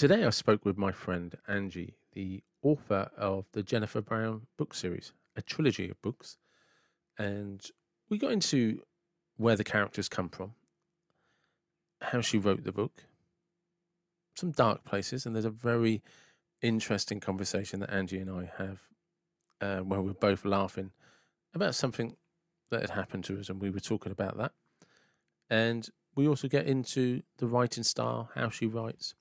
Today 0.00 0.24
I 0.24 0.30
spoke 0.30 0.64
with 0.64 0.78
my 0.78 0.92
friend 0.92 1.34
Angie, 1.46 1.98
the 2.14 2.42
author 2.62 3.10
of 3.18 3.44
the 3.52 3.62
Jennifer 3.62 4.00
Brown 4.00 4.46
book 4.56 4.72
series, 4.72 5.12
a 5.36 5.42
trilogy 5.42 5.90
of 5.90 6.00
books. 6.00 6.38
And 7.18 7.60
we 8.08 8.16
got 8.16 8.32
into 8.32 8.80
where 9.36 9.56
the 9.56 9.62
characters 9.62 10.08
come 10.08 10.30
from, 10.30 10.54
how 12.00 12.22
she 12.22 12.38
wrote 12.38 12.64
the 12.64 12.72
book, 12.72 13.02
some 14.36 14.52
dark 14.52 14.84
places, 14.84 15.26
and 15.26 15.34
there's 15.34 15.44
a 15.44 15.50
very 15.50 16.02
interesting 16.62 17.20
conversation 17.20 17.80
that 17.80 17.92
Angie 17.92 18.20
and 18.20 18.30
I 18.30 18.50
have 18.56 18.80
uh, 19.60 19.80
where 19.80 20.00
we're 20.00 20.14
both 20.14 20.46
laughing 20.46 20.92
about 21.52 21.74
something 21.74 22.16
that 22.70 22.80
had 22.80 22.88
happened 22.88 23.24
to 23.24 23.38
us, 23.38 23.50
and 23.50 23.60
we 23.60 23.68
were 23.68 23.80
talking 23.80 24.12
about 24.12 24.38
that. 24.38 24.52
And 25.50 25.90
we 26.14 26.26
also 26.26 26.48
get 26.48 26.66
into 26.66 27.20
the 27.36 27.46
writing 27.46 27.84
style, 27.84 28.30
how 28.34 28.48
she 28.48 28.64
writes, 28.64 29.14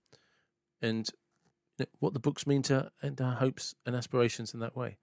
and 0.81 1.09
what 1.99 2.13
the 2.13 2.19
books 2.19 2.45
mean 2.47 2.61
to 2.63 2.91
and 3.01 3.19
her 3.19 3.37
hopes 3.39 3.75
and 3.85 3.95
aspirations 3.95 4.53
in 4.53 4.59
that 4.59 4.75
way. 4.75 4.97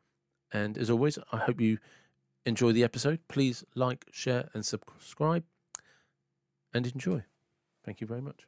And 0.53 0.79
as 0.79 0.91
always, 0.91 1.19
I 1.33 1.39
hope 1.39 1.61
you 1.61 1.79
enjoy 2.45 2.73
the 2.73 2.85
episode. 2.85 3.21
Please 3.29 3.65
like, 3.75 4.07
share, 4.13 4.49
and 4.55 4.65
subscribe, 4.65 5.45
and 6.73 6.87
enjoy. 6.87 7.25
Thank 7.85 8.01
you 8.01 8.07
very 8.07 8.21
much. 8.21 8.47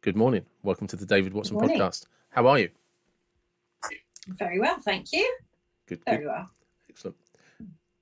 Good 0.00 0.16
morning. 0.16 0.44
Welcome 0.62 0.86
to 0.88 0.96
the 0.96 1.06
David 1.06 1.32
Watson 1.32 1.56
podcast. 1.56 2.04
How 2.28 2.46
are 2.46 2.58
you? 2.58 2.68
Very 4.28 4.60
well, 4.60 4.78
thank 4.80 5.12
you. 5.12 5.34
Good. 5.86 6.04
Very 6.04 6.18
good. 6.18 6.26
well. 6.26 6.50
Excellent. 6.90 7.16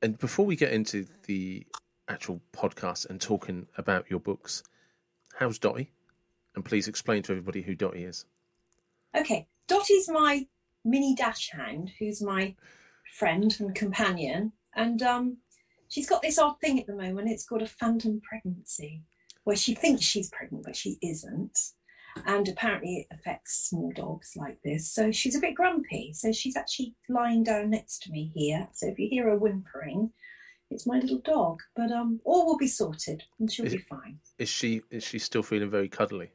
And 0.03 0.19
before 0.19 0.45
we 0.45 0.57
get 0.57 0.73
into 0.73 1.07
the 1.27 1.65
actual 2.09 2.41
podcast 2.53 3.09
and 3.09 3.21
talking 3.21 3.69
about 3.79 4.11
your 4.11 4.19
books, 4.19 4.65
how's 5.39 5.61
Dotty? 5.61 5.93
And 6.57 6.65
please 6.65 6.89
explain 6.89 7.23
to 7.23 7.33
everybody 7.33 7.63
who 7.63 7.77
Dotty 7.77 8.03
is. 8.05 8.27
Okay, 9.17 9.47
Dottie's 9.69 10.09
my 10.09 10.47
mini 10.85 11.15
dachshund, 11.15 11.93
who's 12.01 12.21
my 12.21 12.57
friend 13.15 13.55
and 13.61 13.75
companion, 13.77 14.53
and 14.75 15.03
um, 15.03 15.37
she's 15.89 16.09
got 16.09 16.21
this 16.21 16.39
odd 16.39 16.61
thing 16.61 16.81
at 16.81 16.89
the 16.89 16.97
moment. 16.97 17.31
It's 17.31 17.45
called 17.45 17.63
a 17.63 17.69
phantom 17.69 18.21
pregnancy, 18.29 19.03
where 19.45 19.57
she 19.57 19.75
thinks 19.75 20.03
she's 20.03 20.31
pregnant 20.31 20.65
but 20.65 20.75
she 20.75 20.99
isn't, 21.01 21.57
and 22.27 22.49
apparently 22.49 23.07
it 23.11 23.15
affects 23.15 23.69
small 23.69 23.93
dogs 23.93 24.33
like 24.37 24.59
this. 24.63 24.91
So 24.91 25.11
she's 25.11 25.37
a 25.37 25.41
bit 25.41 25.55
grumpy. 25.55 26.13
So 26.13 26.33
she's 26.33 26.57
actually 26.57 26.95
lying 27.09 27.43
down 27.43 27.71
next 27.71 28.03
to 28.03 28.11
me 28.11 28.33
here. 28.35 28.69
So 28.73 28.87
if 28.89 28.99
you 28.99 29.09
hear 29.09 29.25
her 29.25 29.37
whimpering, 29.37 30.11
it's 30.71 30.87
my 30.87 30.99
little 30.99 31.19
dog. 31.19 31.61
But 31.77 31.91
um, 31.91 32.21
all 32.25 32.47
will 32.47 32.59
be 32.59 32.67
sorted, 32.67 33.23
and 33.39 33.51
she'll 33.51 33.67
Is 33.67 33.73
be 33.73 33.79
fine. 33.79 34.19
Is 34.39 34.49
she 34.49 34.83
is 34.91 35.05
she 35.05 35.19
still 35.19 35.43
feeling 35.43 35.71
very 35.71 35.89
cuddly? 35.89 36.31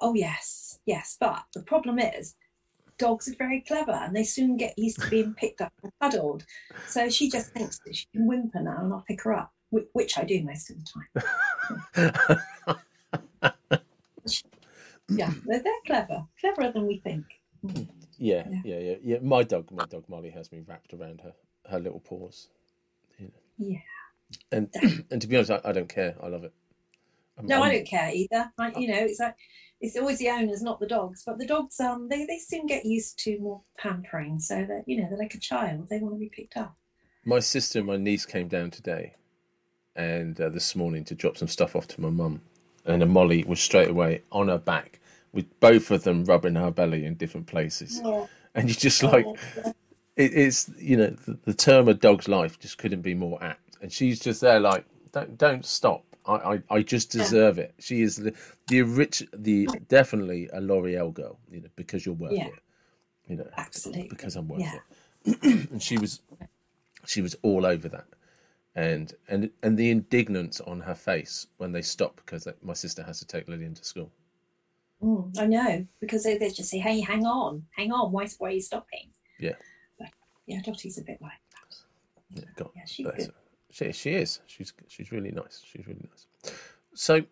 Oh 0.00 0.14
yes, 0.14 0.78
yes. 0.86 1.16
But 1.18 1.44
the 1.54 1.62
problem 1.62 1.98
is, 1.98 2.34
dogs 2.98 3.28
are 3.28 3.36
very 3.36 3.60
clever, 3.62 3.92
and 3.92 4.14
they 4.14 4.24
soon 4.24 4.56
get 4.56 4.78
used 4.78 5.00
to 5.00 5.10
being 5.10 5.34
picked 5.38 5.60
up 5.60 5.72
and 5.82 5.92
cuddled. 6.00 6.44
So 6.86 7.08
she 7.08 7.30
just 7.30 7.52
thinks 7.52 7.80
that 7.84 7.96
she 7.96 8.06
can 8.12 8.26
whimper 8.26 8.60
now, 8.60 8.78
and 8.80 8.92
I'll 8.92 9.04
pick 9.06 9.22
her 9.22 9.32
up, 9.32 9.52
which 9.70 10.18
I 10.18 10.24
do 10.24 10.42
most 10.44 10.70
of 10.70 10.76
the 10.76 12.12
time. 12.66 12.78
Yeah, 15.08 15.32
they're, 15.46 15.62
they're 15.62 15.72
clever, 15.86 16.24
cleverer 16.40 16.72
than 16.72 16.86
we 16.86 16.98
think. 16.98 17.24
Mm. 17.64 17.88
yeah, 18.18 18.46
Yeah. 18.50 18.60
yeah, 18.64 18.78
yeah, 18.78 18.94
yeah. 19.02 19.18
My 19.22 19.42
dog, 19.42 19.70
my 19.72 19.84
dog 19.86 20.04
Molly, 20.08 20.30
has 20.30 20.50
me 20.52 20.62
wrapped 20.66 20.92
around 20.94 21.20
her 21.22 21.32
her 21.70 21.80
little 21.80 22.00
paws. 22.00 22.48
You 23.18 23.26
know. 23.26 23.68
Yeah. 23.70 23.78
And 24.52 24.68
and 25.10 25.20
to 25.22 25.26
be 25.26 25.36
honest, 25.36 25.50
I, 25.50 25.60
I 25.64 25.72
don't 25.72 25.88
care. 25.88 26.14
I 26.22 26.28
love 26.28 26.44
it. 26.44 26.52
I'm- 27.38 27.46
No, 27.46 27.62
I 27.62 27.66
I'm- 27.68 27.74
don't 27.76 27.86
care 27.86 28.10
either. 28.12 28.52
I, 28.58 28.72
you 28.78 28.88
know, 28.88 28.98
it's 28.98 29.20
like 29.20 29.36
it's 29.80 29.96
always 29.96 30.18
the 30.18 30.30
owners, 30.30 30.62
not 30.62 30.80
the 30.80 30.86
dogs. 30.86 31.22
But 31.26 31.38
the 31.38 31.46
dogs, 31.46 31.78
um, 31.80 32.08
they 32.08 32.24
they 32.26 32.38
soon 32.38 32.66
get 32.66 32.84
used 32.84 33.18
to 33.20 33.38
more 33.40 33.62
pampering, 33.78 34.38
so 34.40 34.64
that 34.64 34.84
you 34.86 34.96
know 35.00 35.08
they're 35.08 35.18
like 35.18 35.34
a 35.34 35.40
child. 35.40 35.88
They 35.88 35.98
want 35.98 36.14
to 36.14 36.18
be 36.18 36.30
picked 36.30 36.56
up. 36.56 36.74
My 37.24 37.40
sister 37.40 37.78
and 37.80 37.86
my 37.88 37.96
niece 37.96 38.24
came 38.24 38.48
down 38.48 38.70
today, 38.70 39.14
and 39.96 40.40
uh, 40.40 40.48
this 40.48 40.74
morning 40.76 41.04
to 41.04 41.14
drop 41.14 41.36
some 41.36 41.48
stuff 41.48 41.74
off 41.76 41.88
to 41.88 42.00
my 42.00 42.08
mum, 42.10 42.40
and 42.86 43.02
uh, 43.02 43.06
Molly 43.06 43.44
was 43.44 43.60
straight 43.60 43.90
away 43.90 44.22
on 44.32 44.48
her 44.48 44.58
back 44.58 45.00
with 45.32 45.60
both 45.60 45.90
of 45.90 46.04
them 46.04 46.24
rubbing 46.24 46.56
her 46.56 46.70
belly 46.70 47.04
in 47.04 47.14
different 47.14 47.46
places, 47.46 48.02
Oh, 48.04 48.28
and 48.54 48.68
you're 48.68 48.76
just 48.76 49.02
like 49.02 49.26
it, 50.16 50.32
it's 50.34 50.70
you 50.78 50.96
know 50.96 51.10
the, 51.10 51.38
the 51.44 51.54
term 51.54 51.88
of 51.88 52.00
dog's 52.00 52.28
life 52.28 52.58
just 52.58 52.78
couldn't 52.78 53.02
be 53.02 53.14
more 53.14 53.42
apt, 53.42 53.76
and 53.82 53.92
she's 53.92 54.20
just 54.20 54.40
there 54.40 54.60
like 54.60 54.84
don't 55.12 55.38
don't 55.38 55.64
stop. 55.66 56.04
I, 56.26 56.34
I, 56.34 56.62
I 56.70 56.82
just 56.82 57.12
Yeah. 57.14 57.20
deserve 57.20 57.58
it. 57.58 57.74
She 57.80 58.02
is 58.02 58.16
the 58.16 58.34
the 58.68 58.82
rich 58.82 59.24
the 59.34 59.68
definitely 59.88 60.48
a 60.52 60.60
L'Oreal 60.60 61.12
girl, 61.14 61.38
you 61.50 61.60
know, 61.62 61.68
because 61.76 62.06
you're 62.06 62.14
worth 62.16 62.32
Yeah. 62.32 62.48
it. 62.48 62.60
You 63.28 63.36
know, 63.36 63.48
Absolutely. 63.56 64.08
because 64.08 64.36
I'm 64.36 64.48
worth 64.48 64.60
Yeah. 64.60 64.80
it. 65.24 65.42
and 65.72 65.82
she 65.82 65.98
was 65.98 66.20
she 67.06 67.22
was 67.22 67.36
all 67.42 67.66
over 67.66 67.88
that 67.88 68.06
and 68.76 69.14
and 69.28 69.50
and 69.62 69.76
the 69.76 69.90
indignance 69.90 70.60
on 70.60 70.80
her 70.80 70.94
face 70.94 71.46
when 71.56 71.72
they 71.72 71.82
stop 71.82 72.16
because 72.16 72.44
they, 72.44 72.52
my 72.62 72.74
sister 72.74 73.02
has 73.02 73.18
to 73.18 73.26
take 73.26 73.48
Lillian 73.48 73.74
to 73.74 73.84
school. 73.84 74.12
Mm, 75.02 75.38
I 75.38 75.46
know 75.46 75.86
because 76.00 76.22
they, 76.22 76.36
they 76.38 76.50
just 76.50 76.70
say, 76.70 76.78
"Hey, 76.78 77.00
hang 77.00 77.24
on, 77.24 77.64
hang 77.76 77.90
on. 77.90 78.12
Why, 78.12 78.28
why 78.38 78.48
are 78.48 78.52
you 78.52 78.60
stopping?" 78.60 79.10
Yeah. 79.38 79.54
But, 79.98 80.08
yeah, 80.46 80.60
Dottie's 80.64 80.98
a 80.98 81.02
bit 81.02 81.18
like 81.20 81.32
that. 81.52 81.76
Yeah, 82.30 82.44
God, 82.56 82.70
Yeah, 82.76 82.82
she's 82.86 83.06
good. 83.06 83.32
She 83.70 83.92
she 83.92 84.10
is. 84.12 84.40
She's 84.46 84.72
she's 84.88 85.10
really 85.10 85.32
nice. 85.32 85.62
She's 85.64 85.86
really 85.86 86.06
nice. 86.10 86.54
So 86.94 87.22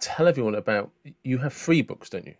tell 0.00 0.28
everyone 0.28 0.54
about 0.54 0.90
you 1.22 1.38
have 1.38 1.54
three 1.54 1.82
books, 1.82 2.10
don't 2.10 2.26
you? 2.26 2.34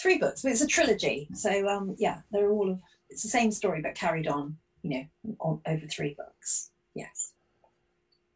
Three 0.00 0.16
books, 0.16 0.44
it's 0.46 0.62
a 0.62 0.66
trilogy. 0.66 1.28
So 1.34 1.68
um, 1.68 1.94
yeah, 1.98 2.20
they're 2.32 2.50
all 2.50 2.70
of 2.70 2.80
it's 3.10 3.22
the 3.22 3.28
same 3.28 3.50
story 3.50 3.82
but 3.82 3.94
carried 3.94 4.28
on. 4.28 4.56
You 4.82 4.90
know, 4.90 5.34
on, 5.40 5.60
over 5.66 5.86
three 5.86 6.14
books. 6.14 6.69
Yes. 6.94 7.32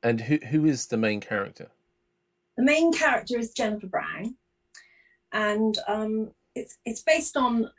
And 0.03 0.21
who 0.21 0.39
who 0.51 0.67
is 0.67 0.87
the 0.87 0.97
main 0.97 1.21
character? 1.21 1.69
The 2.57 2.65
main 2.65 2.93
character 2.93 3.39
is 3.39 3.53
Jennifer 3.53 3.87
Brown, 3.87 4.37
and 5.33 5.79
um, 5.89 6.31
it's 6.55 6.79
it's 6.85 7.03
based 7.03 7.37
on 7.37 7.71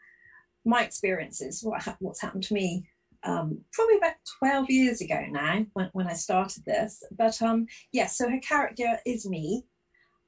my 0.66 0.84
experiences. 0.84 1.62
What 1.64 1.84
ha- 1.84 1.98
what's 2.00 2.22
happened 2.22 2.44
to 2.46 2.54
me 2.54 2.88
um, 3.24 3.60
probably 3.74 3.98
about 3.98 4.16
twelve 4.40 4.70
years 4.70 5.02
ago 5.02 5.26
now 5.30 5.66
when, 5.74 5.90
when 5.94 6.08
I 6.08 6.14
started 6.14 6.64
this. 6.66 7.04
But 7.12 7.42
um, 7.42 7.68
yes, 7.92 8.18
so 8.18 8.30
her 8.30 8.40
character 8.40 9.00
is 9.06 9.28
me. 9.28 9.66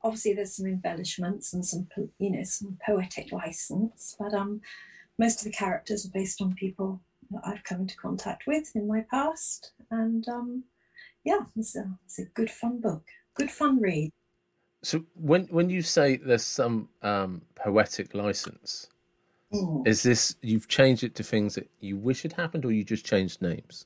Obviously, 0.03 0.33
there's 0.33 0.55
some 0.55 0.67
embellishments 0.67 1.53
and 1.53 1.65
some 1.65 1.87
you 2.19 2.31
know 2.31 2.43
some 2.43 2.77
poetic 2.85 3.31
license, 3.31 4.15
but 4.19 4.33
um, 4.33 4.61
most 5.17 5.39
of 5.39 5.45
the 5.45 5.57
characters 5.57 6.05
are 6.05 6.11
based 6.13 6.41
on 6.41 6.53
people 6.53 7.01
that 7.31 7.41
I've 7.45 7.63
come 7.63 7.81
into 7.81 7.97
contact 7.97 8.47
with 8.47 8.75
in 8.75 8.87
my 8.87 9.05
past, 9.09 9.71
and 9.91 10.27
um, 10.27 10.63
yeah, 11.23 11.41
it's 11.55 11.75
a 11.75 11.89
it's 12.05 12.19
a 12.19 12.25
good 12.25 12.49
fun 12.49 12.79
book, 12.79 13.03
good 13.35 13.51
fun 13.51 13.81
read. 13.81 14.11
So 14.83 15.03
when 15.15 15.45
when 15.45 15.69
you 15.69 15.81
say 15.81 16.17
there's 16.17 16.45
some 16.45 16.89
um, 17.01 17.41
poetic 17.55 18.13
license, 18.13 18.89
Mm. 19.53 19.87
is 19.87 20.03
this 20.03 20.35
you've 20.41 20.67
changed 20.67 21.05
it 21.05 21.15
to 21.15 21.23
things 21.23 21.55
that 21.55 21.69
you 21.79 21.95
wish 21.95 22.23
had 22.23 22.33
happened, 22.33 22.65
or 22.65 22.71
you 22.73 22.83
just 22.83 23.05
changed 23.05 23.41
names? 23.41 23.85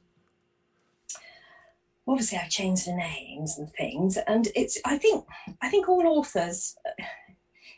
obviously 2.08 2.38
I've 2.38 2.50
changed 2.50 2.88
the 2.88 2.96
names 2.96 3.58
and 3.58 3.72
things, 3.72 4.18
and 4.28 4.48
it's 4.56 4.80
I 4.86 4.98
think 4.98 5.26
I 5.62 5.70
think 5.70 5.88
all 5.88 6.06
authors, 6.08 6.76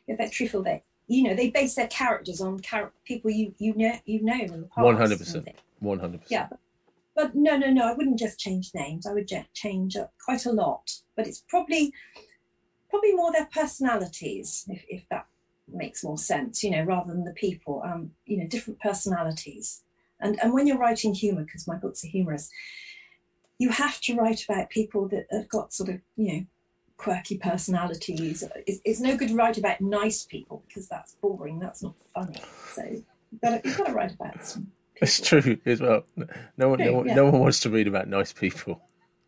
if 0.07 0.17
they're 0.17 0.29
truthful, 0.29 0.63
they 0.63 0.83
you 1.07 1.23
know 1.23 1.35
they 1.35 1.49
base 1.49 1.75
their 1.75 1.87
characters 1.87 2.41
on 2.41 2.59
char- 2.61 2.93
people 3.05 3.29
you 3.29 3.53
you 3.57 3.75
know 3.75 3.93
you 4.05 4.23
know 4.23 4.39
in 4.39 4.61
the 4.61 4.67
past. 4.67 4.85
One 4.85 4.97
hundred 4.97 5.19
percent. 5.19 5.47
One 5.79 5.99
hundred 5.99 6.21
Yeah, 6.27 6.47
but 7.15 7.35
no, 7.35 7.57
no, 7.57 7.69
no. 7.69 7.87
I 7.87 7.93
wouldn't 7.93 8.19
just 8.19 8.39
change 8.39 8.71
names. 8.73 9.05
I 9.05 9.13
would 9.13 9.29
change 9.53 9.95
uh, 9.95 10.07
quite 10.23 10.45
a 10.45 10.51
lot. 10.51 10.91
But 11.15 11.27
it's 11.27 11.43
probably 11.47 11.93
probably 12.89 13.13
more 13.13 13.31
their 13.31 13.49
personalities, 13.53 14.65
if 14.69 14.83
if 14.87 15.03
that 15.09 15.25
makes 15.67 16.03
more 16.03 16.17
sense. 16.17 16.63
You 16.63 16.71
know, 16.71 16.83
rather 16.83 17.11
than 17.11 17.25
the 17.25 17.33
people. 17.33 17.81
Um, 17.85 18.11
you 18.25 18.37
know, 18.37 18.47
different 18.47 18.79
personalities. 18.79 19.83
And 20.19 20.39
and 20.41 20.53
when 20.53 20.67
you're 20.67 20.77
writing 20.77 21.13
humour, 21.13 21.43
because 21.43 21.67
my 21.67 21.75
books 21.75 22.03
are 22.03 22.07
humorous, 22.07 22.49
you 23.57 23.69
have 23.69 23.99
to 24.01 24.15
write 24.15 24.45
about 24.45 24.69
people 24.69 25.07
that 25.09 25.27
have 25.31 25.49
got 25.49 25.73
sort 25.73 25.89
of 25.89 25.99
you 26.15 26.33
know 26.33 26.45
quirky 26.97 27.37
personalities. 27.37 28.43
It's, 28.67 28.79
it's 28.85 28.99
no 28.99 29.17
good 29.17 29.29
to 29.29 29.35
write 29.35 29.57
about 29.57 29.81
nice 29.81 30.23
people 30.23 30.63
because 30.67 30.87
that's 30.87 31.15
boring. 31.15 31.59
That's 31.59 31.83
not 31.83 31.95
funny. 32.13 32.41
So 32.73 32.83
you've 32.83 33.41
got 33.41 33.61
to, 33.63 33.67
you've 33.67 33.77
got 33.77 33.87
to 33.87 33.93
write 33.93 34.13
about 34.13 34.45
some. 34.45 34.71
It's 35.01 35.19
true 35.19 35.57
as 35.65 35.81
well. 35.81 36.05
No 36.57 36.69
one, 36.69 36.79
no 36.79 36.93
one, 36.93 37.07
yeah. 37.07 37.15
no 37.15 37.25
one 37.25 37.41
wants 37.41 37.59
to 37.61 37.69
read 37.69 37.87
about 37.87 38.07
nice 38.07 38.31
people. 38.31 38.81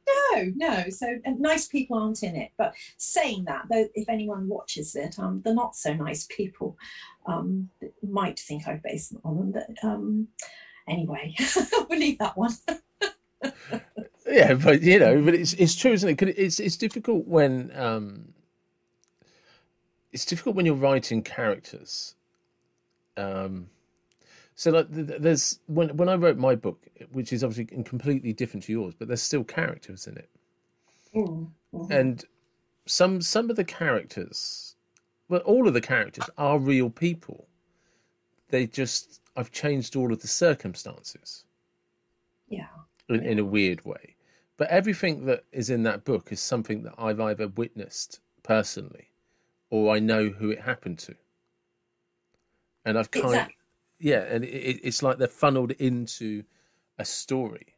No, 0.07 0.51
no. 0.55 0.89
So 0.89 1.17
and 1.25 1.39
nice 1.39 1.67
people 1.67 1.97
aren't 1.97 2.23
in 2.23 2.35
it. 2.35 2.51
But 2.57 2.73
saying 2.97 3.45
that, 3.45 3.65
though, 3.69 3.87
if 3.95 4.07
anyone 4.07 4.47
watches 4.47 4.95
it, 4.95 5.17
um, 5.19 5.41
the 5.43 5.53
not 5.53 5.75
so 5.75 5.93
nice 5.93 6.27
people 6.29 6.77
um, 7.25 7.69
might 8.07 8.39
think 8.39 8.67
I've 8.67 8.83
based 8.83 9.13
it 9.13 9.19
on 9.23 9.37
them. 9.37 9.51
That 9.51 9.69
um, 9.83 10.27
anyway, 10.87 11.35
we'll 11.89 11.99
leave 11.99 12.19
that 12.19 12.37
one. 12.37 12.53
yeah, 14.27 14.53
but 14.55 14.81
you 14.81 14.99
know, 14.99 15.21
but 15.21 15.33
it's 15.35 15.53
it's 15.53 15.75
true, 15.75 15.91
isn't 15.91 16.09
it? 16.09 16.17
Cause 16.17 16.33
It's 16.35 16.59
it's 16.59 16.77
difficult 16.77 17.27
when 17.27 17.71
um, 17.75 18.33
it's 20.11 20.25
difficult 20.25 20.55
when 20.55 20.65
you're 20.65 20.75
writing 20.75 21.21
characters. 21.21 22.15
Um, 23.17 23.69
so 24.55 24.71
like, 24.71 24.87
there's 24.89 25.59
when 25.67 25.95
when 25.97 26.09
I 26.09 26.15
wrote 26.15 26.37
my 26.37 26.55
book, 26.55 26.85
which 27.11 27.33
is 27.33 27.43
obviously 27.43 27.83
completely 27.83 28.33
different 28.33 28.63
to 28.63 28.71
yours, 28.71 28.93
but 28.97 29.07
there's 29.07 29.21
still 29.21 29.43
characters 29.43 30.07
in 30.07 30.17
it, 30.17 30.29
mm-hmm. 31.13 31.91
and 31.91 32.23
some 32.85 33.21
some 33.21 33.49
of 33.49 33.55
the 33.55 33.65
characters, 33.65 34.75
well, 35.27 35.41
all 35.41 35.67
of 35.67 35.73
the 35.73 35.81
characters 35.81 36.29
are 36.37 36.57
real 36.57 36.89
people. 36.89 37.47
They 38.49 38.65
just 38.65 39.21
I've 39.35 39.51
changed 39.51 39.95
all 39.95 40.13
of 40.13 40.21
the 40.21 40.27
circumstances. 40.27 41.43
Yeah. 42.47 42.67
In, 43.09 43.23
in 43.23 43.39
a 43.39 43.45
weird 43.45 43.83
way. 43.85 44.14
But 44.57 44.69
everything 44.69 45.25
that 45.25 45.43
is 45.51 45.69
in 45.69 45.83
that 45.83 46.05
book 46.05 46.31
is 46.31 46.39
something 46.39 46.83
that 46.83 46.93
I've 46.97 47.19
either 47.19 47.47
witnessed 47.47 48.21
personally 48.43 49.09
or 49.69 49.93
I 49.93 49.99
know 49.99 50.29
who 50.29 50.49
it 50.49 50.61
happened 50.61 50.99
to. 50.99 51.15
And 52.85 52.97
I've 52.97 53.11
kind 53.11 53.25
exactly. 53.25 53.53
of, 53.53 54.05
yeah, 54.05 54.21
and 54.21 54.45
it, 54.45 54.79
it's 54.83 55.03
like 55.03 55.17
they're 55.17 55.27
funneled 55.27 55.71
into 55.71 56.43
a 56.99 57.05
story, 57.05 57.75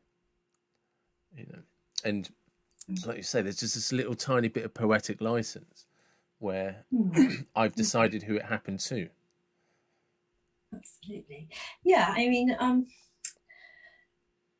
you 1.35 1.45
know, 1.51 1.59
and 2.03 2.29
like 3.05 3.17
you 3.17 3.23
say, 3.23 3.41
there's 3.41 3.59
just 3.59 3.75
this 3.75 3.91
little 3.91 4.15
tiny 4.15 4.47
bit 4.47 4.65
of 4.65 4.73
poetic 4.73 5.21
license 5.21 5.87
where 6.39 6.85
mm. 6.93 7.45
I've 7.55 7.75
decided 7.75 8.23
who 8.23 8.35
it 8.35 8.45
happened 8.45 8.79
to. 8.81 9.09
Absolutely, 10.75 11.49
yeah. 11.83 12.13
I 12.15 12.27
mean, 12.27 12.55
um, 12.59 12.87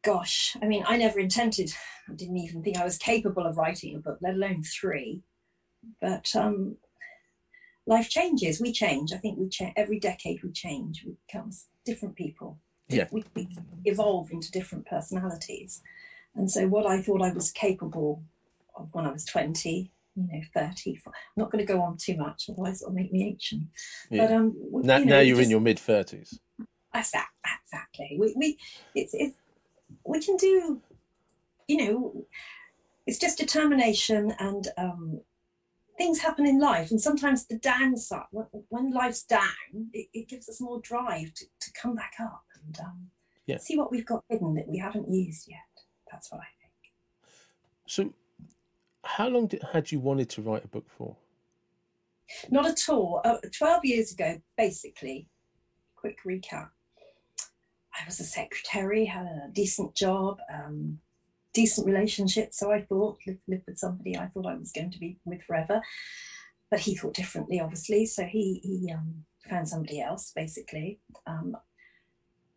gosh, 0.08 0.56
I 0.62 0.66
mean, 0.68 0.86
I 0.88 0.96
never 0.96 1.20
intended, 1.20 1.74
I 2.10 2.14
didn't 2.14 2.38
even 2.38 2.64
think 2.64 2.78
I 2.78 2.86
was 2.86 2.98
capable 2.98 3.46
of 3.46 3.58
writing 3.58 3.94
a 3.94 4.00
book, 4.00 4.20
let 4.22 4.36
alone 4.36 4.64
three. 4.64 5.22
But 6.00 6.34
um, 6.34 6.78
life 7.86 8.08
changes, 8.08 8.62
we 8.62 8.72
change. 8.72 9.12
I 9.12 9.18
think 9.18 9.38
we 9.38 9.50
change 9.50 9.74
every 9.76 10.00
decade. 10.00 10.42
We 10.44 10.52
change. 10.52 11.04
We 11.06 11.18
become 11.28 11.52
different 11.86 12.16
people. 12.16 12.58
Yeah, 12.88 13.08
we, 13.12 13.26
we 13.36 13.50
evolve 13.84 14.32
into 14.32 14.50
different 14.50 14.86
personalities. 14.86 15.82
And 16.36 16.50
so, 16.50 16.68
what 16.68 16.86
I 16.86 17.02
thought 17.02 17.22
I 17.22 17.34
was 17.34 17.52
capable 17.52 18.24
of 18.78 18.88
when 18.94 19.06
I 19.06 19.12
was 19.12 19.26
twenty, 19.26 19.92
you 20.16 20.28
know, 20.32 20.42
30. 20.54 21.02
I'm 21.06 21.12
not 21.36 21.52
going 21.52 21.66
to 21.66 21.74
go 21.74 21.82
on 21.82 21.98
too 21.98 22.16
much, 22.16 22.50
otherwise 22.50 22.82
it'll 22.82 22.94
make 22.94 23.12
me 23.12 23.26
ancient. 23.26 23.64
Yeah. 24.10 24.26
But 24.26 24.36
um, 24.36 24.56
now, 24.72 24.98
you 24.98 25.06
know, 25.06 25.16
now 25.16 25.20
you're 25.20 25.36
just, 25.36 25.46
in 25.48 25.52
your 25.52 25.60
mid 25.60 25.78
30s. 25.78 26.40
Exactly. 27.66 28.18
We, 28.18 28.34
we 28.38 28.58
it's, 28.96 29.14
it's 29.14 29.36
we 30.08 30.22
can 30.22 30.38
do, 30.38 30.82
you 31.68 31.78
know, 31.78 32.26
it's 33.06 33.20
just 33.20 33.38
determination 33.38 34.34
and 34.40 34.68
um, 34.78 35.22
things 35.98 36.20
happen 36.20 36.46
in 36.46 36.60
life. 36.60 36.92
And 36.92 37.02
sometimes 37.02 37.46
the 37.46 37.58
downside, 37.58 38.26
when, 38.32 38.48
when 38.70 38.92
life's 38.92 39.24
down, 39.24 39.90
it, 39.94 40.08
it, 40.14 40.28
gives 40.28 40.48
us 40.50 40.62
more 40.62 40.80
drive 40.82 41.34
to, 41.34 41.46
to 41.46 41.72
come 41.80 41.96
back 41.96 42.14
up 42.22 42.44
and 42.64 42.80
um, 42.80 43.08
yeah. 43.46 43.58
see 43.58 43.78
what 43.78 43.92
we've 43.92 44.06
got 44.06 44.24
hidden 44.30 44.56
that 44.56 44.68
we 44.68 44.78
haven't 44.78 45.10
used 45.10 45.48
yet. 45.50 45.60
That's 46.12 46.32
what 46.32 46.42
I 46.42 46.48
think. 46.62 46.94
So, 47.88 48.14
how 49.04 49.28
long 49.28 49.48
did, 49.48 49.64
had 49.72 49.92
you 49.92 50.00
wanted 50.00 50.30
to 50.32 50.42
write 50.42 50.66
a 50.66 50.68
book 50.68 50.86
for? 50.90 51.16
Not 52.50 52.66
at 52.66 52.90
all. 52.90 53.22
Uh, 53.24 53.38
12 53.58 53.86
years 53.86 54.12
ago, 54.12 54.42
basically, 54.58 55.28
quick 55.96 56.18
recap. 56.26 56.70
I 58.00 58.06
was 58.06 58.20
a 58.20 58.24
secretary, 58.24 59.06
had 59.06 59.26
a 59.26 59.50
decent 59.52 59.96
job, 59.96 60.38
um, 60.54 61.00
decent 61.54 61.88
relationship. 61.88 62.54
So 62.54 62.72
I 62.72 62.82
thought, 62.82 63.18
live, 63.26 63.38
live 63.48 63.62
with 63.68 63.78
somebody 63.78 64.16
I 64.18 64.28
thought 64.28 64.46
I 64.46 64.56
was 64.56 64.72
going 64.72 64.92
to 64.92 65.00
be 65.00 65.18
with 65.26 65.42
forever. 65.44 65.82
But 66.70 66.82
he 66.82 66.96
thought 66.96 67.14
differently, 67.14 67.60
obviously. 67.60 68.06
So 68.06 68.24
he, 68.24 68.60
he 68.64 68.92
um, 68.94 69.24
found 69.50 69.68
somebody 69.68 70.02
else, 70.02 70.32
basically. 70.36 71.00
Um, 71.26 71.56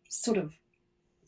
sort 0.09 0.37
of 0.37 0.51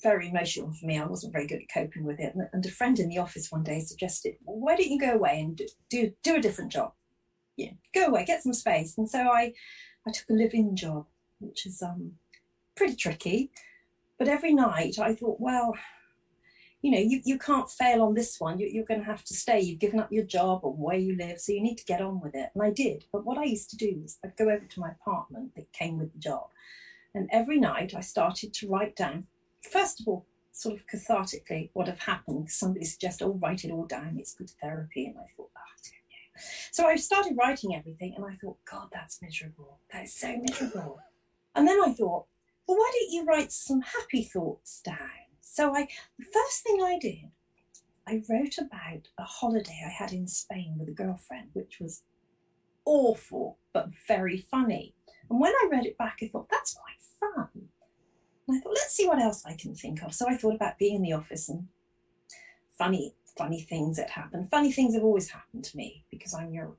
very 0.01 0.29
emotional 0.29 0.71
for 0.73 0.85
me. 0.85 0.99
I 0.99 1.05
wasn't 1.05 1.33
very 1.33 1.47
good 1.47 1.61
at 1.61 1.73
coping 1.73 2.03
with 2.03 2.19
it. 2.19 2.35
And, 2.51 2.65
a 2.65 2.69
friend 2.69 2.99
in 2.99 3.09
the 3.09 3.19
office 3.19 3.51
one 3.51 3.63
day 3.63 3.79
suggested, 3.79 4.35
well, 4.43 4.59
why 4.59 4.75
don't 4.75 4.89
you 4.89 4.99
go 4.99 5.13
away 5.13 5.39
and 5.39 5.55
do, 5.55 5.65
do, 5.89 6.11
do 6.21 6.35
a 6.35 6.41
different 6.41 6.71
job? 6.71 6.91
Yeah, 7.55 7.71
go 7.93 8.07
away, 8.07 8.25
get 8.25 8.43
some 8.43 8.53
space. 8.53 8.97
And 8.97 9.09
so 9.09 9.19
I, 9.19 9.53
I 10.05 10.11
took 10.11 10.29
a 10.29 10.33
live-in 10.33 10.75
job, 10.75 11.05
which 11.39 11.65
is 11.65 11.81
um, 11.81 12.13
pretty 12.75 12.95
tricky. 12.95 13.51
But 14.23 14.31
every 14.31 14.53
night 14.53 14.99
I 14.99 15.15
thought, 15.15 15.41
well, 15.41 15.75
you 16.81 16.91
know, 16.91 16.97
you, 16.97 17.19
you 17.25 17.37
can't 17.37 17.69
fail 17.69 18.01
on 18.01 18.13
this 18.13 18.39
one. 18.39 18.57
You, 18.57 18.69
you're 18.71 18.85
going 18.85 19.01
to 19.01 19.05
have 19.05 19.25
to 19.25 19.33
stay. 19.33 19.59
You've 19.59 19.81
given 19.81 19.99
up 19.99 20.13
your 20.13 20.23
job 20.23 20.61
or 20.63 20.71
where 20.71 20.95
you 20.95 21.17
live, 21.17 21.41
so 21.41 21.51
you 21.51 21.61
need 21.61 21.75
to 21.79 21.83
get 21.83 21.99
on 21.99 22.21
with 22.21 22.33
it. 22.33 22.49
And 22.55 22.63
I 22.63 22.69
did. 22.69 23.03
But 23.11 23.25
what 23.25 23.37
I 23.37 23.43
used 23.43 23.69
to 23.71 23.75
do 23.75 23.99
was 24.01 24.19
I'd 24.23 24.37
go 24.37 24.45
over 24.45 24.63
to 24.63 24.79
my 24.79 24.91
apartment 24.91 25.55
that 25.57 25.73
came 25.73 25.97
with 25.97 26.13
the 26.13 26.19
job. 26.19 26.47
And 27.13 27.27
every 27.33 27.59
night 27.59 27.93
I 27.97 27.99
started 27.99 28.53
to 28.53 28.69
write 28.69 28.95
down, 28.95 29.27
first 29.69 29.99
of 29.99 30.07
all, 30.07 30.25
sort 30.53 30.75
of 30.75 30.87
cathartically, 30.87 31.71
what 31.73 31.87
had 31.89 31.99
happened. 31.99 32.49
Somebody 32.49 32.85
suggested, 32.85 33.25
oh, 33.25 33.37
write 33.43 33.65
it 33.65 33.71
all 33.71 33.87
down. 33.87 34.15
It's 34.17 34.35
good 34.35 34.51
therapy. 34.61 35.07
And 35.07 35.17
I 35.17 35.27
thought, 35.35 35.49
oh, 35.53 36.39
So 36.71 36.87
I 36.87 36.95
started 36.95 37.35
writing 37.37 37.75
everything 37.75 38.13
and 38.15 38.23
I 38.23 38.37
thought, 38.37 38.55
God, 38.71 38.87
that's 38.93 39.21
miserable. 39.21 39.79
That 39.91 40.05
is 40.05 40.13
so 40.15 40.37
miserable. 40.37 41.01
And 41.55 41.67
then 41.67 41.81
I 41.83 41.91
thought, 41.91 42.27
well, 42.67 42.77
why 42.77 42.91
don't 42.93 43.11
you 43.11 43.25
write 43.25 43.51
some 43.51 43.81
happy 43.81 44.23
thoughts 44.23 44.81
down? 44.81 44.97
So 45.41 45.75
I, 45.75 45.87
the 46.17 46.25
first 46.25 46.63
thing 46.63 46.81
I 46.81 46.97
did, 46.99 47.31
I 48.07 48.21
wrote 48.29 48.57
about 48.57 49.07
a 49.17 49.23
holiday 49.23 49.83
I 49.85 49.89
had 49.89 50.11
in 50.11 50.27
Spain 50.27 50.75
with 50.77 50.89
a 50.89 50.93
girlfriend, 50.93 51.49
which 51.53 51.79
was 51.79 52.03
awful 52.85 53.57
but 53.73 53.89
very 54.07 54.37
funny. 54.37 54.93
And 55.29 55.39
when 55.39 55.51
I 55.51 55.67
read 55.71 55.85
it 55.85 55.97
back, 55.97 56.19
I 56.21 56.27
thought 56.27 56.49
that's 56.49 56.75
quite 56.75 57.33
fun. 57.35 57.49
And 58.47 58.57
I 58.57 58.59
thought, 58.59 58.73
let's 58.73 58.93
see 58.93 59.07
what 59.07 59.21
else 59.21 59.43
I 59.45 59.55
can 59.55 59.73
think 59.73 60.03
of. 60.03 60.13
So 60.13 60.27
I 60.29 60.35
thought 60.35 60.55
about 60.55 60.77
being 60.77 60.95
in 60.95 61.01
the 61.01 61.13
office 61.13 61.49
and 61.49 61.67
funny, 62.77 63.15
funny 63.37 63.61
things 63.61 63.97
that 63.97 64.09
happen. 64.09 64.47
Funny 64.49 64.71
things 64.71 64.95
have 64.95 65.03
always 65.03 65.29
happened 65.29 65.63
to 65.65 65.77
me 65.77 66.03
because 66.11 66.33
I'm 66.33 66.53
your 66.53 66.75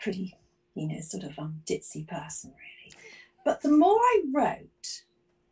pretty, 0.00 0.36
you 0.74 0.88
know, 0.88 1.00
sort 1.00 1.24
of 1.24 1.38
um, 1.38 1.60
ditzy 1.66 2.06
person, 2.08 2.52
really. 2.52 2.94
But 3.50 3.62
the 3.62 3.76
more 3.76 3.98
I 3.98 4.22
wrote, 4.32 5.02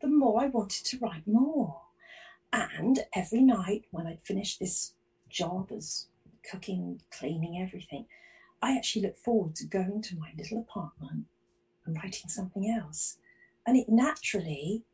the 0.00 0.06
more 0.06 0.40
I 0.40 0.46
wanted 0.46 0.84
to 0.84 0.98
write 0.98 1.26
more. 1.26 1.80
And 2.52 3.00
every 3.12 3.40
night 3.40 3.86
when 3.90 4.06
I'd 4.06 4.22
finished 4.22 4.60
this 4.60 4.94
job 5.28 5.72
as 5.76 6.06
cooking, 6.48 7.02
cleaning, 7.10 7.60
everything, 7.60 8.06
I 8.62 8.76
actually 8.76 9.02
looked 9.02 9.18
forward 9.18 9.56
to 9.56 9.66
going 9.66 10.00
to 10.02 10.16
my 10.16 10.30
little 10.38 10.58
apartment 10.58 11.24
and 11.84 11.96
writing 11.96 12.28
something 12.28 12.70
else. 12.70 13.18
And 13.66 13.76
it 13.76 13.88
naturally 13.88 14.84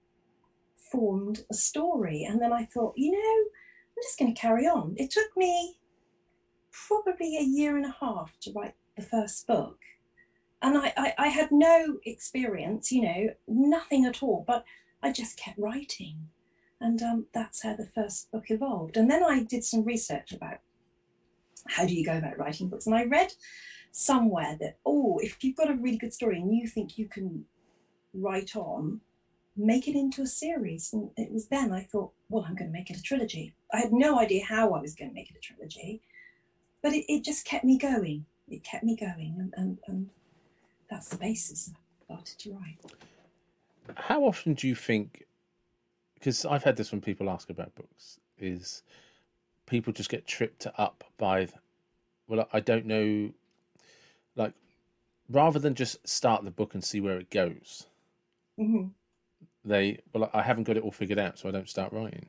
formed 0.91 1.45
a 1.51 1.55
story. 1.55 2.25
And 2.25 2.41
then 2.41 2.55
I 2.55 2.65
thought, 2.65 2.95
you 2.97 3.13
know, 3.13 3.19
I'm 3.19 4.03
just 4.03 4.19
going 4.19 4.35
to 4.35 4.41
carry 4.41 4.67
on. 4.67 4.95
It 4.97 5.11
took 5.11 5.37
me 5.37 5.77
probably 6.73 7.37
a 7.37 7.43
year 7.43 7.77
and 7.77 7.85
a 7.85 7.97
half 8.01 8.33
to 8.41 8.53
write 8.53 8.77
the 8.97 9.03
first 9.03 9.47
book 9.47 9.79
and 10.65 10.79
I, 10.79 10.93
I, 10.97 11.15
I 11.19 11.29
had 11.29 11.53
no 11.53 11.99
experience, 12.07 12.91
you 12.91 13.03
know, 13.03 13.29
nothing 13.47 14.07
at 14.07 14.23
all, 14.23 14.45
but 14.47 14.65
I 15.03 15.13
just 15.13 15.37
kept 15.37 15.59
writing. 15.59 16.29
And 16.81 17.03
um, 17.03 17.27
that's 17.35 17.63
how 17.63 17.77
the 17.77 17.87
first 17.95 18.33
book 18.33 18.47
evolved. 18.49 18.97
And 18.97 19.11
then 19.11 19.23
I 19.23 19.43
did 19.43 19.63
some 19.63 19.85
research 19.85 20.33
about 20.33 20.59
how 21.69 21.85
do 21.85 21.95
you 21.95 22.05
go 22.05 22.17
about 22.17 22.39
writing 22.39 22.69
books. 22.69 22.87
And 22.87 22.95
I 22.95 23.05
read 23.05 23.33
somewhere 23.93 24.57
that, 24.59 24.79
oh, 24.87 25.19
if 25.23 25.45
you've 25.45 25.57
got 25.57 25.71
a 25.71 25.75
really 25.75 25.99
good 25.99 26.15
story 26.15 26.41
and 26.41 26.55
you 26.55 26.67
think 26.67 26.97
you 26.97 27.09
can 27.09 27.45
write 28.15 28.57
on, 28.57 29.03
make 29.57 29.87
it 29.87 29.95
into 29.95 30.23
a 30.23 30.27
series. 30.27 30.95
And 30.95 31.11
it 31.19 31.31
was 31.31 31.49
then 31.49 31.73
I 31.73 31.83
thought, 31.83 32.13
well, 32.31 32.47
I'm 32.49 32.57
going 32.57 32.71
to 32.71 32.77
make 32.77 32.89
it 32.89 32.97
a 32.97 33.03
trilogy. 33.03 33.55
I 33.71 33.81
had 33.81 33.93
no 33.93 34.19
idea 34.19 34.47
how 34.47 34.73
I 34.73 34.81
was 34.81 34.95
going 34.95 35.11
to 35.11 35.15
make 35.15 35.31
it 35.31 35.37
a 35.37 35.41
trilogy, 35.41 36.01
but 36.83 36.95
it, 36.95 37.05
it 37.13 37.23
just 37.23 37.45
kept 37.45 37.67
me 37.67 37.77
going. 37.77 38.25
It 38.49 38.65
kept 38.65 38.85
me 38.85 38.97
going. 38.97 39.37
And, 39.39 39.55
and, 39.57 39.79
and 39.87 40.11
that's 40.91 41.09
the 41.09 41.17
basis 41.17 41.71
I 41.75 42.05
started 42.05 42.39
to 42.39 42.53
write. 42.53 42.79
How 43.97 44.25
often 44.25 44.55
do 44.55 44.67
you 44.69 44.75
think? 44.75 45.25
Because 46.15 46.45
I've 46.45 46.65
had 46.65 46.77
this 46.77 46.91
when 46.91 47.01
people 47.01 47.29
ask 47.29 47.51
about 47.51 47.75
books, 47.75 48.19
is 48.39 48.83
people 49.67 49.93
just 49.93 50.11
get 50.11 50.27
tripped 50.27 50.67
up 50.79 51.05
by, 51.19 51.49
well, 52.29 52.49
I 52.53 52.61
don't 52.61 52.87
know, 52.87 53.31
like 54.37 54.55
rather 55.29 55.59
than 55.59 55.75
just 55.75 56.07
start 56.09 56.45
the 56.45 56.51
book 56.51 56.75
and 56.75 56.83
see 56.83 57.01
where 57.01 57.19
it 57.19 57.31
goes. 57.31 57.87
Mm-hmm. 58.59 58.89
They 59.65 60.01
well, 60.13 60.31
I 60.33 60.43
haven't 60.43 60.65
got 60.65 60.77
it 60.77 60.83
all 60.83 60.93
figured 60.93 61.19
out, 61.19 61.39
so 61.39 61.49
I 61.49 61.53
don't 61.53 61.69
start 61.69 61.93
writing. 61.93 62.29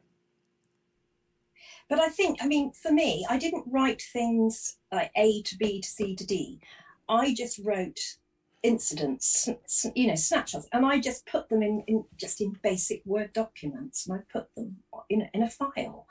But 1.88 2.00
I 2.00 2.08
think, 2.08 2.40
I 2.42 2.48
mean, 2.48 2.72
for 2.72 2.92
me, 2.92 3.26
I 3.30 3.38
didn't 3.38 3.66
write 3.68 4.02
things 4.02 4.78
like 4.92 5.12
A 5.16 5.42
to 5.44 5.58
B 5.58 5.82
to 5.82 5.88
C 5.88 6.16
to 6.16 6.26
D. 6.26 6.60
I 7.08 7.34
just 7.34 7.60
wrote 7.64 8.18
incidents, 8.66 9.50
you 9.96 10.08
know, 10.08 10.16
snapshots, 10.16 10.68
and 10.74 10.86
I 10.86 11.00
just 11.00 11.26
put 11.26 11.50
them 11.50 11.62
in, 11.62 11.84
in 11.88 12.04
just 12.18 12.42
in 12.42 12.58
basic 12.64 13.02
Word 13.06 13.32
documents, 13.34 14.08
and 14.08 14.18
I 14.18 14.22
put 14.32 14.54
them 14.56 14.78
in 15.10 15.22
a, 15.22 15.30
in 15.34 15.44
a 15.44 15.50
file. 15.50 16.08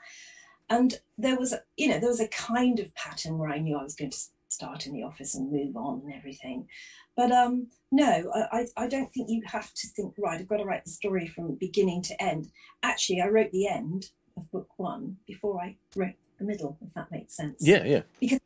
And 0.69 0.99
there 1.17 1.37
was, 1.37 1.53
a, 1.53 1.61
you 1.77 1.87
know, 1.89 1.99
there 1.99 2.09
was 2.09 2.19
a 2.19 2.27
kind 2.29 2.79
of 2.79 2.95
pattern 2.95 3.37
where 3.37 3.51
I 3.51 3.59
knew 3.59 3.77
I 3.77 3.83
was 3.83 3.95
going 3.95 4.11
to 4.11 4.17
start 4.47 4.87
in 4.87 4.93
the 4.93 5.03
office 5.03 5.35
and 5.35 5.51
move 5.51 5.75
on 5.75 6.01
and 6.05 6.13
everything. 6.13 6.67
But 7.15 7.31
um, 7.31 7.67
no, 7.91 8.31
I, 8.51 8.65
I 8.75 8.87
don't 8.87 9.13
think 9.13 9.29
you 9.29 9.41
have 9.45 9.73
to 9.73 9.87
think, 9.87 10.15
right, 10.17 10.39
I've 10.39 10.47
got 10.47 10.57
to 10.57 10.65
write 10.65 10.85
the 10.85 10.91
story 10.91 11.27
from 11.27 11.55
beginning 11.55 12.01
to 12.03 12.23
end. 12.23 12.51
Actually, 12.81 13.21
I 13.21 13.27
wrote 13.27 13.51
the 13.51 13.67
end 13.67 14.09
of 14.37 14.49
book 14.51 14.69
one 14.77 15.17
before 15.27 15.61
I 15.61 15.75
wrote 15.95 16.15
the 16.39 16.45
middle, 16.45 16.77
if 16.81 16.93
that 16.93 17.11
makes 17.11 17.35
sense. 17.35 17.57
Yeah, 17.59 17.83
yeah. 17.85 18.01
Because, 18.19 18.39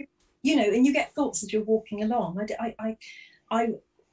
you 0.44 0.56
know, 0.56 0.64
and 0.64 0.86
you 0.86 0.94
get 0.94 1.14
thoughts 1.14 1.44
as 1.44 1.54
you're 1.54 1.64
walking 1.64 2.04
along. 2.04 2.40
I, 2.60 2.76
I, 2.80 2.98
I, 3.50 3.68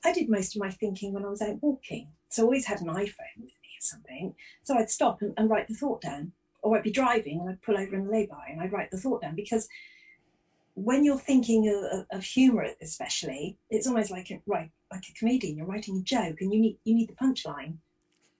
I 0.07 0.13
did 0.13 0.31
most 0.31 0.55
of 0.55 0.61
my 0.61 0.71
thinking 0.71 1.13
when 1.13 1.25
I 1.25 1.29
was 1.29 1.43
out 1.43 1.63
walking. 1.63 2.09
So 2.29 2.43
I 2.43 2.45
always 2.45 2.67
had 2.67 2.81
an 2.81 2.89
iPhone 2.89 3.37
with 3.37 3.55
me 3.63 3.73
or 3.77 3.81
something. 3.81 4.35
So 4.63 4.77
I'd 4.77 4.91
stop 4.91 5.21
and, 5.21 5.35
and 5.37 5.51
write 5.51 5.69
the 5.69 5.75
thought 5.75 6.01
down. 6.01 6.33
Or 6.63 6.77
I'd 6.77 6.83
be 6.83 6.91
driving 6.91 7.41
and 7.41 7.51
I'd 7.51 7.63
pull 7.63 7.79
over 7.79 7.95
and 7.97 8.09
lay-by 8.09 8.49
and 8.51 8.61
I'd 8.61 8.73
write 8.73 8.91
the 8.91 8.99
thought 8.99 9.23
down 9.23 9.37
because 9.37 9.69
when 10.75 11.05
you're 11.05 11.19
thinking 11.19 11.69
of, 11.69 12.07
of, 12.11 12.23
humor, 12.23 12.69
especially, 12.83 13.57
it's 13.71 13.87
almost 13.87 14.11
like 14.11 14.31
a, 14.31 14.41
right, 14.47 14.71
like 14.93 15.05
a 15.09 15.19
comedian. 15.19 15.57
You're 15.57 15.67
writing 15.67 15.97
a 15.97 16.03
joke, 16.03 16.43
and 16.43 16.53
you 16.53 16.61
need 16.61 16.79
you 16.85 16.95
need 16.95 17.09
the 17.09 17.15
punchline, 17.15 17.79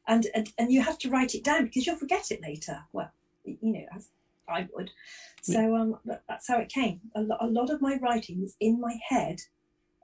and 0.07 0.27
and, 0.35 0.53
and 0.59 0.71
you 0.71 0.83
have 0.83 0.99
to 0.99 1.09
write 1.09 1.35
it 1.35 1.43
down 1.43 1.65
because 1.65 1.87
you'll 1.87 1.97
forget 1.97 2.31
it 2.31 2.43
later. 2.43 2.85
Well, 2.93 3.11
you 3.45 3.73
know, 3.73 3.87
as 3.97 4.11
I 4.49 4.69
would. 4.75 4.91
So 5.41 5.77
um, 5.77 5.99
that's 6.29 6.47
how 6.47 6.59
it 6.59 6.69
came. 6.69 7.01
A, 7.15 7.23
lo- 7.23 7.39
a 7.41 7.47
lot 7.47 7.71
of 7.71 7.81
my 7.81 7.99
writing 8.03 8.43
was 8.43 8.55
in 8.61 8.81
my 8.81 8.99
head 9.09 9.41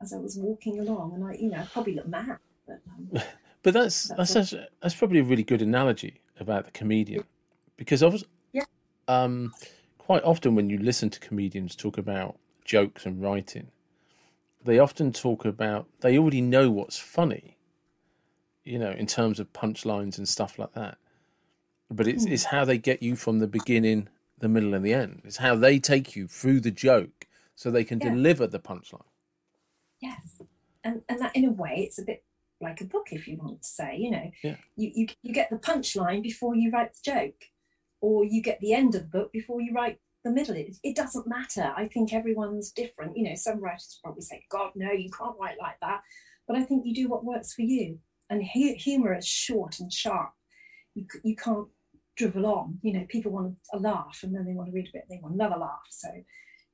as 0.03 0.13
I 0.13 0.19
was 0.19 0.37
walking 0.37 0.81
along, 0.81 1.15
and 1.15 1.25
I, 1.25 1.35
you 1.35 1.51
know, 1.51 1.59
I 1.59 1.65
probably 1.65 1.95
look 1.95 2.09
mad. 2.09 2.39
But, 2.67 2.81
um, 2.89 3.23
but 3.63 3.75
that's 3.75 4.09
that's 4.17 4.35
that's, 4.35 4.55
that's, 4.81 4.95
probably 4.95 5.21
a 5.21 5.25
really 5.25 5.45
good 5.45 5.63
analogy 5.63 6.21
about 6.41 6.65
the 6.65 6.71
comedian, 6.73 7.25
because 7.77 8.03
was 8.03 8.25
yeah. 8.53 8.65
Um, 9.09 9.53
quite 9.99 10.25
often 10.25 10.55
when 10.55 10.69
you 10.69 10.79
listen 10.79 11.11
to 11.11 11.21
comedians 11.21 11.77
talk 11.77 11.97
about 11.99 12.37
jokes 12.65 13.07
and 13.07 13.23
writing, 13.23 13.69
they 14.65 14.79
often 14.79 15.13
talk 15.13 15.45
about 15.45 15.87
they 16.01 16.19
already 16.19 16.41
know 16.41 16.71
what's 16.71 16.99
funny, 16.99 17.57
you 18.65 18.79
know, 18.79 18.91
in 18.91 19.07
terms 19.07 19.39
of 19.41 19.53
punchlines 19.53 20.19
and 20.19 20.29
stuff 20.29 20.59
like 20.59 20.73
that. 20.75 20.99
But 21.91 22.09
it's, 22.09 22.25
mm. 22.25 22.33
it's 22.33 22.45
how 22.45 22.65
they 22.65 22.79
get 22.79 23.03
you 23.03 23.17
from 23.17 23.39
the 23.39 23.47
beginning, 23.47 24.09
the 24.39 24.49
middle, 24.49 24.73
and 24.75 24.85
the 24.85 24.95
end. 24.95 25.23
It's 25.25 25.37
how 25.37 25.55
they 25.55 25.79
take 25.79 26.17
you 26.17 26.27
through 26.27 26.61
the 26.61 26.71
joke 26.71 27.27
so 27.55 27.71
they 27.71 27.85
can 27.85 28.01
yeah. 28.01 28.11
deliver 28.11 28.47
the 28.47 28.59
punchline. 28.59 29.03
Yes, 30.03 30.43
and 30.85 31.03
and 31.09 31.21
that 31.21 31.35
in 31.35 31.47
a 31.47 31.53
way, 31.53 31.85
it's 31.87 31.99
a 31.99 32.05
bit 32.05 32.25
like 32.61 32.81
a 32.81 32.85
book, 32.85 33.09
if 33.13 33.27
you 33.27 33.39
want 33.39 33.63
to 33.63 33.69
say. 33.69 33.97
You 33.97 34.11
know, 34.11 34.31
yeah. 34.43 34.57
you 34.77 34.91
you 34.95 35.07
you 35.23 35.33
get 35.33 35.49
the 35.49 35.57
punchline 35.57 36.23
before 36.23 36.55
you 36.55 36.71
write 36.71 36.93
the 36.93 37.13
joke 37.13 37.45
or 38.03 38.25
you 38.25 38.43
get 38.43 38.61
the 38.61 38.75
end 38.75 38.95
of 38.95 39.03
the 39.03 39.19
book 39.19 39.33
before 39.33 39.63
you 39.63 39.73
write 39.73 39.99
the 40.25 40.31
middle. 40.31 40.57
It, 40.57 40.77
it 40.83 40.97
doesn't 40.97 41.27
matter. 41.27 41.73
I 41.77 41.87
think 41.87 42.13
everyone's 42.13 42.73
different. 42.73 43.17
You 43.17 43.31
know, 43.31 43.35
some 43.37 43.61
writers 43.61 44.01
probably 44.03 44.23
say, 44.23 44.45
God, 44.51 44.73
no, 44.75 44.91
you 44.91 45.11
can't 45.11 45.39
write 45.41 45.57
like 45.61 45.77
that. 45.81 46.03
But 46.47 46.57
I 46.57 46.65
think 46.65 46.85
you 46.85 46.95
do 46.95 47.09
what 47.09 47.25
works 47.25 47.55
for 47.55 47.63
you. 47.63 47.99
And 48.29 48.43
hu- 48.43 48.75
humor 48.75 49.17
is 49.17 49.27
short 49.27 49.79
and 49.79 49.93
sharp. 49.93 50.33
You, 50.95 51.07
you 51.23 51.37
can't 51.37 51.69
drivel 52.17 52.47
on. 52.47 52.79
You 52.83 52.95
know, 52.95 53.07
people 53.09 53.33
want 53.33 53.55
a 53.73 53.79
laugh 53.79 54.21
and 54.23 54.35
then 54.35 54.45
they 54.45 54.53
want 54.53 54.69
to 54.69 54.75
read 54.75 54.89
a 54.89 54.93
bit, 54.93 55.05
they 55.09 55.21
want 55.23 55.35
another 55.35 55.57
laugh. 55.57 55.87
So, 55.91 56.09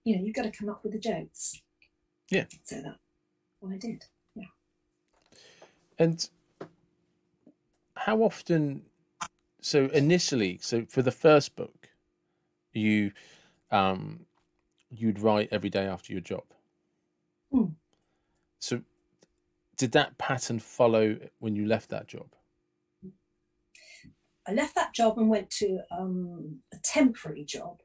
you 0.04 0.16
know, 0.16 0.25
you've 0.25 0.35
got 0.35 0.42
to 0.42 0.50
come 0.50 0.68
up 0.68 0.82
with 0.82 0.92
the 0.92 0.99
jokes. 0.99 1.61
Yeah. 2.30 2.44
So 2.64 2.76
that's 2.82 2.97
what 3.60 3.72
I 3.72 3.78
did. 3.78 4.04
Yeah. 4.34 4.44
And 5.98 6.28
how 7.94 8.22
often 8.22 8.82
so 9.60 9.86
initially, 9.86 10.58
so 10.62 10.84
for 10.88 11.02
the 11.02 11.10
first 11.10 11.56
book, 11.56 11.88
you 12.72 13.12
um, 13.70 14.20
you'd 14.90 15.18
write 15.20 15.48
every 15.50 15.70
day 15.70 15.86
after 15.86 16.12
your 16.12 16.22
job. 16.22 16.44
Mm. 17.52 17.74
So, 18.60 18.80
did 19.76 19.92
that 19.92 20.16
pattern 20.18 20.58
follow 20.58 21.18
when 21.38 21.54
you 21.56 21.66
left 21.66 21.90
that 21.90 22.08
job? 22.08 22.28
I 24.46 24.52
left 24.52 24.74
that 24.76 24.94
job 24.94 25.18
and 25.18 25.28
went 25.28 25.50
to 25.50 25.80
um, 25.90 26.60
a 26.72 26.76
temporary 26.82 27.44
job, 27.44 27.82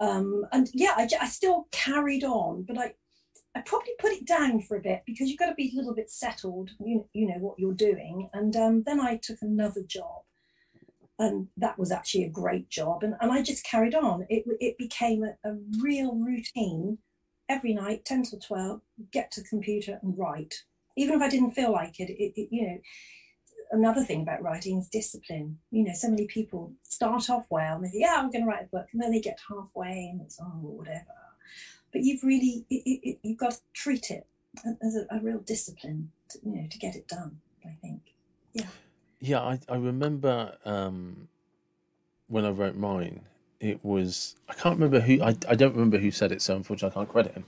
um, 0.00 0.44
and 0.52 0.68
yeah, 0.72 0.94
I, 0.96 1.08
I 1.20 1.28
still 1.28 1.68
carried 1.70 2.24
on, 2.24 2.64
but 2.66 2.78
I 2.78 2.94
I 3.56 3.60
probably 3.60 3.92
put 3.98 4.12
it 4.12 4.26
down 4.26 4.60
for 4.60 4.76
a 4.76 4.82
bit 4.82 5.02
because 5.06 5.28
you've 5.28 5.38
got 5.38 5.46
to 5.46 5.54
be 5.54 5.70
a 5.72 5.76
little 5.76 5.94
bit 5.94 6.10
settled. 6.10 6.70
You 6.84 7.06
you 7.12 7.28
know 7.28 7.38
what 7.38 7.58
you're 7.58 7.72
doing, 7.72 8.28
and 8.32 8.54
um, 8.56 8.82
then 8.84 9.00
I 9.00 9.16
took 9.16 9.42
another 9.42 9.82
job 9.82 10.22
and 11.18 11.48
that 11.56 11.78
was 11.78 11.92
actually 11.92 12.24
a 12.24 12.30
great 12.30 12.68
job. 12.68 13.02
And, 13.02 13.14
and 13.20 13.30
I 13.30 13.42
just 13.42 13.64
carried 13.64 13.94
on. 13.94 14.26
It, 14.28 14.44
it 14.60 14.76
became 14.78 15.22
a, 15.22 15.36
a 15.48 15.56
real 15.80 16.14
routine 16.14 16.98
every 17.48 17.74
night, 17.74 18.04
10 18.04 18.24
till 18.24 18.38
12, 18.38 18.80
get 19.12 19.30
to 19.32 19.40
the 19.40 19.48
computer 19.48 19.98
and 20.02 20.18
write. 20.18 20.54
Even 20.96 21.16
if 21.16 21.22
I 21.22 21.28
didn't 21.28 21.52
feel 21.52 21.72
like 21.72 22.00
it, 22.00 22.10
it, 22.10 22.32
it, 22.40 22.48
you 22.50 22.66
know, 22.66 22.78
another 23.70 24.02
thing 24.02 24.22
about 24.22 24.42
writing 24.42 24.78
is 24.78 24.88
discipline. 24.88 25.58
You 25.70 25.84
know, 25.84 25.92
so 25.94 26.08
many 26.08 26.26
people 26.26 26.72
start 26.82 27.30
off 27.30 27.46
well 27.50 27.76
and 27.76 27.84
they 27.84 27.90
yeah, 27.94 28.14
I'm 28.16 28.30
going 28.30 28.44
to 28.44 28.50
write 28.50 28.64
a 28.64 28.76
book. 28.76 28.86
And 28.92 29.00
then 29.00 29.12
they 29.12 29.20
get 29.20 29.38
halfway 29.48 30.10
and 30.12 30.20
it's, 30.20 30.38
oh, 30.40 30.46
whatever. 30.46 31.04
But 31.94 32.02
you've 32.02 32.24
really, 32.24 32.66
you've 32.68 33.38
got 33.38 33.52
to 33.52 33.58
treat 33.72 34.10
it 34.10 34.26
as 34.82 34.96
a, 34.96 35.06
a 35.16 35.20
real 35.20 35.38
discipline, 35.38 36.10
to, 36.30 36.40
you 36.44 36.56
know, 36.56 36.66
to 36.68 36.78
get 36.78 36.96
it 36.96 37.06
done, 37.06 37.38
I 37.64 37.76
think. 37.80 38.00
Yeah. 38.52 38.66
Yeah, 39.20 39.40
I, 39.40 39.60
I 39.68 39.76
remember 39.76 40.56
um, 40.64 41.28
when 42.26 42.44
I 42.44 42.50
wrote 42.50 42.74
mine, 42.74 43.20
it 43.60 43.78
was, 43.84 44.34
I 44.48 44.54
can't 44.54 44.74
remember 44.74 44.98
who, 44.98 45.22
I, 45.22 45.36
I 45.48 45.54
don't 45.54 45.72
remember 45.72 45.98
who 45.98 46.10
said 46.10 46.32
it, 46.32 46.42
so 46.42 46.56
unfortunately 46.56 46.94
I 46.96 46.98
can't 46.98 47.08
credit 47.08 47.34
him. 47.34 47.44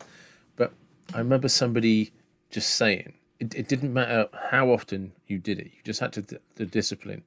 But 0.55 0.73
I 1.12 1.19
remember 1.19 1.49
somebody 1.49 2.12
just 2.50 2.76
saying, 2.76 3.15
it, 3.41 3.53
it 3.53 3.67
didn't 3.67 3.93
matter 3.93 4.29
how 4.50 4.71
often 4.71 5.11
you 5.26 5.38
did 5.38 5.59
it, 5.59 5.67
you 5.67 5.81
just 5.85 5.99
had 5.99 6.12
to, 6.12 6.25
the 6.55 6.67
discipline 6.67 7.25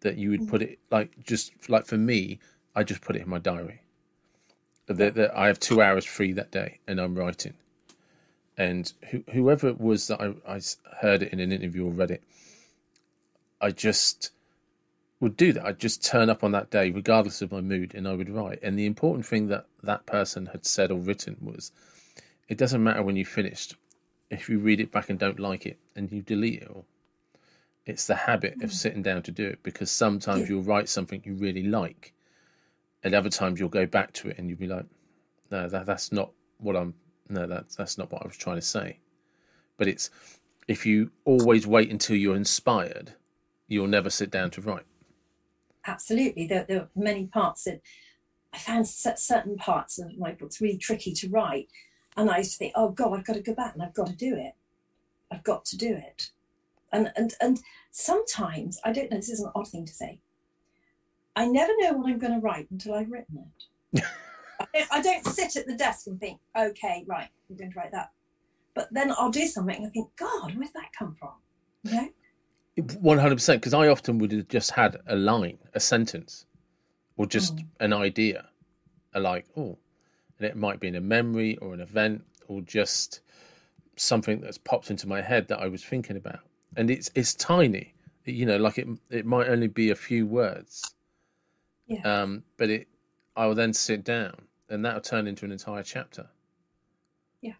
that 0.00 0.16
you 0.16 0.30
would 0.30 0.48
put 0.48 0.62
it, 0.62 0.78
like, 0.90 1.22
just 1.22 1.52
like 1.68 1.84
for 1.84 1.98
me, 1.98 2.38
I 2.74 2.82
just 2.82 3.02
put 3.02 3.14
it 3.14 3.22
in 3.22 3.28
my 3.28 3.38
diary. 3.38 3.82
That, 4.86 5.14
that 5.14 5.36
I 5.36 5.48
have 5.48 5.58
two 5.58 5.82
hours 5.82 6.04
free 6.04 6.32
that 6.32 6.50
day 6.50 6.78
and 6.86 7.00
I'm 7.00 7.16
writing. 7.16 7.54
And 8.56 8.92
who, 9.10 9.24
whoever 9.32 9.68
it 9.68 9.80
was 9.80 10.06
that 10.08 10.20
I, 10.20 10.34
I 10.50 10.60
heard 11.00 11.22
it 11.22 11.32
in 11.32 11.40
an 11.40 11.52
interview 11.52 11.86
or 11.86 11.90
read 11.90 12.10
it, 12.10 12.22
I 13.60 13.70
just 13.70 14.30
would 15.20 15.36
do 15.36 15.52
that. 15.52 15.64
I'd 15.64 15.78
just 15.78 16.04
turn 16.04 16.30
up 16.30 16.44
on 16.44 16.52
that 16.52 16.70
day, 16.70 16.90
regardless 16.90 17.42
of 17.42 17.52
my 17.52 17.60
mood, 17.60 17.94
and 17.94 18.06
I 18.06 18.14
would 18.14 18.30
write. 18.30 18.60
And 18.62 18.78
the 18.78 18.86
important 18.86 19.26
thing 19.26 19.48
that 19.48 19.66
that 19.82 20.06
person 20.06 20.46
had 20.46 20.66
said 20.66 20.90
or 20.90 20.98
written 20.98 21.36
was, 21.40 21.72
it 22.48 22.58
doesn't 22.58 22.82
matter 22.82 23.02
when 23.02 23.16
you 23.16 23.24
finished. 23.24 23.76
If 24.30 24.48
you 24.48 24.58
read 24.58 24.80
it 24.80 24.92
back 24.92 25.08
and 25.08 25.18
don't 25.18 25.40
like 25.40 25.66
it, 25.66 25.78
and 25.94 26.10
you 26.12 26.22
delete 26.22 26.62
it, 26.62 26.70
or 26.70 26.84
it's 27.86 28.06
the 28.06 28.14
habit 28.14 28.54
of 28.62 28.70
mm. 28.70 28.72
sitting 28.72 29.02
down 29.02 29.22
to 29.22 29.30
do 29.30 29.46
it. 29.46 29.62
Because 29.62 29.90
sometimes 29.90 30.48
you'll 30.48 30.62
write 30.62 30.88
something 30.88 31.22
you 31.24 31.34
really 31.34 31.62
like, 31.62 32.12
and 33.02 33.14
other 33.14 33.30
times 33.30 33.60
you'll 33.60 33.68
go 33.68 33.86
back 33.86 34.12
to 34.14 34.28
it 34.28 34.38
and 34.38 34.48
you'll 34.48 34.58
be 34.58 34.66
like, 34.66 34.86
no, 35.50 35.68
that 35.68 35.86
that's 35.86 36.12
not 36.12 36.32
what 36.58 36.76
I'm. 36.76 36.94
No, 37.28 37.46
that's 37.46 37.76
that's 37.76 37.98
not 37.98 38.10
what 38.12 38.22
I 38.22 38.26
was 38.26 38.36
trying 38.36 38.56
to 38.56 38.62
say. 38.62 39.00
But 39.76 39.88
it's 39.88 40.10
if 40.68 40.86
you 40.86 41.10
always 41.24 41.66
wait 41.66 41.90
until 41.90 42.16
you're 42.16 42.36
inspired 42.36 43.14
you'll 43.68 43.86
never 43.86 44.10
sit 44.10 44.30
down 44.30 44.50
to 44.52 44.60
write. 44.60 44.86
Absolutely. 45.86 46.46
There, 46.46 46.64
there 46.68 46.80
are 46.80 46.88
many 46.94 47.26
parts 47.26 47.64
that 47.64 47.80
I 48.52 48.58
found 48.58 48.88
certain 48.88 49.56
parts 49.56 49.98
of 49.98 50.16
my 50.18 50.32
books 50.32 50.60
really 50.60 50.78
tricky 50.78 51.12
to 51.14 51.28
write. 51.28 51.68
And 52.16 52.30
I 52.30 52.38
used 52.38 52.52
to 52.52 52.58
think, 52.58 52.72
oh 52.74 52.90
God, 52.90 53.12
I've 53.12 53.26
got 53.26 53.34
to 53.34 53.42
go 53.42 53.54
back 53.54 53.74
and 53.74 53.82
I've 53.82 53.94
got 53.94 54.06
to 54.06 54.16
do 54.16 54.34
it. 54.36 54.54
I've 55.30 55.44
got 55.44 55.64
to 55.66 55.76
do 55.76 55.94
it. 55.94 56.30
And, 56.92 57.12
and, 57.16 57.34
and 57.40 57.60
sometimes, 57.90 58.80
I 58.84 58.92
don't 58.92 59.10
know, 59.10 59.18
this 59.18 59.28
is 59.28 59.40
an 59.40 59.50
odd 59.54 59.68
thing 59.68 59.84
to 59.84 59.92
say. 59.92 60.20
I 61.36 61.46
never 61.46 61.72
know 61.78 61.92
what 61.92 62.10
I'm 62.10 62.18
going 62.18 62.32
to 62.32 62.40
write 62.40 62.66
until 62.70 62.94
I've 62.94 63.10
written 63.10 63.44
it. 63.92 64.02
I, 64.74 64.86
I 64.90 65.02
don't 65.02 65.24
sit 65.26 65.56
at 65.56 65.66
the 65.66 65.76
desk 65.76 66.06
and 66.06 66.18
think, 66.18 66.40
okay, 66.58 67.04
right, 67.06 67.28
I'm 67.50 67.56
going 67.56 67.70
to 67.70 67.78
write 67.78 67.92
that. 67.92 68.10
But 68.74 68.88
then 68.90 69.12
I'll 69.16 69.30
do 69.30 69.46
something 69.46 69.76
and 69.76 69.86
I 69.86 69.90
think, 69.90 70.08
God, 70.16 70.54
where's 70.56 70.72
that 70.72 70.90
come 70.98 71.14
from? 71.18 71.32
You 71.84 71.92
know? 71.92 72.08
One 73.00 73.18
hundred 73.18 73.36
percent. 73.36 73.62
Because 73.62 73.72
I 73.72 73.88
often 73.88 74.18
would 74.18 74.32
have 74.32 74.48
just 74.48 74.70
had 74.70 74.98
a 75.06 75.16
line, 75.16 75.58
a 75.72 75.80
sentence, 75.80 76.44
or 77.16 77.26
just 77.26 77.56
mm. 77.56 77.64
an 77.80 77.94
idea, 77.94 78.48
a 79.14 79.20
like, 79.20 79.46
oh, 79.56 79.78
and 80.38 80.46
it 80.46 80.56
might 80.56 80.78
be 80.78 80.88
in 80.88 80.96
a 80.96 81.00
memory 81.00 81.56
or 81.58 81.72
an 81.72 81.80
event 81.80 82.22
or 82.48 82.60
just 82.60 83.20
something 83.96 84.42
that's 84.42 84.58
popped 84.58 84.90
into 84.90 85.08
my 85.08 85.22
head 85.22 85.48
that 85.48 85.60
I 85.60 85.68
was 85.68 85.82
thinking 85.82 86.18
about, 86.18 86.40
and 86.76 86.90
it's 86.90 87.10
it's 87.14 87.34
tiny. 87.34 87.94
You 88.26 88.44
know, 88.44 88.58
like 88.58 88.76
it 88.76 88.88
it 89.08 89.24
might 89.24 89.48
only 89.48 89.68
be 89.68 89.88
a 89.90 89.96
few 89.96 90.26
words. 90.26 90.95
Yeah. 91.86 92.00
Um, 92.02 92.42
but 92.56 92.70
it, 92.70 92.88
I 93.36 93.46
will 93.46 93.54
then 93.54 93.72
sit 93.72 94.04
down, 94.04 94.34
and 94.68 94.84
that'll 94.84 95.00
turn 95.00 95.26
into 95.26 95.44
an 95.44 95.52
entire 95.52 95.82
chapter. 95.82 96.28
Yeah. 97.40 97.52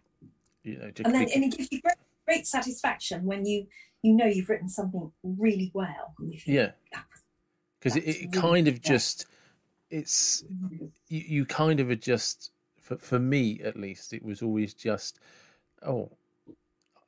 You 0.63 0.77
know, 0.77 0.91
and 1.05 1.13
then 1.13 1.27
and 1.33 1.43
it 1.43 1.57
gives 1.57 1.71
you 1.71 1.81
great 2.25 2.45
satisfaction 2.45 3.23
when 3.25 3.45
you 3.45 3.67
you 4.01 4.13
know 4.13 4.25
you've 4.25 4.49
written 4.49 4.69
something 4.69 5.11
really 5.23 5.71
well. 5.73 6.13
Think, 6.19 6.41
yeah, 6.45 6.71
because 7.79 7.95
it, 7.95 8.03
it 8.03 8.17
really 8.21 8.41
kind 8.41 8.67
of 8.67 8.81
just 8.81 9.25
it's 9.89 10.43
you, 11.07 11.23
you 11.27 11.45
kind 11.45 11.79
of 11.79 11.89
adjust 11.89 12.51
for 12.81 12.97
for 12.97 13.19
me 13.19 13.61
at 13.63 13.77
least. 13.77 14.13
It 14.13 14.23
was 14.23 14.41
always 14.41 14.73
just 14.73 15.19
oh, 15.85 16.11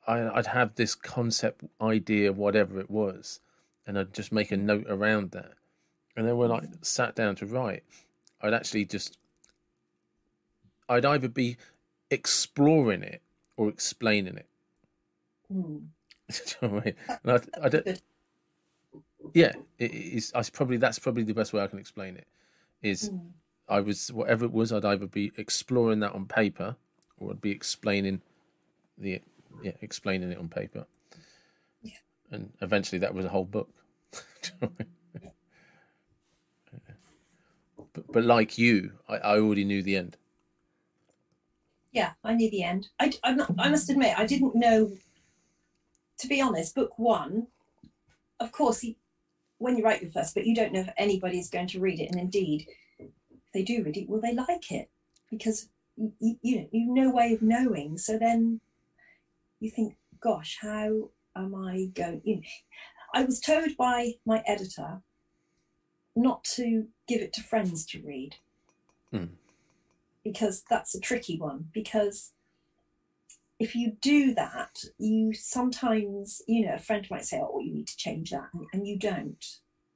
I, 0.06 0.38
I'd 0.38 0.46
have 0.46 0.74
this 0.74 0.94
concept 0.94 1.64
idea, 1.80 2.32
whatever 2.32 2.80
it 2.80 2.90
was, 2.90 3.40
and 3.86 3.98
I'd 3.98 4.14
just 4.14 4.32
make 4.32 4.50
a 4.52 4.56
note 4.56 4.86
around 4.88 5.32
that. 5.32 5.52
And 6.20 6.28
then 6.28 6.36
when 6.36 6.52
I 6.52 6.60
sat 6.82 7.14
down 7.14 7.34
to 7.36 7.46
write, 7.46 7.82
I'd 8.42 8.52
actually 8.52 8.84
just 8.84 9.16
I'd 10.86 11.06
either 11.06 11.28
be 11.28 11.56
exploring 12.10 13.02
it 13.02 13.22
or 13.56 13.70
explaining 13.70 14.36
it. 14.36 14.46
Mm. 15.50 15.86
I, 16.62 16.66
mean? 16.68 16.94
I, 17.08 17.40
I 17.60 17.68
don't, 17.70 18.02
yeah, 19.32 19.52
it 19.78 19.92
is. 19.92 20.30
I 20.32 20.42
probably 20.42 20.76
that's 20.76 20.98
probably 20.98 21.24
the 21.24 21.32
best 21.32 21.54
way 21.54 21.62
I 21.62 21.66
can 21.66 21.78
explain 21.78 22.16
it. 22.16 22.28
Is 22.82 23.08
mm. 23.08 23.30
I 23.66 23.80
was 23.80 24.12
whatever 24.12 24.44
it 24.44 24.52
was, 24.52 24.72
I'd 24.72 24.84
either 24.84 25.06
be 25.06 25.32
exploring 25.38 26.00
that 26.00 26.12
on 26.12 26.26
paper, 26.26 26.76
or 27.16 27.30
I'd 27.30 27.40
be 27.40 27.50
explaining 27.50 28.20
the 28.98 29.22
yeah 29.60 29.72
explaining 29.80 30.30
it 30.30 30.38
on 30.38 30.48
paper. 30.48 30.86
Yeah. 31.82 31.98
And 32.30 32.52
eventually, 32.60 32.98
that 32.98 33.14
was 33.14 33.24
a 33.24 33.30
whole 33.30 33.46
book. 33.46 33.70
but, 37.92 38.10
but 38.12 38.24
like 38.24 38.58
you, 38.58 38.92
I, 39.08 39.16
I 39.16 39.38
already 39.38 39.64
knew 39.64 39.82
the 39.82 39.96
end. 39.96 40.16
Yeah, 41.92 42.12
I 42.22 42.34
knew 42.34 42.50
the 42.50 42.62
end. 42.62 42.88
I, 43.00 43.12
not, 43.32 43.50
I 43.58 43.68
must 43.68 43.90
admit, 43.90 44.18
I 44.18 44.26
didn't 44.26 44.54
know. 44.54 44.92
To 46.18 46.28
be 46.28 46.40
honest, 46.40 46.74
book 46.74 46.98
one, 46.98 47.46
of 48.38 48.52
course, 48.52 48.84
when 49.58 49.76
you 49.76 49.84
write 49.84 50.02
your 50.02 50.10
first 50.10 50.34
book, 50.34 50.44
you 50.44 50.54
don't 50.54 50.72
know 50.72 50.80
if 50.80 50.90
anybody 50.96 51.38
is 51.38 51.50
going 51.50 51.66
to 51.68 51.80
read 51.80 51.98
it, 51.98 52.10
and 52.10 52.20
indeed, 52.20 52.66
if 52.98 53.08
they 53.52 53.62
do 53.62 53.82
read 53.82 53.96
it, 53.96 54.08
will 54.08 54.20
they 54.20 54.34
like 54.34 54.70
it? 54.70 54.90
Because 55.30 55.68
you, 55.96 56.36
you, 56.42 56.68
you've 56.72 56.94
no 56.94 57.10
way 57.10 57.32
of 57.32 57.42
knowing. 57.42 57.98
So 57.98 58.18
then 58.18 58.60
you 59.60 59.70
think, 59.70 59.96
gosh, 60.20 60.58
how 60.60 61.10
am 61.36 61.54
I 61.54 61.86
going? 61.94 62.22
You 62.24 62.36
know, 62.36 62.42
I 63.14 63.24
was 63.24 63.40
told 63.40 63.76
by 63.76 64.12
my 64.24 64.42
editor 64.46 65.02
not 66.20 66.44
to 66.44 66.86
give 67.08 67.22
it 67.22 67.32
to 67.34 67.42
friends 67.42 67.86
to 67.86 68.02
read. 68.02 68.36
Hmm. 69.12 69.34
Because 70.24 70.64
that's 70.68 70.94
a 70.94 71.00
tricky 71.00 71.38
one. 71.38 71.68
Because 71.72 72.32
if 73.58 73.74
you 73.74 73.92
do 74.00 74.34
that, 74.34 74.84
you 74.98 75.34
sometimes, 75.34 76.42
you 76.46 76.66
know, 76.66 76.74
a 76.74 76.78
friend 76.78 77.06
might 77.10 77.26
say, 77.26 77.40
oh, 77.42 77.60
you 77.60 77.72
need 77.72 77.88
to 77.88 77.96
change 77.96 78.30
that. 78.30 78.48
And, 78.52 78.66
and 78.72 78.86
you 78.86 78.98
don't, 78.98 79.44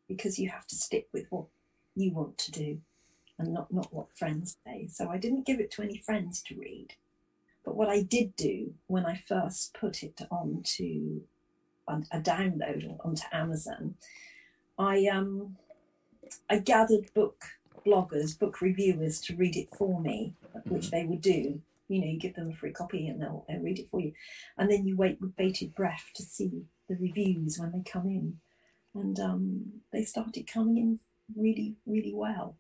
because 0.09 0.39
you 0.39 0.51
have 0.51 0.67
to 0.69 0.77
stick 0.77 1.09
with 1.13 1.27
what 1.31 1.47
you 1.95 2.13
want 2.13 2.39
to 2.39 2.53
do 2.53 2.81
and 3.39 3.53
not, 3.53 3.73
not 3.73 3.93
what 3.93 4.17
friends 4.17 4.57
say. 4.67 4.89
So 4.91 5.09
I 5.09 5.19
didn't 5.19 5.47
give 5.47 5.61
it 5.61 5.71
to 5.73 5.83
any 5.83 5.99
friends 5.99 6.43
to 6.45 6.57
read. 6.57 6.95
But 7.65 7.77
what 7.77 7.89
I 7.89 8.03
did 8.03 8.37
do 8.37 8.75
when 8.87 9.07
I 9.07 9.23
first 9.27 9.75
put 9.75 10.03
it 10.03 10.21
onto 10.31 11.23
a 11.89 12.21
download 12.21 12.97
onto 13.05 13.25
Amazon, 13.33 13.95
I 14.79 15.07
um, 15.07 15.57
I 16.49 16.59
gathered 16.59 17.13
book 17.15 17.45
bloggers, 17.87 18.39
book 18.39 18.61
reviewers 18.61 19.21
to 19.23 19.37
read 19.37 19.57
it 19.57 19.69
for 19.77 20.01
me, 20.01 20.35
which 20.67 20.87
mm-hmm. 20.87 20.97
they 20.97 21.05
would 21.05 21.21
do. 21.21 21.61
You 21.89 22.01
know, 22.01 22.07
you 22.07 22.19
give 22.19 22.35
them 22.35 22.51
a 22.51 22.55
free 22.55 22.73
copy 22.73 23.09
and 23.09 23.21
they'll, 23.21 23.45
they'll 23.47 23.61
read 23.61 23.79
it 23.79 23.91
for 23.91 24.01
you. 24.01 24.13
And 24.57 24.71
then 24.71 24.87
you 24.87 24.97
wait 24.97 25.21
with 25.21 25.37
bated 25.37 25.75
breath 25.75 26.11
to 26.15 26.23
see 26.23 26.65
the 26.89 26.97
reviews 26.97 27.59
when 27.59 27.73
they 27.73 27.83
come 27.89 28.07
in. 28.07 28.39
And 28.95 29.19
um, 29.21 29.73
they 29.93 30.05
started 30.05 30.47
coming 30.47 30.79
in 30.79 30.99
really, 31.37 31.75
really 31.87 32.15
well. 32.15 32.57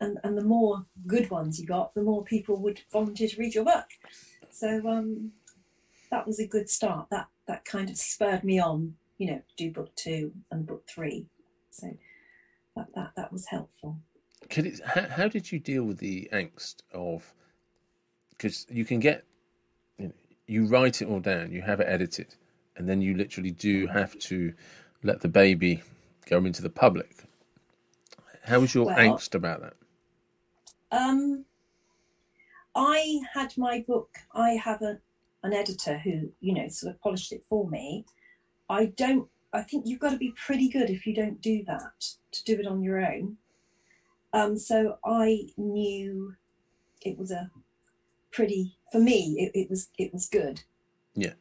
And, 0.00 0.18
and 0.24 0.36
the 0.36 0.44
more 0.44 0.86
good 1.06 1.30
ones 1.30 1.60
you 1.60 1.66
got, 1.66 1.94
the 1.94 2.02
more 2.02 2.24
people 2.24 2.56
would 2.56 2.80
volunteer 2.92 3.28
to 3.28 3.40
read 3.40 3.54
your 3.54 3.64
book. 3.64 3.86
So 4.50 4.86
um, 4.88 5.32
that 6.10 6.26
was 6.26 6.38
a 6.38 6.46
good 6.46 6.68
start. 6.68 7.08
That 7.10 7.28
that 7.46 7.64
kind 7.64 7.90
of 7.90 7.96
spurred 7.96 8.44
me 8.44 8.58
on, 8.58 8.94
you 9.18 9.26
know, 9.30 9.42
do 9.56 9.70
book 9.70 9.94
two 9.96 10.32
and 10.50 10.66
book 10.66 10.86
three. 10.88 11.26
So 11.70 11.96
that 12.80 12.94
that, 12.94 13.12
that 13.16 13.32
was 13.32 13.46
helpful. 13.46 13.98
Could 14.48 14.66
it, 14.66 14.80
how, 14.84 15.06
how 15.08 15.28
did 15.28 15.52
you 15.52 15.58
deal 15.58 15.84
with 15.84 15.98
the 15.98 16.28
angst 16.32 16.76
of? 16.94 17.32
Because 18.30 18.66
you 18.70 18.84
can 18.84 19.00
get, 19.00 19.24
you, 19.98 20.08
know, 20.08 20.14
you 20.46 20.66
write 20.66 21.02
it 21.02 21.08
all 21.08 21.20
down, 21.20 21.52
you 21.52 21.60
have 21.60 21.80
it 21.80 21.86
edited, 21.88 22.34
and 22.76 22.88
then 22.88 23.02
you 23.02 23.14
literally 23.14 23.50
do 23.50 23.86
have 23.86 24.18
to 24.20 24.52
let 25.02 25.20
the 25.20 25.28
baby 25.28 25.82
go 26.26 26.38
into 26.38 26.62
the 26.62 26.70
public. 26.70 27.24
How 28.44 28.60
was 28.60 28.74
your 28.74 28.86
well, 28.86 28.96
angst 28.96 29.34
about 29.34 29.60
that? 29.60 29.74
Um, 30.90 31.44
I 32.74 33.20
had 33.32 33.56
my 33.58 33.84
book. 33.86 34.08
I 34.32 34.50
have 34.52 34.80
a, 34.82 34.98
an 35.42 35.52
editor 35.52 35.98
who, 35.98 36.32
you 36.40 36.54
know, 36.54 36.68
sort 36.68 36.94
of 36.94 37.00
polished 37.00 37.32
it 37.32 37.44
for 37.48 37.68
me. 37.68 38.06
I 38.68 38.86
don't. 38.86 39.28
I 39.52 39.62
think 39.62 39.86
you've 39.86 40.00
got 40.00 40.10
to 40.10 40.16
be 40.16 40.32
pretty 40.32 40.68
good 40.68 40.90
if 40.90 41.06
you 41.06 41.14
don't 41.14 41.40
do 41.40 41.64
that 41.66 42.14
to 42.32 42.44
do 42.44 42.60
it 42.60 42.66
on 42.66 42.82
your 42.82 43.04
own. 43.04 43.36
Um, 44.32 44.56
so 44.56 44.98
I 45.04 45.48
knew 45.56 46.36
it 47.02 47.18
was 47.18 47.30
a 47.30 47.50
pretty 48.30 48.76
for 48.92 49.00
me. 49.00 49.36
It, 49.38 49.58
it 49.58 49.70
was 49.70 49.88
it 49.98 50.12
was 50.12 50.28
good. 50.28 50.62
Yeah. 51.14 51.34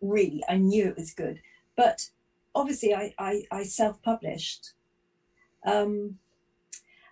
Really, 0.00 0.42
I 0.48 0.56
knew 0.56 0.86
it 0.86 0.96
was 0.96 1.12
good, 1.12 1.40
but 1.76 2.10
obviously 2.54 2.94
I 2.94 3.14
I, 3.18 3.44
I 3.50 3.62
self 3.64 4.02
published. 4.02 4.72
Um, 5.64 6.18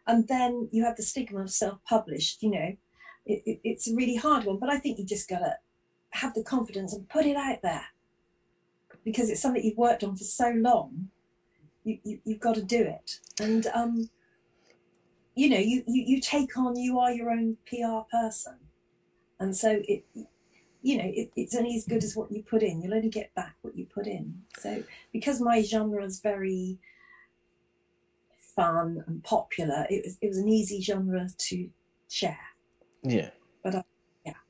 and 0.06 0.26
then 0.26 0.68
you 0.72 0.84
have 0.84 0.96
the 0.96 1.02
stigma 1.02 1.40
of 1.40 1.50
self 1.50 1.78
published. 1.84 2.42
You 2.42 2.50
know, 2.50 2.76
it, 3.24 3.42
it, 3.46 3.60
it's 3.64 3.90
a 3.90 3.94
really 3.94 4.16
hard 4.16 4.44
one, 4.44 4.58
but 4.58 4.70
I 4.70 4.78
think 4.78 4.98
you 4.98 5.06
just 5.06 5.28
gotta 5.28 5.56
have 6.10 6.34
the 6.34 6.44
confidence 6.44 6.92
and 6.92 7.08
put 7.08 7.26
it 7.26 7.36
out 7.36 7.62
there 7.62 7.84
because 9.04 9.30
it's 9.30 9.40
something 9.40 9.62
you've 9.62 9.78
worked 9.78 10.04
on 10.04 10.16
for 10.16 10.24
so 10.24 10.50
long. 10.50 11.08
You, 11.84 11.98
you 12.04 12.20
have 12.28 12.40
got 12.40 12.54
to 12.56 12.62
do 12.62 12.82
it, 12.82 13.20
and 13.40 13.66
um, 13.68 14.10
you 15.34 15.48
know 15.48 15.58
you, 15.58 15.82
you 15.86 16.04
you 16.06 16.20
take 16.20 16.56
on 16.56 16.76
you 16.76 16.98
are 16.98 17.10
your 17.10 17.30
own 17.30 17.56
PR 17.66 18.00
person, 18.10 18.58
and 19.40 19.56
so 19.56 19.80
it 19.88 20.04
you 20.82 20.98
know 20.98 21.10
it, 21.14 21.30
it's 21.34 21.54
only 21.54 21.76
as 21.76 21.86
good 21.86 22.04
as 22.04 22.14
what 22.14 22.30
you 22.30 22.42
put 22.42 22.62
in. 22.62 22.82
You'll 22.82 22.94
only 22.94 23.08
get 23.08 23.34
back 23.34 23.56
what 23.62 23.76
you 23.76 23.86
put 23.86 24.06
in. 24.06 24.42
So 24.58 24.82
because 25.12 25.40
my 25.40 25.62
genre 25.62 26.04
is 26.04 26.20
very 26.20 26.78
fun 28.54 29.02
and 29.06 29.24
popular, 29.24 29.86
it 29.88 30.04
was 30.04 30.18
it 30.20 30.28
was 30.28 30.38
an 30.38 30.48
easy 30.48 30.82
genre 30.82 31.28
to 31.38 31.70
share. 32.08 32.36
Yeah. 33.02 33.30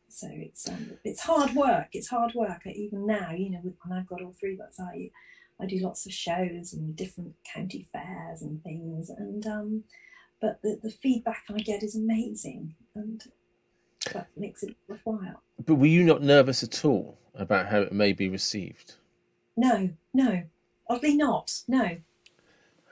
So 0.08 0.28
it's 0.30 0.68
um, 0.68 0.92
it's 1.04 1.20
hard 1.20 1.54
work. 1.54 1.88
It's 1.92 2.08
hard 2.08 2.34
work. 2.34 2.66
Even 2.66 3.06
now, 3.06 3.32
you 3.32 3.50
know, 3.50 3.60
when 3.62 3.98
I've 3.98 4.06
got 4.06 4.22
all 4.22 4.34
three 4.38 4.56
books, 4.56 4.80
I 4.80 5.10
I 5.60 5.66
do 5.66 5.78
lots 5.78 6.06
of 6.06 6.12
shows 6.12 6.72
and 6.72 6.96
different 6.96 7.34
county 7.44 7.86
fairs 7.92 8.42
and 8.42 8.62
things, 8.62 9.10
and 9.10 9.46
um, 9.46 9.84
but 10.40 10.60
the, 10.62 10.78
the 10.82 10.90
feedback 10.90 11.44
I 11.50 11.58
get 11.58 11.82
is 11.82 11.96
amazing, 11.96 12.74
and 12.94 13.22
that 14.12 14.28
makes 14.36 14.62
it 14.62 14.76
worthwhile. 14.88 15.42
But 15.64 15.74
were 15.74 15.86
you 15.86 16.04
not 16.04 16.22
nervous 16.22 16.62
at 16.62 16.84
all 16.84 17.18
about 17.34 17.66
how 17.66 17.80
it 17.80 17.92
may 17.92 18.12
be 18.12 18.28
received? 18.28 18.94
No, 19.56 19.90
no, 20.14 20.44
oddly 20.88 21.16
not. 21.16 21.62
No, 21.68 21.98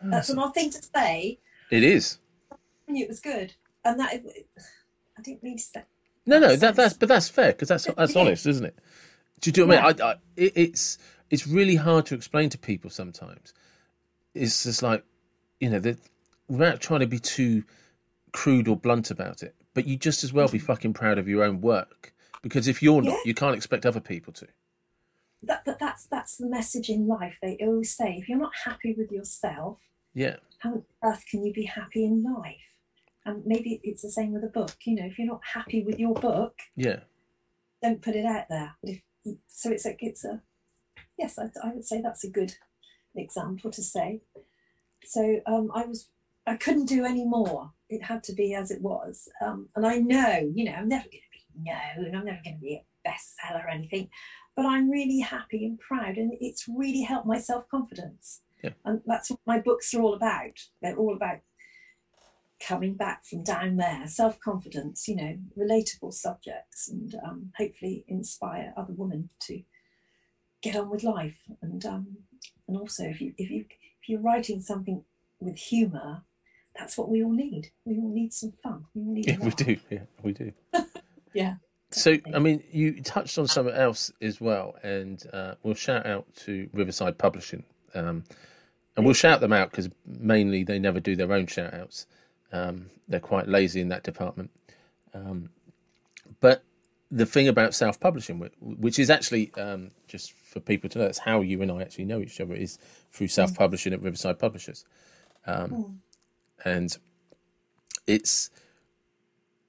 oh, 0.02 0.10
that's 0.10 0.28
an 0.28 0.38
odd 0.38 0.54
thing 0.54 0.70
to 0.70 0.82
say. 0.82 1.38
It 1.70 1.82
is. 1.82 2.18
I 2.52 2.92
knew 2.92 3.04
it 3.04 3.08
was 3.08 3.20
good, 3.20 3.54
and 3.84 3.98
that 4.00 4.12
I 4.12 5.22
didn't 5.22 5.42
mean 5.42 5.56
to 5.56 5.62
say. 5.62 5.82
No, 6.26 6.38
no, 6.38 6.56
that, 6.56 6.74
that's 6.74 6.94
but 6.94 7.08
that's 7.08 7.28
fair 7.28 7.52
because 7.52 7.68
that's 7.68 7.84
that's 7.84 8.16
honest, 8.16 8.46
isn't 8.46 8.64
it? 8.64 8.78
Do 9.40 9.48
you 9.48 9.52
do 9.52 9.66
what 9.66 9.74
yeah. 9.74 9.86
I 9.86 9.92
mean? 9.92 10.00
I, 10.00 10.04
I, 10.04 10.14
it, 10.36 10.52
it's 10.56 10.98
it's 11.30 11.46
really 11.46 11.76
hard 11.76 12.06
to 12.06 12.14
explain 12.14 12.50
to 12.50 12.58
people 12.58 12.90
sometimes. 12.90 13.54
It's 14.34 14.64
just 14.64 14.82
like 14.82 15.04
you 15.60 15.70
know, 15.70 15.78
that 15.80 15.98
without 16.48 16.80
trying 16.80 17.00
to 17.00 17.06
be 17.06 17.18
too 17.18 17.64
crude 18.32 18.68
or 18.68 18.76
blunt 18.76 19.10
about 19.10 19.42
it, 19.42 19.54
but 19.74 19.86
you 19.86 19.96
just 19.96 20.24
as 20.24 20.32
well 20.32 20.48
be 20.48 20.58
mm-hmm. 20.58 20.66
fucking 20.66 20.92
proud 20.92 21.18
of 21.18 21.28
your 21.28 21.42
own 21.42 21.60
work 21.60 22.12
because 22.42 22.68
if 22.68 22.82
you're 22.82 23.02
not, 23.02 23.12
yeah. 23.12 23.20
you 23.24 23.34
can't 23.34 23.56
expect 23.56 23.86
other 23.86 24.00
people 24.00 24.32
to. 24.34 24.46
That, 25.42 25.64
that 25.64 25.78
that's 25.78 26.06
that's 26.06 26.36
the 26.36 26.46
message 26.46 26.88
in 26.88 27.06
life. 27.06 27.38
They 27.42 27.56
always 27.60 27.94
say, 27.94 28.16
if 28.18 28.28
you're 28.28 28.38
not 28.38 28.52
happy 28.64 28.94
with 28.96 29.12
yourself, 29.12 29.78
yeah, 30.14 30.36
how 30.58 30.70
on 30.70 30.82
earth 31.04 31.24
can 31.30 31.44
you 31.44 31.52
be 31.52 31.64
happy 31.64 32.04
in 32.04 32.22
life? 32.22 32.56
And 33.26 33.44
maybe 33.44 33.80
it's 33.82 34.02
the 34.02 34.10
same 34.10 34.32
with 34.32 34.44
a 34.44 34.48
book 34.48 34.76
you 34.84 34.94
know 34.94 35.04
if 35.04 35.18
you're 35.18 35.26
not 35.26 35.42
happy 35.54 35.82
with 35.82 35.98
your 35.98 36.14
book 36.14 36.54
yeah 36.76 37.00
don't 37.82 38.02
put 38.02 38.16
it 38.16 38.24
out 38.24 38.46
there 38.48 38.74
if, 38.82 39.00
so 39.48 39.70
it's 39.70 39.84
like 39.84 39.98
it's 40.00 40.24
a 40.24 40.40
yes 41.18 41.38
I, 41.38 41.50
I, 41.62 41.74
would 41.74 41.84
say 41.84 42.00
that's 42.00 42.24
a 42.24 42.30
good 42.30 42.54
example 43.14 43.70
to 43.70 43.82
say 43.82 44.22
so 45.04 45.40
um, 45.46 45.70
i 45.74 45.84
was 45.84 46.08
i 46.46 46.56
couldn't 46.56 46.86
do 46.86 47.04
any 47.04 47.24
more 47.24 47.72
it 47.88 48.02
had 48.02 48.22
to 48.24 48.32
be 48.32 48.54
as 48.54 48.70
it 48.70 48.80
was 48.80 49.28
um, 49.44 49.68
and 49.76 49.86
i 49.86 49.98
know 49.98 50.50
you 50.54 50.64
know 50.64 50.72
i'm 50.72 50.88
never 50.88 51.04
going 51.04 51.22
to 51.32 51.62
be 51.62 51.70
known 51.70 52.14
i'm 52.14 52.24
never 52.24 52.40
going 52.44 52.56
to 52.56 52.62
be 52.62 52.74
a 52.74 53.08
bestseller 53.08 53.64
or 53.64 53.68
anything 53.68 54.08
but 54.56 54.64
I'm 54.64 54.90
really 54.90 55.20
happy 55.20 55.66
and 55.66 55.78
proud, 55.78 56.16
and 56.16 56.32
it's 56.40 56.66
really 56.66 57.02
helped 57.02 57.26
my 57.26 57.38
self 57.38 57.68
confidence. 57.68 58.40
Yeah. 58.64 58.70
And 58.86 59.02
that's 59.06 59.30
what 59.30 59.40
my 59.46 59.60
books 59.60 59.92
are 59.94 60.00
all 60.00 60.14
about. 60.14 60.58
They're 60.80 60.96
all 60.96 61.14
about 61.14 61.40
coming 62.60 62.94
back 62.94 63.24
from 63.24 63.42
down 63.42 63.76
there, 63.76 64.06
self 64.06 64.40
confidence, 64.40 65.08
you 65.08 65.16
know, 65.16 65.36
relatable 65.58 66.12
subjects, 66.12 66.88
and 66.88 67.14
um, 67.24 67.52
hopefully 67.56 68.04
inspire 68.08 68.72
other 68.76 68.92
women 68.96 69.30
to 69.40 69.62
get 70.62 70.76
on 70.76 70.90
with 70.90 71.02
life. 71.02 71.38
And 71.62 71.84
um, 71.84 72.16
and 72.68 72.76
also, 72.76 73.04
if 73.04 73.20
you 73.20 73.34
if 73.38 73.50
you 73.50 73.64
if 73.70 74.08
you're 74.08 74.20
writing 74.20 74.60
something 74.60 75.04
with 75.40 75.56
humour, 75.56 76.22
that's 76.78 76.96
what 76.96 77.08
we 77.08 77.22
all 77.22 77.32
need. 77.32 77.70
We 77.84 77.98
all 77.98 78.12
need 78.12 78.32
some 78.32 78.52
fun. 78.62 78.84
We 78.94 79.02
need. 79.02 79.26
Yeah, 79.28 79.38
we 79.38 79.50
do. 79.50 79.76
Yeah, 79.90 80.02
we 80.22 80.32
do. 80.32 80.52
yeah. 81.34 81.54
So, 81.92 82.16
I 82.34 82.40
mean, 82.40 82.62
you 82.72 83.00
touched 83.02 83.38
on 83.38 83.46
something 83.46 83.74
else 83.74 84.12
as 84.20 84.40
well, 84.40 84.74
and 84.82 85.22
uh, 85.32 85.54
we'll 85.62 85.74
shout 85.74 86.04
out 86.04 86.26
to 86.44 86.68
Riverside 86.72 87.16
Publishing. 87.16 87.62
Um, 87.94 88.24
and 88.96 89.04
we'll 89.04 89.14
shout 89.14 89.40
them 89.40 89.52
out 89.52 89.70
because 89.70 89.88
mainly 90.04 90.64
they 90.64 90.78
never 90.78 91.00
do 91.00 91.16
their 91.16 91.32
own 91.32 91.46
shout 91.46 91.74
outs. 91.74 92.06
Um, 92.52 92.90
they're 93.08 93.20
quite 93.20 93.48
lazy 93.48 93.80
in 93.80 93.88
that 93.88 94.02
department. 94.02 94.50
Um, 95.14 95.50
but 96.40 96.62
the 97.10 97.26
thing 97.26 97.48
about 97.48 97.74
self 97.74 97.98
publishing, 98.00 98.38
which 98.60 98.98
is 98.98 99.10
actually 99.10 99.52
um, 99.54 99.90
just 100.08 100.32
for 100.32 100.60
people 100.60 100.90
to 100.90 100.98
know, 100.98 101.04
that's 101.04 101.18
how 101.18 101.40
you 101.40 101.62
and 101.62 101.70
I 101.70 101.82
actually 101.82 102.04
know 102.04 102.20
each 102.20 102.40
other, 102.40 102.54
is 102.54 102.78
through 103.10 103.28
self 103.28 103.54
publishing 103.54 103.92
at 103.92 104.02
Riverside 104.02 104.38
Publishers. 104.38 104.84
Mm. 105.46 105.96
And 106.64 106.98
it's 108.06 108.50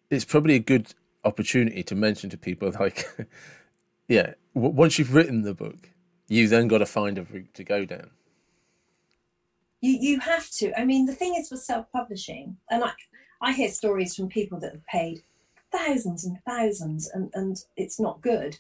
it's 0.09 0.25
probably 0.25 0.55
a 0.55 0.59
good 0.59 0.93
opportunity 1.23 1.83
to 1.83 1.95
mention 1.95 2.29
to 2.29 2.37
people 2.37 2.71
like, 2.79 3.07
yeah, 4.07 4.33
once 4.53 4.97
you've 4.97 5.13
written 5.13 5.43
the 5.43 5.53
book, 5.53 5.91
you've 6.27 6.49
then 6.49 6.67
got 6.67 6.79
to 6.79 6.85
find 6.85 7.17
a 7.17 7.23
route 7.23 7.53
to 7.53 7.63
go 7.63 7.85
down 7.85 8.11
you 9.81 9.97
you 9.99 10.19
have 10.19 10.49
to. 10.51 10.77
I 10.79 10.85
mean, 10.85 11.05
the 11.05 11.15
thing 11.15 11.35
is 11.35 11.51
with 11.51 11.61
self-publishing, 11.61 12.57
and 12.69 12.83
I 12.83 12.91
I 13.41 13.53
hear 13.53 13.69
stories 13.69 14.15
from 14.15 14.29
people 14.29 14.59
that 14.59 14.73
have 14.73 14.85
paid 14.87 15.23
thousands 15.71 16.25
and 16.25 16.39
thousands, 16.45 17.09
and 17.09 17.29
and 17.33 17.57
it's 17.75 17.99
not 17.99 18.21
good. 18.21 18.59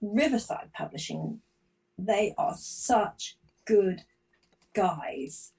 Riverside 0.00 0.70
Publishing, 0.72 1.40
they 1.98 2.34
are 2.38 2.54
such 2.56 3.36
good 3.66 4.02
guys. 4.74 5.52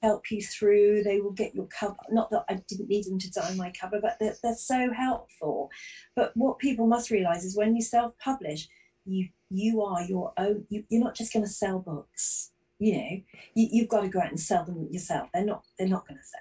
Help 0.00 0.30
you 0.30 0.40
through. 0.40 1.02
They 1.02 1.20
will 1.20 1.32
get 1.32 1.56
your 1.56 1.66
cover. 1.66 1.96
Not 2.08 2.30
that 2.30 2.44
I 2.48 2.62
didn't 2.68 2.88
need 2.88 3.04
them 3.04 3.18
to 3.18 3.26
design 3.26 3.56
my 3.56 3.72
cover, 3.78 4.00
but 4.00 4.16
they're, 4.20 4.36
they're 4.42 4.54
so 4.54 4.92
helpful. 4.92 5.70
But 6.14 6.36
what 6.36 6.60
people 6.60 6.86
must 6.86 7.10
realize 7.10 7.44
is 7.44 7.56
when 7.56 7.74
you 7.74 7.82
self-publish, 7.82 8.68
you 9.04 9.28
you 9.50 9.82
are 9.82 10.02
your 10.02 10.32
own. 10.38 10.66
You, 10.70 10.84
you're 10.88 11.02
not 11.02 11.16
just 11.16 11.32
going 11.32 11.44
to 11.44 11.50
sell 11.50 11.80
books 11.80 12.52
you 12.78 12.96
know, 12.96 13.20
you, 13.54 13.82
have 13.82 13.88
got 13.88 14.02
to 14.02 14.08
go 14.08 14.20
out 14.20 14.30
and 14.30 14.40
sell 14.40 14.64
them 14.64 14.88
yourself. 14.90 15.28
They're 15.32 15.44
not 15.44 15.64
they're 15.78 15.88
not 15.88 16.06
going 16.06 16.18
to 16.18 16.24
sell. 16.24 16.40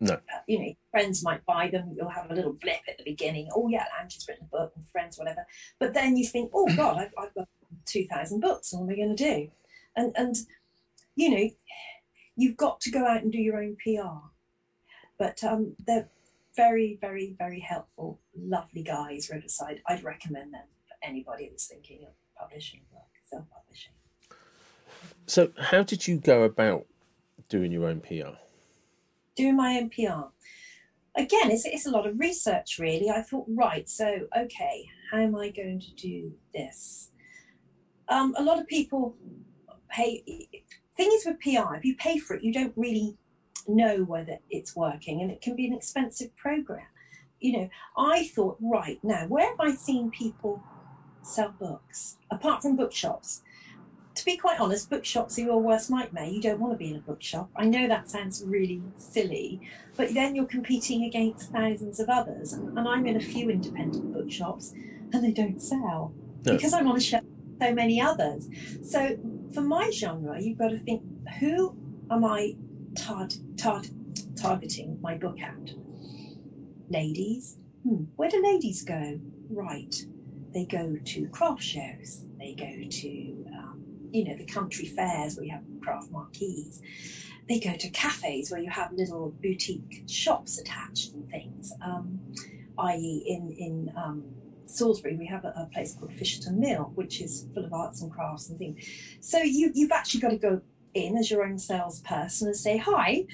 No. 0.00 0.14
Uh, 0.14 0.40
you 0.46 0.58
know, 0.58 0.74
friends 0.90 1.22
might 1.22 1.44
buy 1.46 1.68
them. 1.68 1.94
You'll 1.96 2.08
have 2.08 2.30
a 2.30 2.34
little 2.34 2.52
blip 2.52 2.80
at 2.88 2.98
the 2.98 3.04
beginning. 3.04 3.48
Oh 3.54 3.68
yeah, 3.68 3.86
Angie's 4.00 4.26
written 4.28 4.48
a 4.50 4.56
book, 4.56 4.72
and 4.76 4.86
friends, 4.88 5.18
whatever. 5.18 5.46
But 5.78 5.94
then 5.94 6.16
you 6.16 6.26
think, 6.26 6.50
oh 6.54 6.68
God, 6.76 6.98
I've, 6.98 7.12
I've 7.18 7.34
got 7.34 7.48
two 7.86 8.06
thousand 8.06 8.40
books. 8.40 8.72
What 8.72 8.82
am 8.82 8.90
I 8.90 8.96
going 8.96 9.16
to 9.16 9.24
do? 9.24 9.50
And 9.96 10.12
and 10.16 10.36
you 11.16 11.30
know, 11.30 11.50
you've 12.36 12.56
got 12.56 12.80
to 12.82 12.90
go 12.90 13.06
out 13.06 13.22
and 13.22 13.32
do 13.32 13.38
your 13.38 13.62
own 13.62 13.76
PR. 13.76 14.28
But 15.18 15.44
um, 15.44 15.76
they're 15.86 16.08
very, 16.56 16.98
very, 17.00 17.34
very 17.38 17.60
helpful, 17.60 18.20
lovely 18.36 18.82
guys. 18.82 19.30
Riverside. 19.32 19.80
I'd 19.86 20.04
recommend 20.04 20.54
them 20.54 20.66
for 20.88 20.96
anybody 21.06 21.48
that's 21.48 21.66
thinking 21.66 22.04
of 22.04 22.12
publishing 22.36 22.80
work, 22.92 23.02
self-publishing. 23.24 23.92
So, 25.26 25.50
how 25.58 25.82
did 25.82 26.06
you 26.06 26.18
go 26.18 26.42
about 26.42 26.86
doing 27.48 27.72
your 27.72 27.88
own 27.88 28.00
PR? 28.00 28.36
Doing 29.36 29.56
my 29.56 29.78
own 29.78 29.88
PR. 29.88 30.28
Again, 31.16 31.50
it's, 31.50 31.64
it's 31.64 31.86
a 31.86 31.90
lot 31.90 32.06
of 32.06 32.18
research, 32.18 32.78
really. 32.78 33.08
I 33.08 33.22
thought, 33.22 33.46
right, 33.48 33.88
so, 33.88 34.26
okay, 34.36 34.86
how 35.10 35.18
am 35.18 35.34
I 35.36 35.50
going 35.50 35.80
to 35.80 35.94
do 35.94 36.32
this? 36.52 37.10
Um, 38.08 38.34
a 38.36 38.42
lot 38.42 38.60
of 38.60 38.66
people 38.66 39.16
pay. 39.88 40.22
Thing 40.96 41.10
is 41.12 41.24
with 41.24 41.40
PR, 41.40 41.74
if 41.74 41.84
you 41.84 41.96
pay 41.96 42.18
for 42.18 42.36
it, 42.36 42.44
you 42.44 42.52
don't 42.52 42.74
really 42.76 43.16
know 43.66 44.04
whether 44.04 44.38
it's 44.50 44.76
working, 44.76 45.22
and 45.22 45.30
it 45.30 45.40
can 45.40 45.56
be 45.56 45.66
an 45.66 45.72
expensive 45.72 46.36
program. 46.36 46.86
You 47.40 47.52
know, 47.52 47.68
I 47.96 48.28
thought, 48.28 48.58
right 48.60 48.98
now, 49.02 49.26
where 49.28 49.48
have 49.48 49.60
I 49.60 49.74
seen 49.74 50.10
people 50.10 50.62
sell 51.22 51.54
books 51.58 52.18
apart 52.30 52.60
from 52.60 52.76
bookshops? 52.76 53.42
To 54.14 54.24
be 54.24 54.36
quite 54.36 54.60
honest, 54.60 54.90
bookshops 54.90 55.38
are 55.38 55.42
your 55.42 55.60
worst 55.60 55.90
nightmare. 55.90 56.26
You 56.26 56.40
don't 56.40 56.60
want 56.60 56.72
to 56.72 56.78
be 56.78 56.90
in 56.90 56.96
a 56.96 57.00
bookshop. 57.00 57.50
I 57.56 57.64
know 57.66 57.88
that 57.88 58.08
sounds 58.08 58.42
really 58.46 58.80
silly, 58.96 59.60
but 59.96 60.14
then 60.14 60.34
you're 60.34 60.44
competing 60.46 61.04
against 61.04 61.50
thousands 61.50 61.98
of 61.98 62.08
others. 62.08 62.52
And, 62.52 62.78
and 62.78 62.88
I'm 62.88 63.06
in 63.06 63.16
a 63.16 63.20
few 63.20 63.50
independent 63.50 64.12
bookshops 64.12 64.72
and 65.12 65.24
they 65.24 65.32
don't 65.32 65.60
sell 65.60 66.12
no. 66.44 66.52
because 66.52 66.72
I'm 66.72 66.86
on 66.86 66.96
a 66.96 67.00
shelf 67.00 67.24
so 67.60 67.74
many 67.74 68.00
others. 68.00 68.48
So 68.82 69.16
for 69.52 69.60
my 69.62 69.90
genre, 69.90 70.40
you've 70.40 70.58
got 70.58 70.68
to 70.68 70.78
think 70.78 71.02
who 71.40 71.76
am 72.10 72.24
I 72.24 72.54
tar- 72.96 73.28
tar- 73.56 73.82
targeting 74.36 74.98
my 75.00 75.16
book 75.16 75.40
at? 75.40 75.74
Ladies? 76.88 77.56
Hmm, 77.82 78.04
where 78.16 78.28
do 78.28 78.42
ladies 78.42 78.82
go? 78.82 79.20
Right. 79.48 79.94
They 80.52 80.64
go 80.64 80.96
to 81.04 81.28
craft 81.28 81.62
shows. 81.62 82.24
They 82.38 82.54
go 82.54 82.88
to 82.88 83.46
um, 83.56 83.63
you 84.14 84.24
know, 84.24 84.36
the 84.36 84.44
country 84.44 84.86
fairs 84.86 85.36
where 85.36 85.44
you 85.44 85.50
have 85.50 85.64
craft 85.80 86.10
marquees. 86.12 86.80
They 87.48 87.58
go 87.58 87.74
to 87.74 87.88
cafes 87.90 88.50
where 88.50 88.60
you 88.60 88.70
have 88.70 88.92
little 88.92 89.34
boutique 89.42 90.04
shops 90.08 90.58
attached 90.58 91.12
and 91.12 91.28
things. 91.28 91.72
Um, 91.84 92.20
i.e., 92.78 93.24
in 93.26 93.50
in 93.58 93.92
um, 93.96 94.24
Salisbury, 94.66 95.16
we 95.16 95.26
have 95.26 95.44
a, 95.44 95.48
a, 95.56 95.68
place 95.72 95.94
called 95.94 96.12
Fisherton 96.12 96.58
Mill, 96.58 96.92
which 96.94 97.20
is 97.20 97.46
full 97.52 97.64
of 97.64 97.72
arts 97.72 98.02
and 98.02 98.10
crafts 98.10 98.48
and 98.48 98.58
things. 98.58 98.86
So 99.20 99.38
you 99.38 99.72
you've 99.74 99.92
actually 99.92 100.20
got 100.20 100.30
to 100.30 100.38
go 100.38 100.62
in 100.94 101.18
as 101.18 101.30
your 101.30 101.44
own 101.44 101.58
salesperson 101.58 102.48
and 102.48 102.56
say, 102.56 102.78
"Hi, 102.78 103.26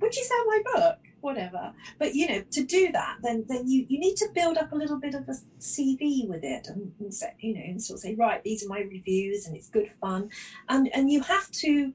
would 0.00 0.14
you 0.14 0.24
sell 0.24 0.44
my 0.44 0.62
book?" 0.74 0.98
Whatever. 1.20 1.72
But 1.98 2.14
you 2.14 2.28
know, 2.28 2.42
to 2.50 2.64
do 2.64 2.92
that, 2.92 3.16
then 3.22 3.44
then 3.48 3.68
you, 3.68 3.86
you 3.88 3.98
need 3.98 4.16
to 4.16 4.28
build 4.34 4.56
up 4.58 4.72
a 4.72 4.76
little 4.76 4.98
bit 4.98 5.14
of 5.14 5.28
a 5.28 5.34
CV 5.60 6.28
with 6.28 6.44
it, 6.44 6.68
and, 6.68 6.92
and 7.00 7.12
say, 7.12 7.34
you 7.40 7.54
know, 7.54 7.60
and 7.60 7.82
sort 7.82 7.98
of 7.98 8.02
say, 8.02 8.14
right, 8.14 8.42
these 8.42 8.64
are 8.64 8.68
my 8.68 8.80
reviews, 8.80 9.46
and 9.46 9.56
it's 9.56 9.68
good 9.68 9.90
fun, 10.00 10.30
and 10.68 10.88
and 10.94 11.10
you 11.10 11.22
have 11.22 11.50
to 11.52 11.92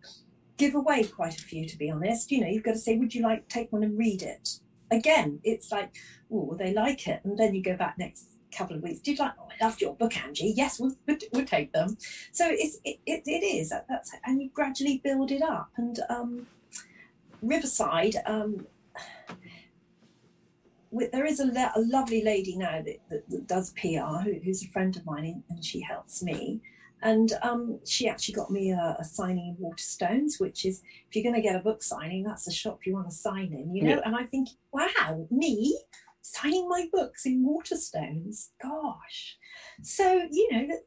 give 0.58 0.76
away 0.76 1.04
quite 1.06 1.38
a 1.38 1.42
few, 1.44 1.68
to 1.68 1.78
be 1.78 1.90
honest. 1.90 2.32
You 2.32 2.42
know, 2.42 2.48
you've 2.48 2.64
got 2.64 2.74
to 2.74 2.80
say, 2.80 2.98
would 2.98 3.14
you 3.14 3.24
like 3.24 3.48
take 3.48 3.72
one 3.72 3.84
and 3.84 3.98
read 3.98 4.22
it? 4.22 4.60
Again, 4.92 5.40
it's 5.44 5.72
like, 5.72 5.96
oh, 6.32 6.56
they 6.58 6.74
like 6.74 7.08
it, 7.08 7.22
and 7.24 7.38
then 7.38 7.56
you 7.56 7.64
go 7.64 7.76
back 7.76 7.96
next 7.98 8.28
couple 8.56 8.76
of 8.76 8.84
weeks. 8.84 9.00
Did 9.00 9.18
you 9.18 9.26
like? 9.26 9.34
Oh, 9.40 9.48
I 9.50 9.64
loved 9.66 9.82
your 9.82 9.96
book, 9.96 10.16
Angie. 10.18 10.54
Yes, 10.56 10.80
we'll, 10.80 10.96
we'll 11.32 11.46
take 11.46 11.74
them. 11.74 11.98
So 12.32 12.48
it's 12.50 12.80
it, 12.84 13.00
it, 13.06 13.24
it 13.26 13.44
is 13.44 13.74
that's 13.90 14.12
and 14.26 14.42
you 14.42 14.50
gradually 14.54 15.02
build 15.04 15.32
it 15.32 15.42
up. 15.42 15.70
And 15.78 16.00
um, 16.10 16.48
Riverside, 17.42 18.16
um, 18.26 18.66
there 21.12 21.26
is 21.26 21.40
a, 21.40 21.46
a, 21.76 21.82
lovely 21.82 22.24
lady 22.24 22.56
now 22.56 22.82
that, 22.82 22.98
that, 23.10 23.30
that 23.30 23.48
does 23.48 23.72
PR 23.72 24.22
who, 24.24 24.34
who's 24.44 24.64
a 24.64 24.68
friend 24.70 24.96
of 24.96 25.06
mine 25.06 25.44
and 25.50 25.66
she 25.66 25.82
helps 25.82 26.22
me. 26.22 26.62
And 27.02 27.34
um, 27.42 27.80
she 27.86 28.08
actually 28.08 28.36
got 28.36 28.52
me 28.52 28.72
a, 28.72 28.96
a, 29.00 29.04
signing 29.04 29.50
in 29.50 29.64
Waterstones, 29.64 30.40
which 30.40 30.66
is 30.66 30.84
if 31.10 31.16
you're 31.16 31.24
going 31.24 31.36
to 31.36 31.42
get 31.42 31.56
a 31.56 31.60
book 31.60 31.84
signing, 31.84 32.24
that's 32.24 32.46
the 32.46 32.52
shop 32.52 32.86
you 32.86 32.94
want 32.94 33.10
to 33.10 33.16
sign 33.16 33.52
in, 33.52 33.76
you 33.76 33.84
know. 33.84 33.96
Yeah. 33.96 34.02
And 34.06 34.16
I 34.16 34.24
think, 34.24 34.50
wow, 34.72 35.28
me 35.30 35.78
signing 36.22 36.70
my 36.70 36.88
books 36.94 37.26
in 37.26 37.46
Waterstones, 37.46 38.50
gosh. 38.62 39.38
So 39.82 40.28
you 40.32 40.50
know 40.52 40.78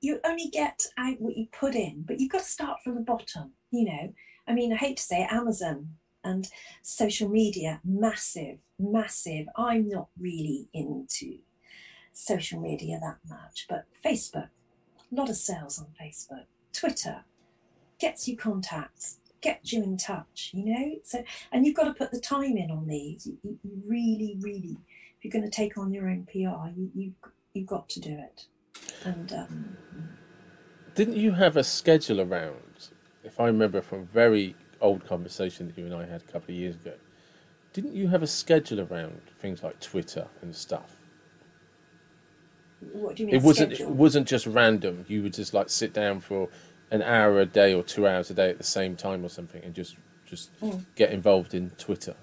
you 0.00 0.20
only 0.24 0.48
get 0.52 0.80
out 0.96 1.20
what 1.20 1.36
you 1.36 1.46
put 1.52 1.74
in, 1.74 2.04
but 2.06 2.20
you've 2.20 2.30
got 2.30 2.42
to 2.42 2.44
start 2.44 2.78
from 2.82 2.94
the 2.94 3.00
bottom. 3.00 3.52
You 3.70 3.86
know, 3.86 4.14
I 4.46 4.54
mean, 4.54 4.72
I 4.72 4.76
hate 4.76 4.96
to 4.98 5.02
say 5.02 5.22
it, 5.22 5.32
Amazon 5.32 5.88
and 6.24 6.48
social 6.82 7.28
media 7.28 7.80
massive 7.84 8.58
massive. 8.78 9.46
I'm 9.56 9.88
not 9.88 10.08
really 10.18 10.68
into 10.72 11.38
social 12.12 12.60
media 12.60 12.98
that 13.00 13.18
much 13.28 13.66
but 13.68 13.84
facebook 14.04 14.48
a 15.10 15.14
lot 15.14 15.30
of 15.30 15.36
sales 15.36 15.78
on 15.78 15.86
facebook. 16.00 16.44
Twitter 16.72 17.24
gets 17.98 18.28
you 18.28 18.36
contacts 18.36 19.18
gets 19.40 19.72
you 19.72 19.82
in 19.82 19.96
touch 19.96 20.50
you 20.52 20.64
know? 20.64 20.96
So 21.04 21.22
and 21.52 21.64
you've 21.64 21.76
got 21.76 21.84
to 21.84 21.94
put 21.94 22.10
the 22.10 22.20
time 22.20 22.56
in 22.56 22.70
on 22.70 22.86
these. 22.86 23.26
You, 23.26 23.38
you 23.42 23.58
really 23.86 24.36
really 24.40 24.76
if 25.16 25.24
you're 25.24 25.32
going 25.32 25.44
to 25.44 25.50
take 25.50 25.78
on 25.78 25.92
your 25.92 26.08
own 26.08 26.26
pr 26.30 26.38
you, 26.38 26.90
you 26.94 27.12
you've 27.54 27.66
got 27.66 27.88
to 27.88 28.00
do 28.00 28.12
it. 28.12 28.46
And 29.04 29.32
um, 29.32 29.76
didn't 30.98 31.16
you 31.16 31.30
have 31.30 31.56
a 31.56 31.62
schedule 31.62 32.20
around 32.20 32.88
if 33.22 33.38
i 33.38 33.46
remember 33.46 33.80
from 33.80 34.04
very 34.06 34.56
old 34.80 35.06
conversation 35.06 35.66
that 35.68 35.78
you 35.78 35.84
and 35.86 35.94
I 35.94 36.06
had 36.06 36.22
a 36.28 36.32
couple 36.32 36.54
of 36.54 36.58
years 36.60 36.74
ago. 36.76 36.94
Didn't 37.72 37.94
you 37.94 38.08
have 38.08 38.22
a 38.22 38.26
schedule 38.26 38.80
around 38.80 39.20
things 39.40 39.62
like 39.62 39.78
Twitter 39.80 40.26
and 40.42 40.54
stuff? 40.54 40.96
What 42.92 43.16
do 43.16 43.22
you 43.22 43.26
mean? 43.26 43.36
It 43.36 43.42
wasn't. 43.42 43.74
schedule? 43.74 43.92
It 43.92 43.96
wasn't 43.96 44.28
just 44.28 44.46
random. 44.46 45.04
You 45.08 45.22
would 45.24 45.34
just 45.34 45.52
like 45.52 45.68
sit 45.68 45.92
down 45.92 46.20
for 46.20 46.48
an 46.90 47.02
hour 47.02 47.40
a 47.40 47.46
day 47.46 47.74
or 47.74 47.82
two 47.82 48.06
hours 48.06 48.30
a 48.30 48.34
day 48.34 48.48
at 48.50 48.58
the 48.58 48.64
same 48.64 48.96
time 48.96 49.24
or 49.24 49.28
something, 49.28 49.62
and 49.64 49.74
just 49.74 49.96
just 50.24 50.50
Mm. 50.60 50.84
get 50.94 51.10
involved 51.10 51.54
in 51.54 51.70
Twitter. 51.70 52.14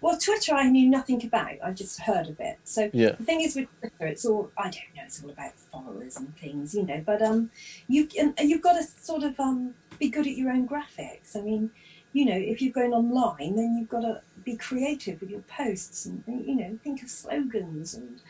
Well, 0.00 0.18
Twitter, 0.18 0.54
I 0.54 0.68
knew 0.68 0.88
nothing 0.88 1.24
about. 1.24 1.54
I 1.62 1.72
just 1.72 2.00
heard 2.00 2.28
of 2.28 2.40
it. 2.40 2.58
So 2.64 2.90
yeah, 2.92 3.12
the 3.12 3.24
thing 3.24 3.40
is 3.40 3.56
with 3.56 3.68
Twitter, 3.80 4.06
it's 4.06 4.24
all 4.24 4.50
I 4.56 4.64
don't 4.64 4.94
know. 4.96 5.02
It's 5.04 5.22
all 5.22 5.30
about 5.30 5.54
followers 5.54 6.16
and 6.16 6.36
things, 6.36 6.74
you 6.74 6.84
know. 6.84 7.02
But 7.04 7.22
um, 7.22 7.50
you 7.88 8.08
and 8.18 8.34
you've 8.40 8.62
got 8.62 8.74
to 8.74 8.82
sort 8.82 9.22
of 9.22 9.38
um 9.40 9.74
be 9.98 10.08
good 10.08 10.26
at 10.26 10.36
your 10.36 10.50
own 10.50 10.68
graphics. 10.68 11.36
I 11.36 11.40
mean, 11.42 11.70
you 12.12 12.24
know, 12.24 12.36
if 12.36 12.60
you're 12.60 12.72
going 12.72 12.92
online, 12.92 13.56
then 13.56 13.76
you've 13.76 13.88
got 13.88 14.00
to 14.00 14.22
be 14.44 14.56
creative 14.56 15.20
with 15.20 15.30
your 15.30 15.42
posts 15.42 16.06
and 16.06 16.24
you 16.26 16.54
know 16.54 16.78
think 16.82 17.02
of 17.02 17.10
slogans 17.10 17.94
and 17.94 18.20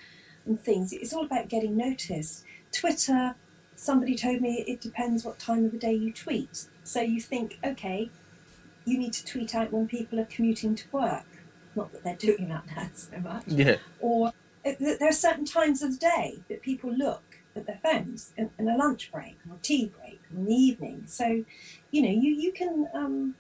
and 0.47 0.61
things. 0.61 0.93
It's 0.93 1.13
all 1.13 1.25
about 1.25 1.49
getting 1.49 1.77
noticed. 1.77 2.45
Twitter. 2.73 3.37
Somebody 3.77 4.15
told 4.15 4.43
me 4.43 4.63
it 4.69 4.83
depends 4.83 5.25
what 5.25 5.39
time 5.39 5.65
of 5.65 5.73
the 5.73 5.79
day 5.79 5.95
you 5.95 6.13
tweet. 6.13 6.67
So 6.85 7.01
you 7.01 7.19
think, 7.19 7.59
okay, 7.65 8.11
you 8.85 8.99
need 8.99 9.13
to 9.15 9.25
tweet 9.25 9.55
out 9.55 9.73
when 9.73 9.87
people 9.89 10.21
are 10.21 10.27
commuting 10.27 10.75
to 10.75 10.85
work. 10.93 11.25
Not 11.77 11.93
that 11.93 12.03
they're 12.05 12.17
doing 12.17 12.49
that 12.49 12.65
now 12.75 12.91
so 12.95 13.19
much 13.19 13.45
yeah, 13.47 13.77
or 14.01 14.33
it- 14.65 14.79
there 14.79 15.09
are 15.09 15.13
certain 15.13 15.45
times 15.45 15.83
of 15.83 15.93
the 15.93 15.99
day 15.99 16.39
that 16.49 16.63
people 16.63 16.93
look 16.93 17.23
at 17.57 17.67
their 17.67 17.81
phones 17.83 18.33
in, 18.37 18.51
in 18.59 18.69
a 18.69 18.77
lunch 18.77 19.11
break 19.13 19.37
or 19.51 19.57
tea 19.63 19.87
break 19.99 20.21
or 20.33 20.39
in 20.39 20.45
the 20.47 20.55
evening. 20.55 21.03
So, 21.07 21.45
you 21.91 22.03
know, 22.03 22.11
you 22.11 22.33
you 22.35 22.53
can. 22.53 22.89
Um, 22.95 23.35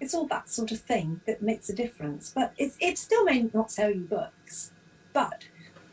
it's 0.00 0.12
all 0.14 0.26
that 0.26 0.48
sort 0.48 0.72
of 0.72 0.80
thing 0.80 1.20
that 1.26 1.40
makes 1.42 1.68
a 1.68 1.74
difference, 1.74 2.30
but 2.34 2.52
it 2.58 2.72
it 2.80 2.98
still 2.98 3.24
may 3.24 3.48
not 3.54 3.70
sell 3.70 3.90
you 3.90 4.02
books, 4.02 4.72
but 5.12 5.44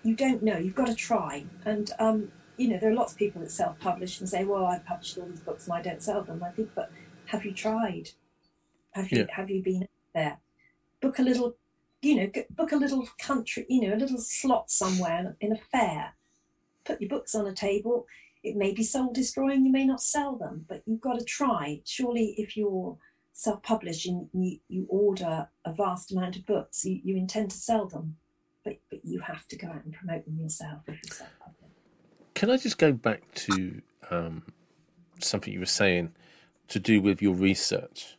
you 0.04 0.14
don't 0.16 0.44
know. 0.44 0.58
You've 0.58 0.76
got 0.76 0.88
to 0.88 0.96
try, 0.96 1.46
and 1.66 1.90
um, 2.00 2.32
you 2.58 2.68
know 2.68 2.78
there 2.78 2.90
are 2.92 2.96
lots 2.96 3.14
of 3.14 3.18
people 3.18 3.42
that 3.42 3.52
self-publish 3.52 4.20
and 4.20 4.28
say, 4.28 4.44
"Well, 4.44 4.66
I've 4.66 4.86
published 4.86 5.18
all 5.18 5.26
these 5.26 5.40
books 5.40 5.66
and 5.68 5.74
I 5.74 5.82
don't 5.82 6.02
sell 6.02 6.22
them." 6.22 6.44
I 6.44 6.50
think, 6.50 6.72
but 6.76 6.92
have 7.28 7.46
you 7.46 7.54
tried? 7.54 8.10
Have 8.92 9.12
you 9.12 9.20
Yeah. 9.20 9.36
have 9.36 9.50
you 9.50 9.62
been 9.64 9.88
there? 10.14 10.38
Book 11.04 11.20
a 11.20 11.22
little 11.22 11.58
you 12.04 12.16
know, 12.16 12.30
book 12.52 12.74
a 12.74 12.76
little 12.76 13.08
country, 13.18 13.66
you 13.70 13.82
know, 13.82 13.96
a 13.96 13.98
little 13.98 14.20
slot 14.20 14.70
somewhere 14.70 15.36
in 15.40 15.54
a 15.54 15.58
fair. 15.72 16.14
Put 16.84 17.00
your 17.00 17.10
books 17.10 17.34
on 17.34 17.48
a 17.48 17.54
table. 17.54 18.06
It 18.44 18.58
may 18.58 18.74
be 18.74 18.84
soul 18.84 19.14
destroying, 19.14 19.66
you 19.66 19.72
may 19.72 19.86
not 19.86 20.02
sell 20.02 20.36
them, 20.36 20.66
but 20.68 20.84
you've 20.86 21.00
got 21.00 21.18
to 21.18 21.24
try. 21.24 21.82
Surely, 21.86 22.36
if 22.38 22.58
you're 22.58 22.98
self 23.32 23.64
publishing, 23.64 24.30
you, 24.34 24.60
you 24.68 24.86
order 24.90 25.48
a 25.64 25.74
vast 25.74 26.12
amount 26.12 26.36
of 26.36 26.46
books, 26.46 26.84
you, 26.84 27.00
you 27.06 27.16
intend 27.16 27.52
to 27.52 27.58
sell 27.58 27.88
them, 27.88 28.18
but, 28.66 28.80
but 28.90 29.00
you 29.06 29.22
have 29.22 29.48
to 29.48 29.56
go 29.56 29.70
out 29.70 29.86
and 29.86 29.94
promote 29.94 30.26
them 30.26 30.38
yourself. 30.38 30.82
Can 32.34 32.50
I 32.50 32.58
just 32.58 32.78
go 32.78 32.92
back 32.92 33.22
to 33.36 33.82
um, 34.12 34.44
something 35.22 35.54
you 35.54 35.60
were 35.60 35.66
saying 35.66 36.14
to 36.68 36.80
do 36.80 37.02
with 37.02 37.22
your 37.22 37.34
research? 37.34 38.18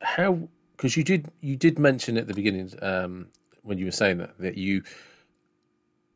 How? 0.00 0.48
Because 0.76 0.96
you 0.96 1.04
did 1.04 1.30
you 1.40 1.56
did 1.56 1.78
mention 1.78 2.16
at 2.18 2.26
the 2.26 2.34
beginning 2.34 2.70
um, 2.82 3.28
when 3.62 3.78
you 3.78 3.86
were 3.86 3.90
saying 3.90 4.18
that 4.18 4.38
that 4.38 4.56
you 4.56 4.82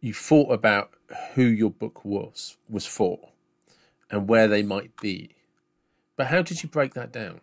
you 0.00 0.12
thought 0.14 0.52
about 0.52 0.90
who 1.34 1.42
your 1.42 1.70
book 1.70 2.04
was 2.04 2.56
was 2.68 2.86
for 2.86 3.30
and 4.10 4.28
where 4.28 4.48
they 4.48 4.62
might 4.62 4.94
be, 5.00 5.36
but 6.16 6.26
how 6.26 6.42
did 6.42 6.62
you 6.62 6.68
break 6.68 6.94
that 6.94 7.12
down? 7.12 7.40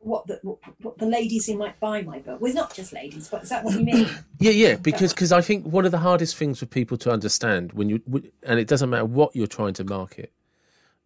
What 0.00 0.26
the, 0.26 0.40
what, 0.42 0.58
what 0.80 0.98
the 0.98 1.06
ladies 1.06 1.46
who 1.46 1.56
might 1.56 1.78
buy 1.78 2.02
my 2.02 2.18
book, 2.18 2.40
well, 2.40 2.48
it's 2.48 2.56
not 2.56 2.74
just 2.74 2.92
ladies, 2.92 3.28
but 3.28 3.44
is 3.44 3.50
that 3.50 3.64
what 3.64 3.78
you 3.78 3.84
mean? 3.84 4.08
Yeah, 4.40 4.50
yeah, 4.50 4.74
because 4.74 5.12
cause 5.12 5.30
I 5.30 5.40
think 5.40 5.64
one 5.64 5.84
of 5.84 5.92
the 5.92 5.98
hardest 5.98 6.36
things 6.36 6.58
for 6.58 6.66
people 6.66 6.96
to 6.98 7.12
understand 7.12 7.72
when 7.74 7.88
you 7.88 8.02
and 8.42 8.58
it 8.58 8.66
doesn't 8.66 8.90
matter 8.90 9.04
what 9.04 9.36
you're 9.36 9.46
trying 9.46 9.74
to 9.74 9.84
market, 9.84 10.32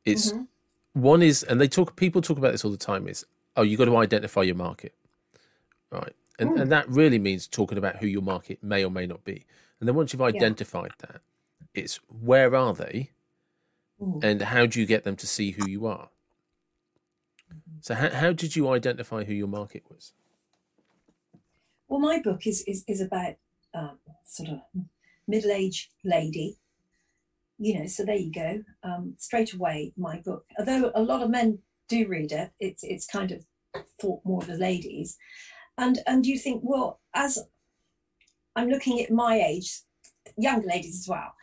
it's 0.07 0.33
Mhm. 0.33 0.47
one 0.95 1.21
is 1.21 1.43
and 1.43 1.61
they 1.61 1.69
talk 1.69 1.97
people 1.97 2.23
talk 2.23 2.39
about 2.39 2.53
this 2.53 2.65
all 2.65 2.71
the 2.71 2.79
time 2.79 3.07
is 3.07 3.27
oh 3.57 3.63
you've 3.63 3.79
got 3.79 3.87
to 3.87 3.97
identify 3.97 4.43
your 4.43 4.55
market, 4.55 4.95
right? 5.91 6.15
And 6.39 6.51
Mm. 6.51 6.61
and 6.63 6.73
that 6.73 6.89
really 6.89 7.19
means 7.19 7.47
talking 7.47 7.79
about 7.79 7.97
who 7.97 8.07
your 8.07 8.23
market 8.23 8.63
may 8.63 8.85
or 8.85 8.91
may 8.91 9.07
not 9.07 9.25
be. 9.25 9.47
And 9.81 9.89
then 9.89 9.95
once 9.95 10.13
you've 10.13 10.23
identified 10.23 10.93
that, 10.99 11.21
it's 11.75 11.97
where 12.09 12.55
are 12.55 12.75
they 12.75 13.11
Mm. 14.01 14.23
and 14.23 14.43
how 14.43 14.67
do 14.67 14.81
you 14.81 14.87
get 14.87 15.05
them 15.05 15.17
to 15.17 15.27
see 15.27 15.53
who 15.53 15.65
you 15.65 15.87
are. 15.87 16.11
So 17.81 17.95
how 17.95 18.11
how 18.11 18.33
did 18.33 18.57
you 18.57 18.69
identify 18.69 19.25
who 19.25 19.33
your 19.35 19.49
market 19.49 19.85
was? 19.89 20.13
Well, 21.89 22.01
my 22.01 22.21
book 22.21 22.47
is 22.47 22.63
is, 22.67 22.85
is 22.89 23.01
about 23.01 23.35
um, 23.75 23.99
sort 24.25 24.51
of 24.51 24.61
middle 25.27 25.51
aged 25.53 25.91
lady. 26.05 26.59
You 27.59 27.79
know, 27.79 27.87
so 27.87 28.05
there 28.05 28.17
you 28.17 28.33
go. 28.33 28.63
Um, 28.83 29.15
straight 29.19 29.55
away, 29.55 29.93
my 29.97 30.21
book. 30.21 30.45
Although 30.59 30.93
a 30.95 31.03
lot 31.03 31.23
of 31.23 31.31
men 31.31 31.61
do 31.89 32.07
read 32.09 32.33
it, 32.33 32.51
it's 32.61 32.83
it's 32.83 33.07
kind 33.07 33.33
of 33.33 33.45
thought 34.01 34.21
more 34.25 34.41
of 34.41 34.49
the 34.49 34.57
ladies, 34.57 35.17
and 35.79 35.99
and 36.07 36.27
you 36.27 36.39
think, 36.39 36.63
well, 36.65 37.01
as 37.15 37.39
I'm 38.55 38.69
looking 38.69 39.01
at 39.01 39.11
my 39.11 39.37
age, 39.41 39.81
younger 40.37 40.69
ladies 40.69 41.01
as 41.01 41.09
well. 41.09 41.35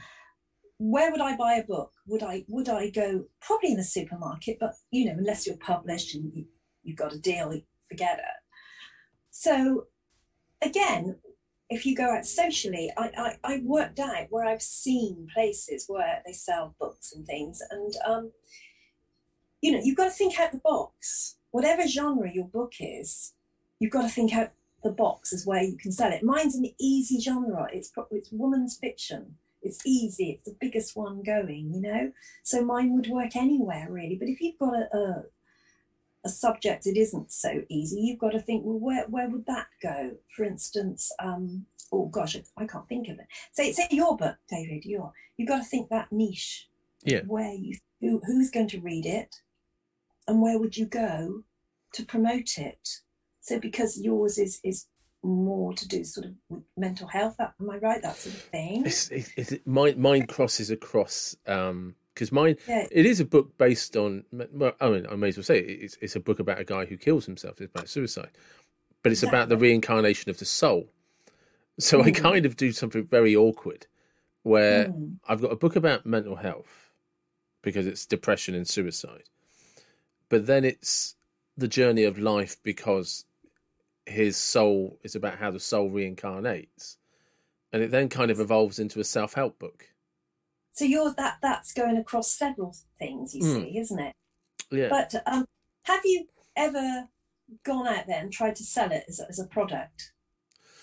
Where 0.79 1.12
would 1.12 1.21
I 1.21 1.38
buy 1.38 1.53
a 1.53 1.63
book? 1.63 1.91
Would 2.08 2.23
I 2.23 2.43
would 2.47 2.67
I 2.67 2.89
go 2.89 3.25
probably 3.41 3.71
in 3.71 3.77
the 3.77 3.84
supermarket? 3.84 4.58
But 4.60 4.73
you 4.91 5.06
know, 5.06 5.15
unless 5.17 5.47
you're 5.47 5.58
published 5.58 6.15
and 6.15 6.34
you, 6.34 6.45
you've 6.84 6.97
got 6.97 7.13
a 7.13 7.19
deal, 7.19 7.53
forget 7.88 8.17
it. 8.17 8.39
So 9.29 9.86
again, 10.62 11.15
if 11.69 11.86
you 11.86 11.95
go 11.95 12.12
out 12.12 12.25
socially, 12.25 12.91
I, 12.97 13.38
I, 13.43 13.53
I 13.53 13.62
worked 13.63 13.99
out 13.99 14.27
where 14.29 14.45
I've 14.45 14.62
seen 14.62 15.27
places 15.34 15.86
where 15.88 16.21
they 16.25 16.34
sell 16.34 16.75
books 16.79 17.13
and 17.13 17.25
things. 17.25 17.60
And, 17.71 17.93
um, 18.06 18.32
you 19.63 19.71
know, 19.71 19.80
you've 19.82 19.95
got 19.95 20.06
to 20.06 20.12
think 20.12 20.38
out 20.38 20.52
the 20.52 20.58
box. 20.58 21.38
Whatever 21.52 21.88
genre 21.88 22.30
your 22.32 22.47
book 22.47 22.73
is, 22.82 23.34
you've 23.80 23.93
got 23.93 24.02
to 24.02 24.10
think 24.10 24.36
out 24.36 24.52
the 24.84 24.91
box 24.91 25.32
as 25.32 25.45
where 25.45 25.63
you 25.63 25.78
can 25.78 25.93
sell 25.93 26.12
it. 26.12 26.21
Mine's 26.21 26.56
an 26.56 26.69
easy 26.80 27.19
genre. 27.21 27.69
It's 27.71 27.89
it's 28.12 28.30
woman's 28.34 28.78
fiction. 28.78 29.36
It's 29.62 29.80
easy. 29.86 30.32
It's 30.32 30.43
the 30.43 30.58
biggest 30.60 30.97
one 30.97 31.23
going, 31.23 31.71
you 31.73 31.82
know. 31.82 32.12
So 32.43 32.65
mine 32.65 32.93
would 32.93 33.08
work 33.08 33.38
anywhere 33.38 33.88
really. 33.89 34.17
But 34.17 34.28
if 34.28 34.41
you've 34.41 34.60
got 34.60 34.73
a, 34.73 34.97
a 34.97 35.23
a 36.26 36.30
subject 36.30 36.86
it 36.86 36.97
isn't 36.97 37.32
so 37.32 37.63
easy, 37.69 38.02
you've 38.02 38.19
got 38.19 38.32
to 38.32 38.41
think, 38.41 38.63
well, 38.65 38.80
where 38.80 39.06
where 39.08 39.30
would 39.30 39.45
that 39.45 39.67
go? 39.82 40.12
For 40.36 40.43
instance, 40.43 41.10
um, 41.19 41.65
oh 41.93 42.08
gosh, 42.08 42.36
I, 42.36 42.63
I 42.63 42.67
can't 42.67 42.89
think 42.89 43.08
of 43.08 43.17
it. 43.17 43.28
Say 43.54 43.71
say 43.71 43.88
your 43.91 44.17
book, 44.17 44.36
David. 44.49 44.84
Your 44.84 45.13
you've 45.38 45.47
got 45.47 45.60
to 45.60 45.63
think 45.63 45.88
that 45.89 46.12
niche. 46.12 46.67
Yeah. 47.06 47.21
Where 47.28 47.54
you 47.54 47.78
who 48.02 48.19
who's 48.26 48.52
going 48.52 48.67
to 48.69 48.82
read 48.82 49.06
it, 49.06 49.41
and 50.27 50.41
where 50.41 50.59
would 50.59 50.77
you 50.77 50.86
go 50.86 51.43
to 51.93 52.05
promote 52.05 52.57
it? 52.57 52.88
So 53.41 53.59
because 53.59 53.99
yours 53.99 54.38
is 54.38 54.59
is 54.63 54.88
more 55.23 55.73
to 55.73 55.88
do 55.88 56.03
sort 56.03 56.25
of 56.27 56.33
with 56.49 56.63
mental 56.75 57.07
health. 57.07 57.36
That, 57.38 57.53
am 57.59 57.69
I 57.69 57.77
right? 57.77 58.01
That 58.01 58.17
sort 58.17 58.36
of 58.36 58.41
thing. 58.41 58.86
It's, 58.86 59.09
it's, 59.09 59.31
it's, 59.38 59.53
mine, 59.65 59.99
mine 59.99 60.27
crosses 60.27 60.69
across 60.69 61.36
because 61.45 62.31
mine 62.31 62.57
Yeah. 62.67 62.88
it 62.91 63.05
is 63.05 63.19
a 63.19 63.25
book 63.25 63.57
based 63.57 63.95
on. 63.95 64.25
Well, 64.31 64.73
I 64.81 64.89
mean, 64.89 65.07
I 65.09 65.15
may 65.15 65.29
as 65.29 65.38
well 65.38 65.43
say 65.45 65.59
it, 65.59 65.69
it's, 65.83 65.97
it's 66.01 66.15
a 66.15 66.19
book 66.19 66.39
about 66.39 66.59
a 66.59 66.65
guy 66.65 66.86
who 66.86 66.97
kills 66.97 67.25
himself. 67.25 67.62
It's 67.62 67.71
about 67.73 67.89
suicide, 67.89 68.31
but 69.01 69.12
it's 69.12 69.23
about 69.23 69.49
the 69.49 69.57
reincarnation 69.57 70.29
of 70.29 70.39
the 70.39 70.45
soul. 70.45 70.89
So 71.79 72.01
I 72.03 72.12
Mm. 72.12 72.15
kind 72.21 72.45
of 72.45 72.55
do 72.55 72.71
something 72.71 73.05
very 73.05 73.36
awkward, 73.36 73.88
where 74.43 74.88
Mm. 74.89 75.17
I've 75.27 75.41
got 75.41 75.51
a 75.51 75.55
book 75.55 75.75
about 75.75 76.05
mental 76.05 76.36
health 76.36 76.91
because 77.62 77.88
it's 77.88 78.05
depression 78.05 78.53
and 78.53 78.67
suicide, 78.67 79.29
but 80.29 80.45
then 80.47 80.63
it's 80.65 81.15
the 81.57 81.67
journey 81.67 82.03
of 82.03 82.17
life 82.17 82.57
because 82.63 83.25
his 84.05 84.36
soul 84.38 84.99
is 85.03 85.15
about 85.15 85.38
how 85.38 85.51
the 85.51 85.59
soul 85.59 85.89
reincarnates, 85.89 86.97
and 87.71 87.81
it 87.83 87.91
then 87.91 88.09
kind 88.09 88.31
of 88.31 88.39
evolves 88.39 88.79
into 88.79 88.99
a 88.99 89.03
self 89.03 89.33
help 89.36 89.59
book. 89.59 89.89
So 90.73 90.86
you're 90.86 91.13
that 91.15 91.38
that's 91.41 91.73
going 91.73 91.97
across 91.97 92.31
several 92.31 92.75
things, 92.97 93.36
you 93.36 93.43
Mm. 93.43 93.62
see, 93.62 93.77
isn't 93.77 93.99
it? 93.99 94.15
Yeah. 94.71 94.89
But 94.89 95.13
um, 95.27 95.45
have 95.83 96.01
you 96.03 96.27
ever 96.55 97.07
gone 97.63 97.88
out 97.88 98.07
there 98.07 98.19
and 98.19 98.31
tried 98.33 98.55
to 98.55 98.63
sell 98.63 98.91
it 98.91 99.05
as, 99.07 99.19
a- 99.19 99.29
as 99.29 99.38
a 99.39 99.45
product? 99.45 100.12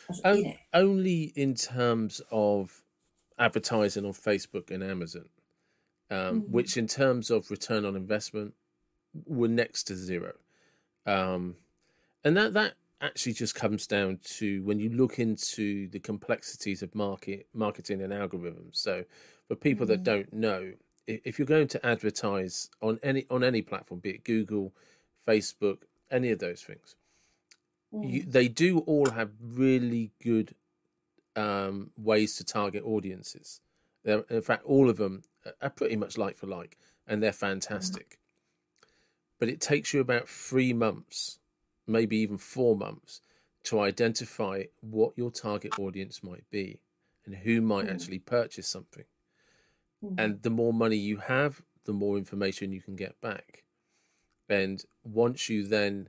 As, 0.08 0.20
Um, 0.24 0.36
you 0.36 0.44
know, 0.44 0.54
only 0.74 1.22
in 1.34 1.54
terms 1.54 2.20
of 2.30 2.84
advertising 3.38 4.04
on 4.04 4.12
Facebook 4.12 4.70
and 4.70 4.82
Amazon, 4.84 5.28
um, 6.10 6.42
Mhm. 6.42 6.48
which 6.50 6.76
in 6.76 6.86
terms 6.86 7.30
of 7.30 7.50
return 7.50 7.84
on 7.84 7.96
investment 7.96 8.54
were 9.26 9.48
next 9.48 9.84
to 9.84 9.96
zero. 9.96 10.34
Um, 11.06 11.56
and 12.24 12.36
that 12.36 12.52
that 12.54 12.74
actually 13.00 13.32
just 13.32 13.54
comes 13.54 13.86
down 13.86 14.18
to 14.22 14.62
when 14.62 14.78
you 14.78 14.90
look 14.90 15.18
into 15.18 15.88
the 15.88 15.98
complexities 15.98 16.82
of 16.82 16.94
market 16.94 17.46
marketing 17.54 18.02
and 18.02 18.12
algorithms. 18.12 18.76
So 18.76 19.04
for 19.48 19.56
people 19.56 19.86
that 19.86 20.00
Mhm. 20.00 20.04
don't 20.04 20.32
know, 20.32 20.74
if 21.06 21.38
you're 21.38 21.46
going 21.46 21.68
to 21.68 21.84
advertise 21.86 22.70
on 22.82 22.98
any 23.02 23.26
on 23.30 23.42
any 23.42 23.62
platform, 23.62 24.00
be 24.00 24.10
it 24.10 24.24
Google, 24.24 24.74
Facebook, 25.26 25.84
any 26.10 26.30
of 26.30 26.38
those 26.38 26.62
things, 26.62 26.94
you, 28.02 28.22
mm, 28.22 28.32
they 28.32 28.48
do 28.48 28.80
all 28.80 29.10
have 29.10 29.32
really 29.40 30.12
good 30.22 30.54
um, 31.36 31.90
ways 31.96 32.36
to 32.36 32.44
target 32.44 32.84
audiences. 32.84 33.60
They're, 34.04 34.24
in 34.30 34.42
fact, 34.42 34.64
all 34.64 34.88
of 34.88 34.96
them 34.98 35.22
are 35.60 35.70
pretty 35.70 35.96
much 35.96 36.16
like 36.18 36.36
for 36.36 36.46
like, 36.46 36.78
and 37.06 37.22
they're 37.22 37.32
fantastic. 37.32 38.19
Mm. 39.40 39.46
But 39.46 39.48
it 39.48 39.60
takes 39.60 39.94
you 39.94 40.00
about 40.00 40.28
three 40.28 40.72
months, 40.72 41.38
maybe 41.86 42.18
even 42.18 42.38
four 42.38 42.76
months, 42.76 43.22
to 43.64 43.80
identify 43.80 44.64
what 44.80 45.12
your 45.16 45.30
target 45.30 45.78
audience 45.78 46.22
might 46.22 46.48
be 46.50 46.80
and 47.26 47.34
who 47.34 47.60
might 47.60 47.86
mm. 47.86 47.92
actually 47.92 48.18
purchase 48.18 48.66
something. 48.66 49.04
Mm. 50.04 50.14
And 50.18 50.42
the 50.42 50.50
more 50.50 50.72
money 50.72 50.96
you 50.96 51.18
have, 51.18 51.62
the 51.84 51.92
more 51.92 52.16
information 52.16 52.72
you 52.72 52.80
can 52.80 52.96
get 52.96 53.20
back. 53.20 53.64
And 54.48 54.84
once 55.04 55.48
you 55.48 55.66
then 55.66 56.08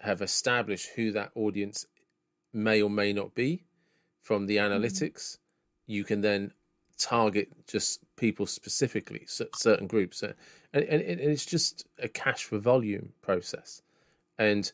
have 0.00 0.22
established 0.22 0.90
who 0.96 1.12
that 1.12 1.30
audience 1.34 1.86
may 2.52 2.80
or 2.82 2.90
may 2.90 3.12
not 3.12 3.34
be 3.34 3.64
from 4.22 4.46
the 4.46 4.56
mm-hmm. 4.56 4.72
analytics, 4.72 5.34
mm. 5.34 5.38
you 5.86 6.04
can 6.04 6.20
then 6.20 6.52
target 6.98 7.48
just 7.66 8.00
people 8.16 8.46
specifically, 8.46 9.24
certain 9.26 9.86
groups. 9.86 10.22
And, 10.22 10.34
and, 10.72 11.02
and 11.02 11.20
it's 11.20 11.46
just 11.46 11.86
a 11.98 12.08
cash 12.08 12.44
for 12.44 12.58
volume 12.58 13.12
process. 13.22 13.82
And 14.38 14.70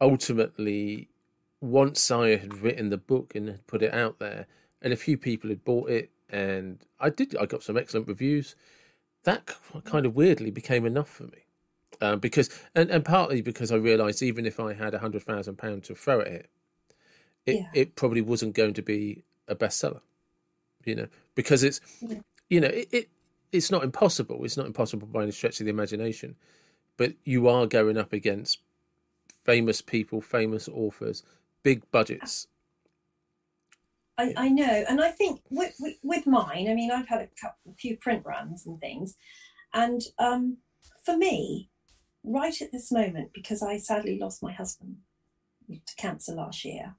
ultimately, 0.00 1.08
once 1.60 2.10
I 2.10 2.36
had 2.36 2.62
written 2.62 2.90
the 2.90 2.96
book 2.96 3.34
and 3.34 3.48
had 3.48 3.66
put 3.66 3.82
it 3.82 3.92
out 3.92 4.18
there, 4.18 4.46
and 4.82 4.92
a 4.92 4.96
few 4.96 5.16
people 5.16 5.50
had 5.50 5.64
bought 5.64 5.90
it, 5.90 6.10
and 6.30 6.84
I 7.00 7.10
did, 7.10 7.36
I 7.36 7.46
got 7.46 7.62
some 7.62 7.76
excellent 7.76 8.08
reviews. 8.08 8.56
That 9.24 9.50
kind 9.84 10.06
of 10.06 10.14
weirdly 10.14 10.50
became 10.50 10.86
enough 10.86 11.08
for 11.08 11.24
me, 11.24 11.46
uh, 12.00 12.16
because 12.16 12.50
and, 12.74 12.90
and 12.90 13.04
partly 13.04 13.42
because 13.42 13.72
I 13.72 13.76
realised 13.76 14.22
even 14.22 14.46
if 14.46 14.60
I 14.60 14.74
had 14.74 14.94
a 14.94 14.98
hundred 14.98 15.22
thousand 15.22 15.56
pounds 15.56 15.88
to 15.88 15.94
throw 15.94 16.20
at 16.20 16.28
it, 16.28 16.50
it 17.46 17.54
yeah. 17.56 17.70
it 17.74 17.96
probably 17.96 18.20
wasn't 18.20 18.54
going 18.54 18.74
to 18.74 18.82
be 18.82 19.24
a 19.48 19.56
bestseller, 19.56 20.00
you 20.84 20.94
know, 20.94 21.06
because 21.34 21.62
it's, 21.62 21.80
yeah. 22.00 22.18
You 22.48 22.60
know, 22.60 22.68
it, 22.68 22.88
it 22.92 23.08
it's 23.52 23.70
not 23.70 23.84
impossible. 23.84 24.44
It's 24.44 24.56
not 24.56 24.66
impossible 24.66 25.06
by 25.06 25.22
any 25.22 25.32
stretch 25.32 25.60
of 25.60 25.66
the 25.66 25.70
imagination, 25.70 26.36
but 26.96 27.12
you 27.24 27.48
are 27.48 27.66
going 27.66 27.96
up 27.96 28.12
against 28.12 28.58
famous 29.44 29.80
people, 29.80 30.20
famous 30.20 30.68
authors 30.68 31.22
big 31.66 31.82
budgets. 31.90 32.46
I, 34.16 34.32
I 34.36 34.48
know, 34.48 34.84
and 34.88 35.00
I 35.00 35.10
think 35.10 35.40
with, 35.50 35.74
with, 35.80 35.96
with 36.04 36.24
mine, 36.24 36.68
I 36.70 36.74
mean, 36.74 36.92
I've 36.92 37.08
had 37.08 37.22
a, 37.22 37.28
couple, 37.40 37.72
a 37.72 37.74
few 37.74 37.96
print 37.96 38.24
runs 38.24 38.66
and 38.66 38.80
things, 38.80 39.16
and 39.74 40.00
um, 40.20 40.58
for 41.04 41.16
me, 41.16 41.68
right 42.22 42.62
at 42.62 42.70
this 42.70 42.92
moment, 42.92 43.32
because 43.34 43.64
I 43.64 43.78
sadly 43.78 44.16
lost 44.16 44.44
my 44.44 44.52
husband 44.52 44.98
to 45.68 45.96
cancer 45.96 46.34
last 46.34 46.64
year, 46.64 46.94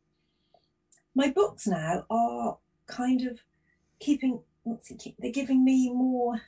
my 1.16 1.32
books 1.32 1.66
now 1.66 2.06
are 2.10 2.58
kind 2.88 3.26
of 3.26 3.40
keeping. 4.02 4.42
They're 5.20 5.32
giving 5.32 5.64
me 5.64 5.92
more. 5.92 6.42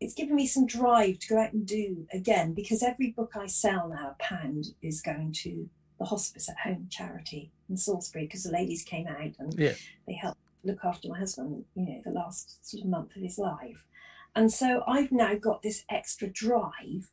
It's 0.00 0.14
giving 0.14 0.34
me 0.34 0.46
some 0.46 0.66
drive 0.66 1.18
to 1.20 1.28
go 1.28 1.40
out 1.40 1.52
and 1.52 1.66
do 1.66 2.06
again 2.12 2.52
because 2.52 2.82
every 2.82 3.10
book 3.10 3.32
I 3.36 3.46
sell 3.46 3.88
now, 3.88 4.16
a 4.18 4.22
pound, 4.22 4.74
is 4.82 5.00
going 5.00 5.32
to 5.42 5.68
the 5.98 6.04
hospice 6.04 6.48
at 6.48 6.58
home 6.58 6.88
charity 6.90 7.52
in 7.68 7.76
Salisbury 7.76 8.26
because 8.26 8.42
the 8.42 8.52
ladies 8.52 8.82
came 8.82 9.06
out 9.06 9.32
and 9.38 9.54
yeah. 9.56 9.72
they 10.06 10.14
helped 10.14 10.40
look 10.64 10.84
after 10.84 11.08
my 11.08 11.18
husband, 11.18 11.64
you 11.74 11.86
know, 11.86 12.00
the 12.04 12.10
last 12.10 12.66
sort 12.68 12.82
of 12.82 12.88
month 12.88 13.14
of 13.16 13.22
his 13.22 13.38
life. 13.38 13.86
And 14.34 14.52
so 14.52 14.82
I've 14.86 15.12
now 15.12 15.34
got 15.34 15.62
this 15.62 15.84
extra 15.88 16.28
drive 16.28 17.10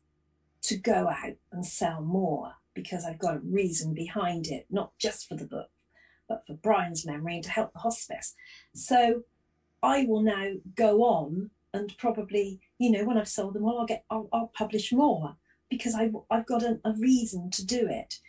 to 0.62 0.76
go 0.76 1.08
out 1.08 1.36
and 1.52 1.64
sell 1.64 2.00
more 2.00 2.54
because 2.74 3.04
I've 3.04 3.18
got 3.18 3.36
a 3.36 3.40
reason 3.40 3.94
behind 3.94 4.46
it, 4.46 4.66
not 4.70 4.96
just 4.98 5.28
for 5.28 5.34
the 5.34 5.44
book, 5.44 5.70
but 6.28 6.46
for 6.46 6.54
Brian's 6.54 7.06
memory 7.06 7.34
and 7.34 7.44
to 7.44 7.50
help 7.50 7.72
the 7.72 7.80
hospice. 7.80 8.34
So 8.74 9.22
I 9.82 10.04
will 10.04 10.22
now 10.22 10.52
go 10.74 11.04
on 11.04 11.50
and 11.74 11.96
probably, 11.98 12.60
you 12.78 12.90
know, 12.90 13.04
when 13.04 13.16
I've 13.16 13.28
sold 13.28 13.54
them 13.54 13.64
all, 13.64 13.80
I'll 13.80 13.86
get, 13.86 14.04
I'll, 14.10 14.28
I'll 14.32 14.52
publish 14.54 14.92
more 14.92 15.36
because 15.70 15.94
I, 15.94 16.10
I've 16.30 16.46
got 16.46 16.62
a, 16.62 16.78
a 16.84 16.92
reason 16.92 17.50
to 17.50 17.64
do 17.64 17.88
it 17.88 18.20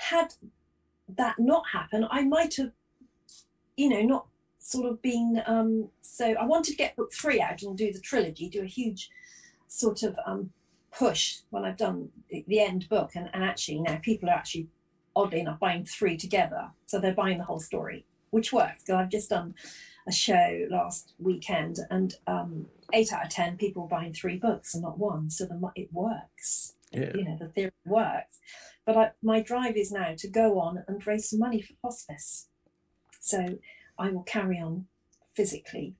had 0.00 0.34
that 1.16 1.38
not 1.38 1.64
happened, 1.72 2.06
I 2.10 2.22
might 2.22 2.56
have, 2.56 2.72
you 3.76 3.88
know, 3.88 4.02
not 4.02 4.26
sort 4.58 4.90
of 4.90 5.02
been. 5.02 5.42
Um, 5.46 5.88
so 6.00 6.32
I 6.32 6.44
wanted 6.44 6.72
to 6.72 6.76
get 6.76 6.96
book 6.96 7.12
three 7.12 7.40
out 7.40 7.62
and 7.62 7.76
do 7.76 7.92
the 7.92 8.00
trilogy, 8.00 8.48
do 8.48 8.62
a 8.62 8.66
huge 8.66 9.10
sort 9.68 10.02
of 10.02 10.18
um, 10.26 10.50
push 10.92 11.38
when 11.50 11.64
I've 11.64 11.76
done 11.76 12.10
the, 12.30 12.60
end 12.60 12.88
book. 12.88 13.12
And, 13.14 13.28
and 13.32 13.44
actually, 13.44 13.80
now 13.80 13.98
people 14.02 14.28
are 14.28 14.34
actually, 14.34 14.68
oddly 15.14 15.40
enough, 15.40 15.60
buying 15.60 15.84
three 15.84 16.16
together. 16.16 16.70
So 16.86 16.98
they're 16.98 17.14
buying 17.14 17.38
the 17.38 17.44
whole 17.44 17.60
story, 17.60 18.04
which 18.30 18.52
works. 18.52 18.82
Because 18.82 18.94
I've 18.94 19.10
just 19.10 19.30
done 19.30 19.54
a 20.10 20.12
show 20.12 20.66
last 20.70 21.14
weekend 21.18 21.78
and 21.90 22.14
um, 22.26 22.66
eight 22.92 23.12
out 23.12 23.24
of 23.24 23.30
10 23.30 23.56
people 23.56 23.86
buying 23.86 24.12
three 24.12 24.36
books 24.36 24.74
and 24.74 24.82
not 24.82 24.98
one. 24.98 25.30
So 25.30 25.46
the, 25.46 25.58
it 25.76 25.88
works. 25.92 26.74
Yeah. 26.92 27.12
You 27.14 27.24
know, 27.24 27.36
the 27.38 27.48
theory 27.48 27.72
works. 27.86 28.40
But 28.84 28.96
I, 28.96 29.10
my 29.22 29.40
drive 29.40 29.76
is 29.76 29.92
now 29.92 30.14
to 30.18 30.28
go 30.28 30.58
on 30.58 30.84
and 30.88 31.06
raise 31.06 31.30
some 31.30 31.38
money 31.38 31.62
for 31.62 31.74
hospice. 31.84 32.48
So 33.20 33.58
I 33.98 34.10
will 34.10 34.24
carry 34.24 34.58
on 34.58 34.86
physically 35.34 35.94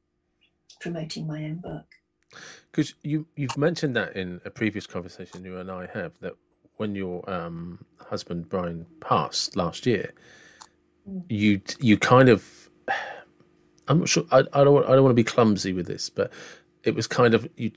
promoting 0.81 1.27
my 1.27 1.45
own 1.45 1.57
book. 1.57 1.87
Because 2.71 2.95
you 3.03 3.27
you've 3.37 3.59
mentioned 3.59 3.95
that 3.97 4.17
in 4.17 4.41
a 4.45 4.51
previous 4.51 4.87
conversation 4.87 5.45
you 5.45 5.59
and 5.59 5.71
I 5.71 5.89
have 5.93 6.13
that 6.21 6.35
when 6.77 6.95
your 6.95 7.29
um, 7.29 7.85
husband 7.99 8.49
Brian 8.49 8.87
passed 9.01 9.57
last 9.57 9.85
year, 9.85 10.15
mm. 11.09 11.23
you 11.29 11.61
you 11.81 11.99
kind 11.99 12.29
of 12.29 12.71
I'm 13.91 13.99
not 13.99 14.09
sure 14.09 14.25
I, 14.31 14.45
I 14.53 14.63
don't 14.63 14.85
I 14.85 14.95
don't 14.95 15.03
want 15.03 15.11
to 15.11 15.23
be 15.23 15.25
clumsy 15.25 15.73
with 15.73 15.87
this, 15.87 16.09
but 16.09 16.33
it 16.85 16.95
was 16.95 17.09
kind 17.09 17.35
of 17.35 17.49
you 17.57 17.73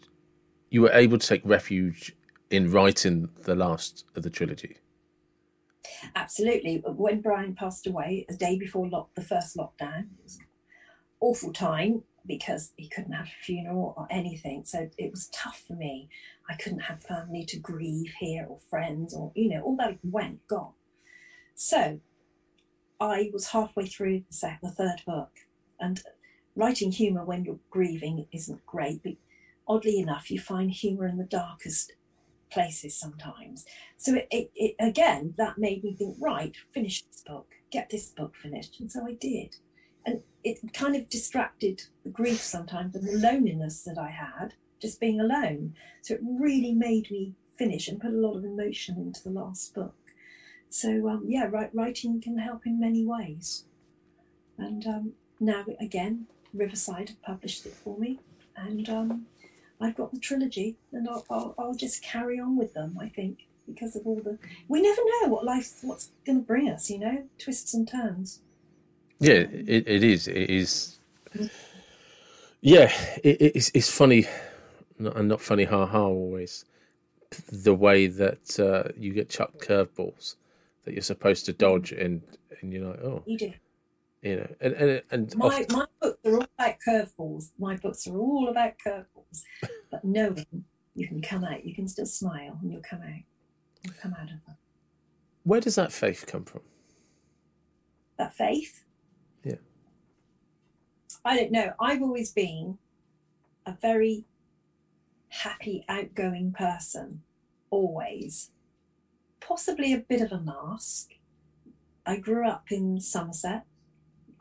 you 0.69 0.81
were 0.81 0.91
able 0.91 1.17
to 1.17 1.27
take 1.27 1.41
refuge 1.43 2.15
in 2.51 2.71
writing 2.71 3.29
the 3.41 3.55
last 3.55 4.05
of 4.15 4.21
the 4.21 4.29
trilogy. 4.29 4.77
Absolutely. 6.15 6.83
When 6.85 7.21
Brian 7.21 7.55
passed 7.55 7.87
away, 7.87 8.27
a 8.29 8.33
day 8.35 8.59
before 8.59 8.87
lock, 8.87 9.09
the 9.15 9.23
first 9.23 9.57
lockdown, 9.57 10.01
it 10.01 10.23
was 10.23 10.37
awful 11.19 11.51
time 11.51 12.03
because 12.27 12.73
he 12.77 12.87
couldn't 12.87 13.13
have 13.13 13.25
a 13.25 13.43
funeral 13.43 13.95
or 13.97 14.07
anything. 14.11 14.65
So 14.65 14.89
it 14.97 15.09
was 15.09 15.29
tough 15.29 15.63
for 15.67 15.73
me. 15.73 16.09
I 16.47 16.55
couldn't 16.55 16.81
have 16.81 17.03
family 17.03 17.43
to 17.45 17.59
grieve 17.59 18.13
here 18.19 18.45
or 18.47 18.59
friends 18.69 19.15
or, 19.15 19.31
you 19.35 19.49
know, 19.49 19.61
all 19.61 19.75
that 19.77 19.97
went, 20.03 20.47
gone. 20.47 20.73
So 21.55 21.99
I 22.99 23.29
was 23.33 23.47
halfway 23.47 23.87
through 23.87 24.23
the, 24.29 24.57
the 24.61 24.71
third 24.71 25.01
book 25.05 25.31
and 25.79 26.01
writing 26.55 26.91
humour 26.91 27.25
when 27.25 27.43
you're 27.43 27.59
grieving 27.69 28.27
isn't 28.31 28.65
great. 28.65 29.01
But 29.03 29.13
oddly 29.67 29.99
enough, 29.99 30.29
you 30.31 30.39
find 30.39 30.71
humour 30.71 31.07
in 31.07 31.17
the 31.17 31.23
darkest 31.23 31.93
places 32.51 32.97
sometimes. 32.97 33.65
So 33.97 34.15
it, 34.15 34.27
it, 34.31 34.51
it, 34.55 34.75
again, 34.79 35.33
that 35.37 35.57
made 35.57 35.83
me 35.83 35.95
think, 35.95 36.17
right, 36.19 36.55
finish 36.71 37.03
this 37.03 37.23
book, 37.25 37.47
get 37.71 37.89
this 37.89 38.09
book 38.09 38.35
finished. 38.35 38.79
And 38.79 38.91
so 38.91 39.05
I 39.07 39.13
did. 39.13 39.55
And 40.05 40.21
it 40.43 40.59
kind 40.73 40.95
of 40.95 41.09
distracted 41.09 41.83
the 42.03 42.09
grief 42.09 42.41
sometimes 42.41 42.95
and 42.95 43.07
the 43.07 43.17
loneliness 43.17 43.83
that 43.83 43.97
I 43.97 44.09
had, 44.09 44.53
just 44.81 44.99
being 44.99 45.19
alone. 45.19 45.75
So 46.01 46.15
it 46.15 46.21
really 46.23 46.73
made 46.73 47.09
me 47.09 47.33
finish 47.57 47.87
and 47.87 48.01
put 48.01 48.11
a 48.11 48.17
lot 48.17 48.35
of 48.35 48.43
emotion 48.43 48.97
into 48.97 49.23
the 49.23 49.29
last 49.29 49.73
book. 49.73 49.95
So 50.69 51.07
um, 51.07 51.25
yeah, 51.27 51.49
writing 51.71 52.19
can 52.21 52.37
help 52.37 52.65
in 52.65 52.79
many 52.79 53.05
ways. 53.05 53.65
And 54.57 54.85
um, 54.85 55.13
now 55.39 55.65
again, 55.79 56.27
Riverside 56.53 57.09
have 57.09 57.21
published 57.21 57.65
it 57.65 57.73
for 57.73 57.97
me, 57.97 58.19
and 58.55 58.87
um, 58.89 59.25
I've 59.81 59.95
got 59.95 60.11
the 60.11 60.19
trilogy, 60.19 60.77
and 60.91 61.07
I'll, 61.07 61.25
I'll, 61.29 61.55
I'll 61.57 61.75
just 61.75 62.03
carry 62.03 62.39
on 62.39 62.57
with 62.57 62.73
them. 62.73 62.97
I 62.99 63.09
think 63.09 63.47
because 63.67 63.95
of 63.95 64.05
all 64.05 64.19
the 64.21 64.37
we 64.67 64.81
never 64.81 65.01
know 65.05 65.29
what 65.29 65.45
life 65.45 65.79
what's 65.81 66.11
going 66.25 66.39
to 66.39 66.45
bring 66.45 66.69
us. 66.69 66.89
You 66.89 66.99
know, 66.99 67.23
twists 67.37 67.73
and 67.73 67.87
turns. 67.87 68.41
Yeah, 69.19 69.45
it, 69.51 69.87
it 69.87 70.03
is. 70.03 70.27
It 70.27 70.49
is. 70.49 70.99
Yeah, 72.61 72.91
it, 73.23 73.37
it's 73.41 73.71
it's 73.73 73.89
funny, 73.89 74.25
and 74.99 75.27
not 75.27 75.41
funny 75.41 75.63
ha 75.65 75.85
ha 75.85 76.03
always. 76.03 76.65
The 77.51 77.73
way 77.73 78.07
that 78.07 78.59
uh, 78.59 78.91
you 78.95 79.11
get 79.11 79.29
chucked 79.29 79.59
curveballs 79.59 80.35
that 80.85 80.93
you're 80.93 81.01
supposed 81.01 81.45
to 81.45 81.53
dodge, 81.53 81.91
and 81.91 82.21
and 82.61 82.71
you're 82.71 82.87
like, 82.89 82.99
oh, 83.01 83.23
you 83.25 83.37
do. 83.37 83.53
You 84.23 84.37
know, 84.37 84.55
and 84.61 84.73
and, 84.73 85.01
and 85.11 85.35
my, 85.35 85.47
often... 85.47 85.65
my 85.69 85.85
books 86.01 86.17
are 86.25 86.33
all 86.33 86.47
about 86.57 86.75
curveballs. 86.87 87.51
My 87.59 87.75
books 87.75 88.07
are 88.07 88.17
all 88.17 88.47
about 88.47 88.73
curveballs, 88.85 89.43
but 89.91 90.03
knowing 90.03 90.63
you 90.95 91.07
can 91.09 91.21
come 91.21 91.43
out, 91.43 91.65
you 91.65 91.75
can 91.75 91.89
still 91.89 92.05
smile, 92.05 92.57
and 92.61 92.71
you'll 92.71 92.81
come 92.81 93.01
out. 93.01 93.23
You'll 93.83 93.95
come 94.01 94.13
out 94.13 94.31
of 94.31 94.45
them. 94.45 94.57
Where 95.43 95.59
does 95.59 95.75
that 95.75 95.91
faith 95.91 96.25
come 96.25 96.45
from? 96.45 96.61
That 98.17 98.33
faith? 98.33 98.85
Yeah. 99.43 99.55
I 101.25 101.35
don't 101.35 101.51
know. 101.51 101.73
I've 101.81 102.01
always 102.01 102.31
been 102.31 102.77
a 103.65 103.75
very 103.81 104.23
happy, 105.27 105.83
outgoing 105.89 106.53
person, 106.53 107.23
always. 107.71 108.51
Possibly 109.41 109.91
a 109.91 109.97
bit 109.97 110.21
of 110.21 110.31
a 110.31 110.39
mask. 110.39 111.09
I 112.05 112.17
grew 112.17 112.47
up 112.47 112.71
in 112.71 113.01
Somerset, 113.01 113.65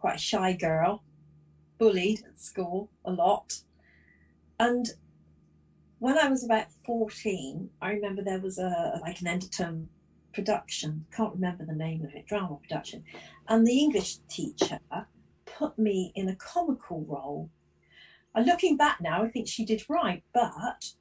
quite 0.02 0.16
a 0.16 0.28
shy 0.30 0.52
girl, 0.52 1.04
bullied 1.78 2.24
at 2.26 2.40
school 2.40 2.90
a 3.04 3.12
lot. 3.12 3.62
And 4.58 4.88
when 6.00 6.18
I 6.18 6.28
was 6.28 6.42
about 6.44 6.66
14, 6.84 7.70
I 7.80 7.92
remember 7.92 8.20
there 8.20 8.40
was 8.40 8.58
a 8.58 8.98
like 9.00 9.20
an 9.20 9.38
term 9.38 9.88
production, 10.34 11.06
can't 11.16 11.34
remember 11.34 11.64
the 11.64 11.84
name 11.86 12.04
of 12.04 12.12
it, 12.14 12.26
drama 12.26 12.56
production. 12.56 13.04
And 13.48 13.64
the 13.64 13.78
English 13.78 14.16
teacher 14.28 14.80
put 15.44 15.78
me 15.78 16.12
in 16.16 16.28
a 16.28 16.34
comical 16.34 17.04
role. 17.08 17.48
And 18.34 18.44
looking 18.44 18.76
back 18.76 19.00
now, 19.00 19.22
I 19.22 19.28
think 19.28 19.46
she 19.46 19.64
did 19.64 19.84
right, 19.88 20.24
but 20.34 20.94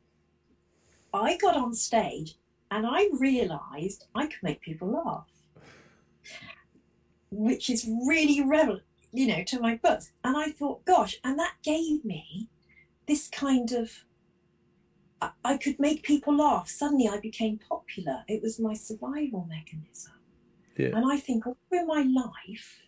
I 1.12 1.38
got 1.38 1.56
on 1.56 1.74
stage 1.74 2.36
and 2.70 2.86
I 2.86 3.10
realized 3.20 4.06
I 4.14 4.28
could 4.28 4.43
make 4.43 4.62
people 4.62 4.91
laugh, 4.91 5.32
which 7.32 7.70
is 7.70 7.89
really 8.06 8.41
relevant, 8.43 8.84
you 9.12 9.28
know, 9.28 9.43
to 9.43 9.59
my 9.59 9.76
books. 9.76 10.12
And 10.24 10.38
I 10.38 10.51
thought, 10.51 10.86
gosh, 10.86 11.18
and 11.24 11.38
that 11.39 11.55
gave 11.64 12.05
me 12.05 12.49
this 13.07 13.28
kind 13.28 13.72
of 13.72 14.05
I 15.45 15.57
could 15.57 15.80
make 15.80 16.01
people 16.01 16.36
laugh. 16.36 16.68
Suddenly 16.68 17.07
I 17.07 17.20
became 17.20 17.59
popular. 17.59 18.24
It 18.28 18.41
was 18.41 18.59
my 18.59 18.74
survival 18.74 19.47
mechanism. 19.47 20.14
Yeah. 20.76 20.95
And 20.95 21.12
I 21.12 21.18
think 21.18 21.45
all 21.45 21.57
through 21.70 21.86
my 21.86 22.01
life, 22.01 22.88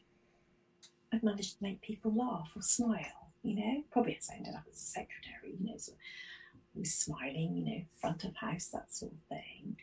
I've 1.12 1.22
managed 1.22 1.58
to 1.58 1.64
make 1.64 1.82
people 1.82 2.12
laugh 2.12 2.52
or 2.56 2.64
smile, 2.64 3.30
you 3.44 3.56
know. 3.56 3.84
Probably 3.92 4.18
as 4.18 4.30
I 4.32 4.38
ended 4.38 4.56
up 4.56 4.64
as 4.72 4.78
a 4.78 4.86
secretary, 4.86 5.56
you 5.60 5.68
know, 5.68 5.78
so 5.78 5.92
I 5.94 6.80
was 6.80 6.92
smiling, 6.92 7.56
you 7.56 7.66
know, 7.66 7.82
front 8.02 8.24
of 8.24 8.36
house, 8.38 8.68
that 8.74 8.92
sort 8.92 9.12
of 9.12 9.20
thing. 9.30 9.78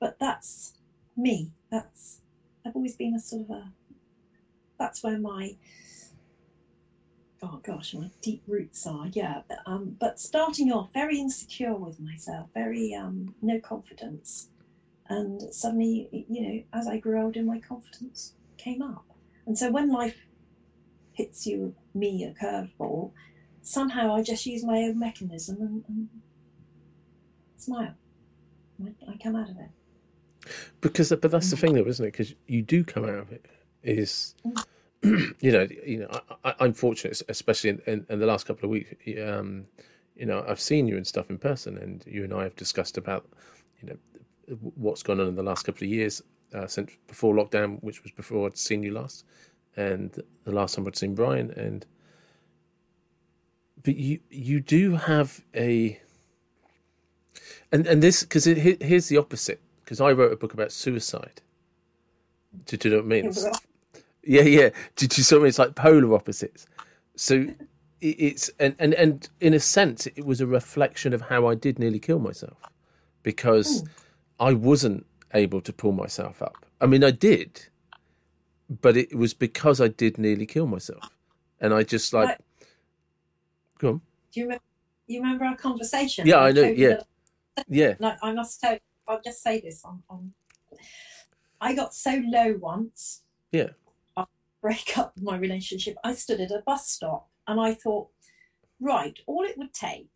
But 0.00 0.18
that's 0.18 0.74
me. 1.16 1.52
That's 1.70 2.20
I've 2.64 2.76
always 2.76 2.96
been 2.96 3.14
a 3.14 3.20
sort 3.20 3.42
of 3.42 3.50
a 3.50 3.72
that's 4.78 5.02
where 5.02 5.18
my 5.18 5.56
oh 7.42 7.60
gosh, 7.62 7.94
my 7.94 8.10
deep 8.22 8.42
roots 8.46 8.86
are, 8.86 9.08
yeah. 9.12 9.42
But, 9.48 9.58
um, 9.66 9.96
but 9.98 10.18
starting 10.18 10.72
off 10.72 10.92
very 10.92 11.18
insecure 11.18 11.74
with 11.74 12.00
myself, 12.00 12.48
very 12.54 12.94
um, 12.94 13.34
no 13.42 13.60
confidence. 13.60 14.48
And 15.08 15.54
suddenly, 15.54 16.26
you 16.28 16.42
know, 16.42 16.62
as 16.72 16.86
I 16.86 16.98
grew 16.98 17.22
older, 17.22 17.42
my 17.42 17.60
confidence 17.60 18.34
came 18.56 18.82
up. 18.82 19.04
And 19.46 19.56
so 19.56 19.70
when 19.70 19.92
life 19.92 20.16
hits 21.12 21.46
you, 21.46 21.74
me, 21.94 22.24
a 22.24 22.44
curveball, 22.44 23.12
somehow 23.62 24.14
I 24.14 24.22
just 24.22 24.46
use 24.46 24.64
my 24.64 24.78
own 24.78 24.98
mechanism 24.98 25.56
and, 25.60 25.84
and 25.88 26.08
smile. 27.56 27.94
I, 28.84 28.92
I 29.10 29.16
come 29.22 29.36
out 29.36 29.50
of 29.50 29.56
it. 29.58 30.50
Because, 30.80 31.10
but 31.10 31.30
that's 31.30 31.50
the 31.50 31.56
mm. 31.56 31.60
thing, 31.60 31.74
though, 31.74 31.86
isn't 31.86 32.04
it? 32.04 32.12
Because 32.12 32.34
you 32.46 32.62
do 32.62 32.82
come 32.82 33.04
out 33.04 33.18
of 33.18 33.32
it. 33.32 33.46
Is 33.86 34.34
you 35.02 35.52
know, 35.52 35.66
you 35.86 35.98
know, 35.98 36.20
I, 36.44 36.54
am 36.60 36.72
fortunate, 36.72 37.22
especially 37.28 37.70
in, 37.70 37.82
in, 37.86 38.06
in, 38.08 38.18
the 38.18 38.26
last 38.26 38.46
couple 38.46 38.64
of 38.64 38.70
weeks. 38.70 38.92
Um, 39.22 39.66
you 40.16 40.26
know, 40.26 40.44
I've 40.48 40.60
seen 40.60 40.88
you 40.88 40.96
and 40.96 41.06
stuff 41.06 41.30
in 41.30 41.38
person, 41.38 41.78
and 41.78 42.02
you 42.06 42.24
and 42.24 42.32
I 42.32 42.42
have 42.44 42.56
discussed 42.56 42.98
about, 42.98 43.26
you 43.80 43.88
know, 43.88 44.56
what's 44.74 45.02
gone 45.02 45.20
on 45.20 45.28
in 45.28 45.34
the 45.36 45.42
last 45.42 45.64
couple 45.64 45.84
of 45.84 45.90
years 45.90 46.22
uh, 46.54 46.66
since 46.66 46.90
before 47.06 47.34
lockdown, 47.34 47.82
which 47.82 48.02
was 48.02 48.12
before 48.12 48.46
I'd 48.46 48.56
seen 48.56 48.82
you 48.82 48.92
last, 48.92 49.24
and 49.76 50.10
the 50.44 50.52
last 50.52 50.74
time 50.74 50.86
I'd 50.86 50.96
seen 50.96 51.14
Brian. 51.14 51.50
And 51.52 51.86
but 53.82 53.96
you 53.96 54.20
you 54.30 54.60
do 54.60 54.96
have 54.96 55.44
a, 55.54 56.00
and 57.70 57.86
and 57.86 58.02
this 58.02 58.22
because 58.22 58.44
here's 58.44 59.08
the 59.08 59.18
opposite 59.18 59.60
because 59.84 60.00
I 60.00 60.12
wrote 60.12 60.32
a 60.32 60.36
book 60.36 60.54
about 60.54 60.72
suicide. 60.72 61.42
Do, 62.64 62.76
do 62.76 62.88
you 62.88 62.94
know 62.96 63.02
what 63.02 63.06
I? 63.06 63.60
Yeah, 64.26 64.42
yeah. 64.42 64.70
Did 64.96 65.16
you 65.16 65.24
saw 65.24 65.38
me? 65.38 65.48
It's 65.48 65.58
like 65.58 65.74
polar 65.74 66.14
opposites. 66.14 66.66
So 67.14 67.46
it's 68.00 68.50
and, 68.58 68.74
and 68.78 68.92
and 68.94 69.28
in 69.40 69.54
a 69.54 69.60
sense, 69.60 70.06
it 70.06 70.26
was 70.26 70.40
a 70.40 70.46
reflection 70.46 71.12
of 71.12 71.22
how 71.22 71.46
I 71.46 71.54
did 71.54 71.78
nearly 71.78 72.00
kill 72.00 72.18
myself 72.18 72.58
because 73.22 73.82
Ooh. 73.82 73.86
I 74.40 74.52
wasn't 74.52 75.06
able 75.32 75.60
to 75.62 75.72
pull 75.72 75.92
myself 75.92 76.42
up. 76.42 76.66
I 76.80 76.86
mean, 76.86 77.04
I 77.04 77.12
did, 77.12 77.68
but 78.82 78.96
it 78.96 79.14
was 79.16 79.32
because 79.32 79.80
I 79.80 79.88
did 79.88 80.18
nearly 80.18 80.46
kill 80.46 80.66
myself, 80.66 81.08
and 81.60 81.72
I 81.72 81.84
just 81.84 82.12
like. 82.12 82.28
like 82.28 82.38
go 83.78 83.88
on. 83.88 84.00
Do 84.32 84.40
you 84.40 84.46
remember? 84.46 84.64
You 85.06 85.22
remember 85.22 85.44
our 85.44 85.56
conversation? 85.56 86.26
Yeah, 86.26 86.38
I 86.38 86.50
know. 86.50 86.62
Yeah, 86.62 87.00
yeah. 87.68 87.94
Like 88.00 88.18
I 88.22 88.32
must 88.32 88.60
tell. 88.60 88.76
I'll 89.08 89.22
just 89.24 89.40
say 89.40 89.60
this 89.60 89.84
on, 89.84 90.02
on. 90.10 90.32
I 91.60 91.74
got 91.74 91.94
so 91.94 92.20
low 92.26 92.56
once. 92.60 93.22
Yeah 93.52 93.68
break 94.66 94.98
up 94.98 95.12
my 95.22 95.36
relationship, 95.36 95.96
I 96.02 96.14
stood 96.14 96.40
at 96.40 96.50
a 96.50 96.62
bus 96.66 96.88
stop 96.88 97.28
and 97.46 97.60
I 97.60 97.72
thought, 97.72 98.08
right, 98.80 99.16
all 99.26 99.44
it 99.44 99.56
would 99.56 99.72
take, 99.72 100.10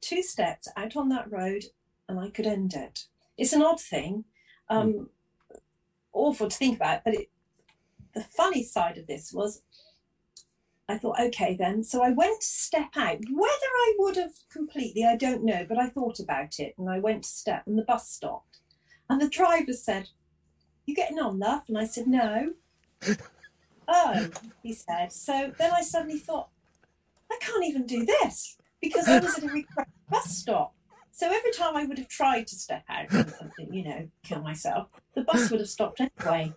two 0.00 0.22
steps 0.22 0.68
out 0.74 0.96
on 0.96 1.10
that 1.10 1.30
road, 1.30 1.64
and 2.08 2.18
I 2.18 2.30
could 2.30 2.46
end 2.46 2.72
it. 2.72 3.04
It's 3.36 3.52
an 3.52 3.62
odd 3.62 3.78
thing, 3.78 4.24
um, 4.70 4.92
mm. 4.92 5.58
awful 6.14 6.48
to 6.48 6.56
think 6.56 6.76
about, 6.76 7.04
but 7.04 7.12
it, 7.12 7.30
the 8.14 8.22
funny 8.22 8.62
side 8.62 8.96
of 8.96 9.06
this 9.06 9.34
was 9.34 9.60
I 10.88 10.96
thought, 10.96 11.20
okay, 11.20 11.54
then. 11.58 11.82
So 11.82 12.02
I 12.02 12.10
went 12.10 12.40
to 12.40 12.46
step 12.46 12.90
out. 12.96 13.18
Whether 13.30 13.70
I 13.86 13.94
would 13.98 14.16
have 14.16 14.34
completely, 14.50 15.04
I 15.04 15.16
don't 15.16 15.44
know, 15.44 15.64
but 15.68 15.78
I 15.78 15.88
thought 15.88 16.20
about 16.20 16.58
it 16.58 16.74
and 16.78 16.90
I 16.90 16.98
went 16.98 17.24
to 17.24 17.28
step 17.28 17.64
and 17.66 17.78
the 17.78 17.84
bus 17.84 18.08
stopped. 18.08 18.60
And 19.08 19.20
the 19.20 19.28
driver 19.28 19.72
said, 19.72 20.10
You 20.84 20.94
getting 20.94 21.18
on, 21.18 21.38
love? 21.38 21.62
And 21.68 21.78
I 21.78 21.86
said, 21.86 22.06
No. 22.06 22.52
Oh, 23.88 24.28
he 24.62 24.72
said. 24.72 25.12
So 25.12 25.52
then 25.58 25.72
I 25.72 25.82
suddenly 25.82 26.18
thought, 26.18 26.48
I 27.30 27.38
can't 27.40 27.64
even 27.64 27.86
do 27.86 28.04
this 28.04 28.56
because 28.80 29.08
I 29.08 29.18
was 29.18 29.38
at 29.38 29.44
a 29.44 29.48
request 29.52 29.90
bus 30.10 30.36
stop. 30.36 30.74
So 31.10 31.26
every 31.32 31.52
time 31.52 31.76
I 31.76 31.84
would 31.84 31.98
have 31.98 32.08
tried 32.08 32.46
to 32.48 32.56
step 32.56 32.84
out 32.88 33.12
and, 33.12 33.32
you 33.70 33.84
know, 33.84 34.08
kill 34.24 34.40
myself, 34.40 34.88
the 35.14 35.22
bus 35.22 35.50
would 35.50 35.60
have 35.60 35.68
stopped 35.68 36.00
anyway. 36.00 36.52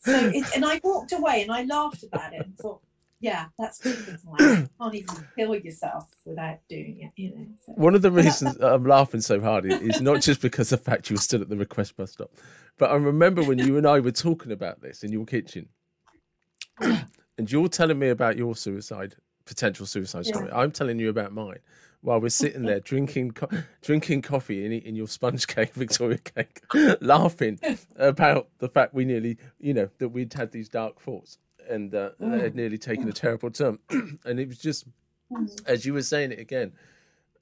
So 0.00 0.30
it, 0.32 0.46
and 0.54 0.64
I 0.64 0.80
walked 0.82 1.12
away 1.12 1.42
and 1.42 1.50
I 1.50 1.64
laughed 1.64 2.04
about 2.04 2.32
it 2.32 2.46
and 2.46 2.56
thought, 2.56 2.80
yeah, 3.20 3.46
that's 3.58 3.78
typical. 3.78 4.34
You 4.38 4.68
can't 4.80 4.94
even 4.94 5.28
kill 5.36 5.54
yourself 5.54 6.08
without 6.24 6.58
doing 6.70 7.00
it, 7.00 7.20
you 7.20 7.34
know. 7.36 7.46
So. 7.66 7.72
One 7.74 7.94
of 7.94 8.00
the 8.00 8.10
reasons 8.10 8.56
I'm 8.60 8.84
laughing 8.86 9.20
so 9.20 9.40
hard 9.40 9.66
is 9.66 10.00
not 10.00 10.22
just 10.22 10.40
because 10.40 10.72
of 10.72 10.82
the 10.82 10.90
fact 10.90 11.10
you 11.10 11.14
were 11.14 11.20
still 11.20 11.42
at 11.42 11.50
the 11.50 11.56
request 11.56 11.96
bus 11.96 12.12
stop, 12.12 12.30
but 12.78 12.90
I 12.90 12.94
remember 12.94 13.42
when 13.42 13.58
you 13.58 13.76
and 13.76 13.86
I 13.86 14.00
were 14.00 14.12
talking 14.12 14.52
about 14.52 14.80
this 14.80 15.02
in 15.02 15.12
your 15.12 15.26
kitchen 15.26 15.68
and 17.38 17.50
you're 17.50 17.68
telling 17.68 17.98
me 17.98 18.08
about 18.08 18.36
your 18.36 18.54
suicide 18.54 19.16
potential 19.44 19.86
suicide 19.86 20.26
story. 20.26 20.48
Yeah. 20.48 20.58
I'm 20.58 20.70
telling 20.70 20.98
you 20.98 21.08
about 21.08 21.32
mine 21.32 21.58
while 22.02 22.20
we're 22.20 22.28
sitting 22.28 22.62
there 22.62 22.80
drinking 22.80 23.32
co- 23.32 23.48
drinking 23.82 24.22
coffee 24.22 24.64
and 24.64 24.72
eating 24.72 24.94
your 24.94 25.08
sponge 25.08 25.46
cake, 25.46 25.74
Victoria 25.74 26.18
cake, 26.18 26.62
laughing 27.00 27.58
about 27.96 28.48
the 28.58 28.68
fact 28.68 28.94
we 28.94 29.04
nearly, 29.04 29.36
you 29.58 29.74
know, 29.74 29.88
that 29.98 30.08
we'd 30.08 30.32
had 30.32 30.52
these 30.52 30.68
dark 30.68 31.00
thoughts 31.00 31.38
and 31.68 31.94
uh, 31.94 32.10
mm. 32.20 32.32
they 32.32 32.40
had 32.40 32.54
nearly 32.54 32.78
taken 32.78 33.08
a 33.08 33.12
terrible 33.12 33.50
turn. 33.50 33.78
and 34.24 34.40
it 34.40 34.48
was 34.48 34.58
just, 34.58 34.86
mm. 35.30 35.48
as 35.66 35.84
you 35.84 35.94
were 35.94 36.02
saying 36.02 36.32
it 36.32 36.38
again, 36.38 36.72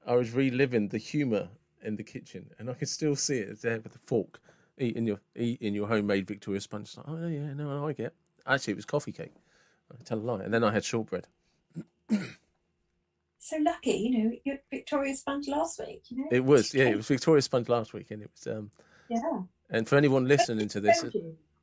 I 0.07 0.15
was 0.15 0.33
reliving 0.33 0.89
the 0.89 0.99
humour 0.99 1.49
in 1.83 1.97
the 1.97 2.03
kitchen, 2.03 2.51
and 2.59 2.71
I 2.71 2.75
can 2.75 2.87
still 2.87 3.15
see 3.15 3.39
it 3.39 3.61
there 3.63 3.81
with 3.81 3.93
the 3.93 3.99
fork 3.99 4.41
eating 4.79 5.07
your 5.07 5.21
eating 5.37 5.75
your 5.75 5.87
homemade 5.87 6.27
Victoria 6.27 6.61
sponge. 6.61 6.97
Like, 6.97 7.07
oh 7.09 7.27
yeah, 7.27 7.53
no, 7.55 7.87
I 7.87 7.93
get. 7.93 8.15
Actually, 8.49 8.73
it 8.73 8.77
was 8.77 8.85
coffee 8.85 9.13
cake. 9.13 9.35
I 9.93 10.03
tell 10.05 10.19
a 10.19 10.21
lie. 10.21 10.43
And 10.43 10.53
then 10.53 10.65
I 10.65 10.73
had 10.73 10.85
shortbread. 10.85 11.27
so 13.39 13.57
lucky, 13.63 13.93
you 13.93 14.19
know, 14.19 14.33
you 14.45 14.53
had 14.53 14.61
Victoria 14.71 15.15
Sponge 15.15 15.49
last 15.49 15.79
week. 15.79 16.03
You 16.09 16.19
know, 16.19 16.29
it 16.31 16.45
was, 16.45 16.75
yeah, 16.75 16.87
it 16.87 16.97
was 16.97 17.07
Victoria 17.09 17.43
Sponge 17.43 17.69
last 17.69 17.93
week, 17.93 18.11
and 18.11 18.23
it 18.23 18.31
was. 18.33 18.47
um 18.55 18.71
Yeah. 19.09 19.41
And 19.71 19.89
for 19.89 19.97
anyone 19.97 20.27
listening 20.27 20.69
to 20.69 20.81
this, 20.81 21.05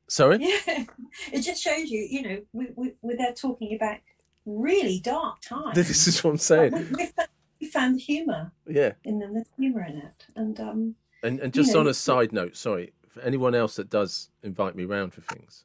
sorry. 0.08 0.38
Yeah, 0.40 0.84
it 1.32 1.42
just 1.42 1.62
shows 1.62 1.90
you, 1.90 2.06
you 2.08 2.22
know, 2.22 2.38
we, 2.52 2.68
we, 2.76 2.92
we're 3.02 3.16
there 3.16 3.32
talking 3.32 3.74
about 3.74 3.98
really 4.44 5.00
dark 5.00 5.40
times. 5.40 5.74
This 5.74 6.06
is 6.06 6.22
what 6.22 6.30
I'm 6.30 6.38
saying. 6.38 6.72
We, 6.72 6.78
we, 6.78 7.06
found, 7.06 7.28
we 7.60 7.66
found 7.66 7.96
the 7.96 8.00
humour. 8.00 8.52
Yeah. 8.66 8.92
In 9.04 9.18
them, 9.18 9.34
there's 9.34 9.48
humour 9.58 9.84
in 9.84 9.98
it, 9.98 10.26
and 10.36 10.58
um. 10.60 10.94
And 11.22 11.40
and 11.40 11.52
just 11.52 11.68
you 11.68 11.74
know, 11.74 11.80
on 11.80 11.86
a 11.88 11.94
side 11.94 12.32
note, 12.32 12.56
sorry, 12.56 12.92
for 13.08 13.20
anyone 13.22 13.54
else 13.54 13.76
that 13.76 13.90
does 13.90 14.30
invite 14.42 14.76
me 14.76 14.84
round 14.84 15.12
for 15.14 15.22
things, 15.22 15.64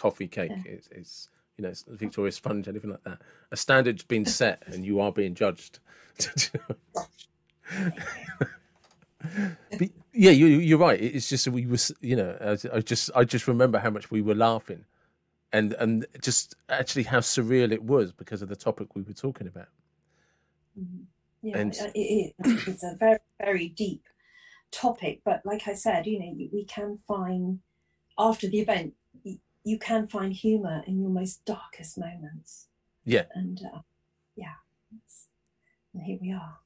coffee 0.00 0.28
cake 0.28 0.50
yeah. 0.64 0.72
is, 0.72 0.88
is 0.92 1.28
you 1.58 1.64
know 1.64 1.72
Victoria 1.88 2.32
Sponge, 2.32 2.68
anything 2.68 2.90
like 2.90 3.04
that. 3.04 3.18
A 3.52 3.56
standard's 3.56 4.02
been 4.02 4.24
set, 4.24 4.62
and 4.66 4.84
you 4.84 5.00
are 5.00 5.12
being 5.12 5.34
judged. 5.34 5.78
but, 9.78 9.90
yeah, 10.12 10.30
you, 10.30 10.46
you're 10.46 10.78
right. 10.78 11.00
It's 11.00 11.28
just 11.28 11.46
we 11.48 11.66
was, 11.66 11.92
you 12.00 12.16
know, 12.16 12.56
I 12.72 12.80
just 12.80 13.10
I 13.14 13.24
just 13.24 13.46
remember 13.46 13.78
how 13.78 13.90
much 13.90 14.10
we 14.10 14.22
were 14.22 14.34
laughing, 14.34 14.86
and 15.52 15.74
and 15.74 16.06
just 16.22 16.54
actually 16.68 17.02
how 17.04 17.20
surreal 17.20 17.72
it 17.72 17.82
was 17.82 18.12
because 18.12 18.40
of 18.40 18.48
the 18.48 18.56
topic 18.56 18.96
we 18.96 19.02
were 19.02 19.12
talking 19.12 19.46
about. 19.46 19.68
Mm-hmm. 20.78 21.02
Yeah, 21.42 21.58
and, 21.58 21.74
it, 21.74 21.90
it, 21.94 22.34
it's 22.68 22.82
a 22.82 22.96
very 22.98 23.18
very 23.38 23.68
deep 23.68 24.04
topic, 24.70 25.20
but 25.24 25.42
like 25.44 25.68
I 25.68 25.74
said, 25.74 26.06
you 26.06 26.18
know, 26.18 26.32
we 26.52 26.64
can 26.64 26.98
find 27.06 27.60
after 28.18 28.48
the 28.48 28.60
event 28.60 28.94
you 29.64 29.78
can 29.78 30.06
find 30.06 30.32
humour 30.32 30.82
in 30.86 31.00
your 31.00 31.10
most 31.10 31.44
darkest 31.44 31.98
moments. 31.98 32.68
Yeah. 33.04 33.24
And 33.34 33.60
uh, 33.74 33.80
yeah, 34.36 34.54
and 35.94 36.02
here 36.02 36.18
we 36.20 36.32
are. 36.32 36.58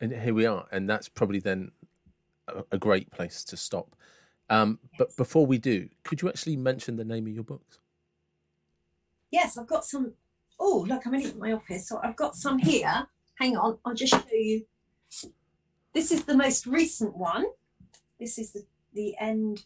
And 0.00 0.12
here 0.12 0.34
we 0.34 0.46
are, 0.46 0.66
and 0.72 0.88
that's 0.88 1.08
probably 1.08 1.38
then 1.38 1.70
a, 2.48 2.64
a 2.72 2.78
great 2.78 3.10
place 3.10 3.44
to 3.44 3.56
stop. 3.56 3.94
Um, 4.50 4.78
yes. 4.82 4.90
But 4.98 5.16
before 5.16 5.46
we 5.46 5.58
do, 5.58 5.88
could 6.02 6.20
you 6.20 6.28
actually 6.28 6.56
mention 6.56 6.96
the 6.96 7.04
name 7.04 7.26
of 7.26 7.32
your 7.32 7.44
books? 7.44 7.78
Yes, 9.30 9.56
I've 9.56 9.66
got 9.66 9.84
some. 9.84 10.12
Oh, 10.58 10.84
look, 10.88 11.06
I'm 11.06 11.14
in 11.14 11.38
my 11.38 11.52
office, 11.52 11.88
so 11.88 12.00
I've 12.02 12.16
got 12.16 12.36
some 12.36 12.58
here. 12.58 13.06
Hang 13.40 13.56
on, 13.56 13.78
I'll 13.84 13.94
just 13.94 14.12
show 14.12 14.22
you. 14.30 14.64
This 15.92 16.12
is 16.12 16.24
the 16.24 16.36
most 16.36 16.66
recent 16.66 17.16
one. 17.16 17.46
This 18.18 18.38
is 18.38 18.52
the 18.52 18.64
the 18.92 19.14
end. 19.18 19.64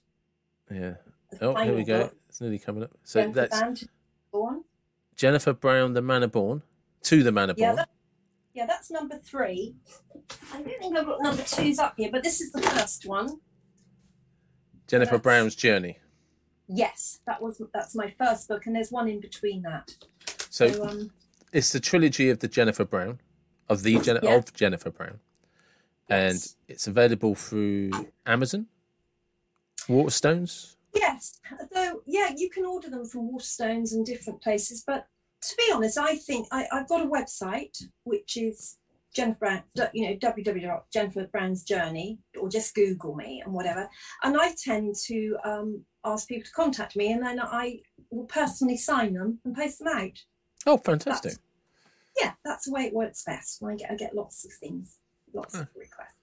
Yeah. 0.71 0.95
Oh, 1.41 1.55
here 1.63 1.75
we 1.75 1.85
go. 1.85 2.11
It's 2.29 2.41
nearly 2.41 2.59
coming 2.59 2.85
up. 2.85 2.91
So 3.05 3.21
Jennifer 3.21 3.49
that's. 3.51 3.85
Jennifer 5.17 5.53
Brown, 5.53 5.95
the 5.95 6.03
Manor 6.03 6.29
Born, 6.29 6.63
to 7.03 7.23
the 7.23 7.33
Manor 7.33 7.55
yeah, 7.57 7.69
Born. 7.69 7.77
That, 7.77 7.89
yeah, 8.55 8.67
that's 8.67 8.91
number 8.91 9.19
three. 9.19 9.75
I 10.53 10.63
don't 10.63 10.79
think 10.79 10.97
I've 10.97 11.07
got 11.07 11.21
number 11.23 11.43
twos 11.43 11.79
up 11.79 11.95
here, 11.97 12.11
but 12.11 12.23
this 12.23 12.41
is 12.41 12.53
the 12.53 12.63
first 12.63 13.07
one. 13.07 13.41
Jennifer 14.87 15.13
that's, 15.13 15.23
Brown's 15.23 15.55
Journey. 15.55 15.99
Yes, 16.69 17.21
that 17.27 17.43
was 17.43 17.61
that's 17.75 17.95
my 17.95 18.13
first 18.19 18.49
book, 18.49 18.67
and 18.67 18.77
there's 18.77 18.91
one 18.91 19.09
in 19.09 19.21
between 19.21 19.63
that. 19.63 19.93
So, 20.51 20.71
so 20.71 20.85
um, 20.87 21.11
it's 21.53 21.73
the 21.73 21.81
trilogy 21.81 22.31
of 22.31 22.39
the 22.39 22.49
Jennifer 22.49 22.85
Brown, 22.85 23.21
of 23.69 23.83
the 23.83 23.99
Gen- 23.99 24.21
yeah. 24.23 24.37
of 24.37 24.53
Jennifer 24.53 24.91
Brown, 24.91 25.19
yes. 26.09 26.19
and 26.33 26.55
it's 26.69 26.87
available 26.87 27.35
through 27.35 27.91
Amazon. 28.25 28.67
Waterstones. 29.89 30.77
Yes, 30.95 31.39
though 31.73 32.03
yeah, 32.07 32.31
you 32.37 32.51
can 32.51 32.65
order 32.65 32.89
them 32.89 33.05
from 33.05 33.31
Waterstones 33.31 33.93
and 33.93 34.05
different 34.05 34.43
places, 34.43 34.85
but 34.87 35.07
to 35.43 35.57
be 35.57 35.71
honest, 35.73 35.99
I 35.99 36.17
think 36.17 36.49
I, 36.51 36.67
have 36.73 36.89
got 36.89 37.03
a 37.03 37.09
website 37.09 37.77
which 38.05 38.37
is 38.37 38.79
Jennifer 39.15 39.39
Brown, 39.39 39.63
you 39.93 40.09
know, 40.09 40.17
www.jenniferbrown's 40.17 41.63
journey, 41.63 42.19
or 42.41 42.49
just 42.49 42.75
Google 42.75 43.15
me 43.15 43.43
and 43.45 43.55
whatever. 43.55 43.89
And 44.23 44.37
I 44.39 44.55
tend 44.63 44.95
to 45.07 45.37
um, 45.45 45.85
ask 46.05 46.29
people 46.29 46.45
to 46.45 46.53
contact 46.53 46.97
me, 46.97 47.13
and 47.13 47.23
then 47.23 47.41
I 47.41 47.81
will 48.11 48.27
personally 48.27 48.77
sign 48.77 49.15
them 49.15 49.39
and 49.45 49.57
post 49.57 49.79
them 49.79 49.89
out. 49.89 50.19
Oh, 50.67 50.77
fantastic! 50.77 51.33
That's, 51.33 51.43
yeah, 52.21 52.33
that's 52.45 52.67
the 52.67 52.73
way 52.73 52.83
it 52.83 52.95
works 52.95 53.25
best. 53.25 53.63
I 53.65 53.77
get 53.77 53.91
I 53.91 53.95
get 53.95 54.15
lots 54.15 54.45
of 54.45 54.53
things, 54.53 54.99
lots 55.33 55.55
of 55.55 55.69
requests. 55.75 56.15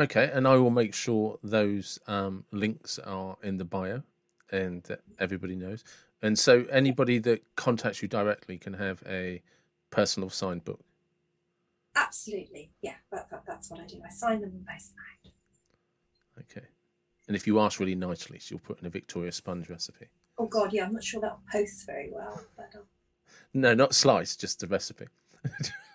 Okay, 0.00 0.30
and 0.32 0.46
I 0.48 0.56
will 0.56 0.70
make 0.70 0.94
sure 0.94 1.38
those 1.42 1.98
um, 2.06 2.44
links 2.52 2.98
are 3.00 3.36
in 3.42 3.58
the 3.58 3.64
bio, 3.64 4.02
and 4.50 4.84
everybody 5.18 5.54
knows. 5.54 5.84
And 6.22 6.38
so, 6.38 6.64
anybody 6.70 7.18
that 7.18 7.42
contacts 7.56 8.02
you 8.02 8.08
directly 8.08 8.58
can 8.58 8.72
have 8.74 9.02
a 9.06 9.42
personal 9.90 10.30
signed 10.30 10.64
book. 10.64 10.80
Absolutely, 11.94 12.70
yeah. 12.82 12.94
That, 13.12 13.28
that, 13.30 13.42
that's 13.46 13.70
what 13.70 13.80
I 13.80 13.86
do. 13.86 14.00
I 14.04 14.10
sign 14.10 14.40
them 14.40 14.50
and 14.50 14.66
them 14.66 14.74
out. 15.26 15.32
Okay. 16.40 16.66
And 17.26 17.36
if 17.36 17.46
you 17.46 17.60
ask 17.60 17.78
really 17.78 17.94
nicely, 17.94 18.38
she'll 18.38 18.58
put 18.58 18.80
in 18.80 18.86
a 18.86 18.90
Victoria 18.90 19.32
sponge 19.32 19.68
recipe. 19.68 20.06
Oh 20.38 20.46
God, 20.46 20.72
yeah. 20.72 20.86
I'm 20.86 20.92
not 20.92 21.04
sure 21.04 21.20
that'll 21.20 21.40
post 21.50 21.84
very 21.86 22.10
well, 22.12 22.40
but. 22.56 22.70
Um... 22.74 22.84
No, 23.52 23.74
not 23.74 23.94
slice, 23.94 24.36
just 24.36 24.60
the 24.60 24.66
recipe. 24.66 25.06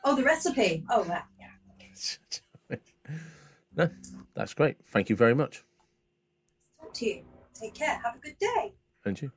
oh, 0.04 0.16
the 0.16 0.24
recipe. 0.24 0.84
Oh, 0.90 1.04
that. 1.04 1.28
Yeah. 1.40 2.78
no, 3.76 3.90
that's 4.34 4.54
great. 4.54 4.78
Thank 4.88 5.10
you 5.10 5.16
very 5.16 5.34
much. 5.36 5.64
Talk 6.80 6.94
to 6.96 7.06
you. 7.06 7.24
Take 7.54 7.76
care. 7.76 8.02
Have 8.04 8.16
a 8.16 8.20
good 8.20 8.38
day. 8.40 8.74
And 9.06 9.22
you. 9.22 9.32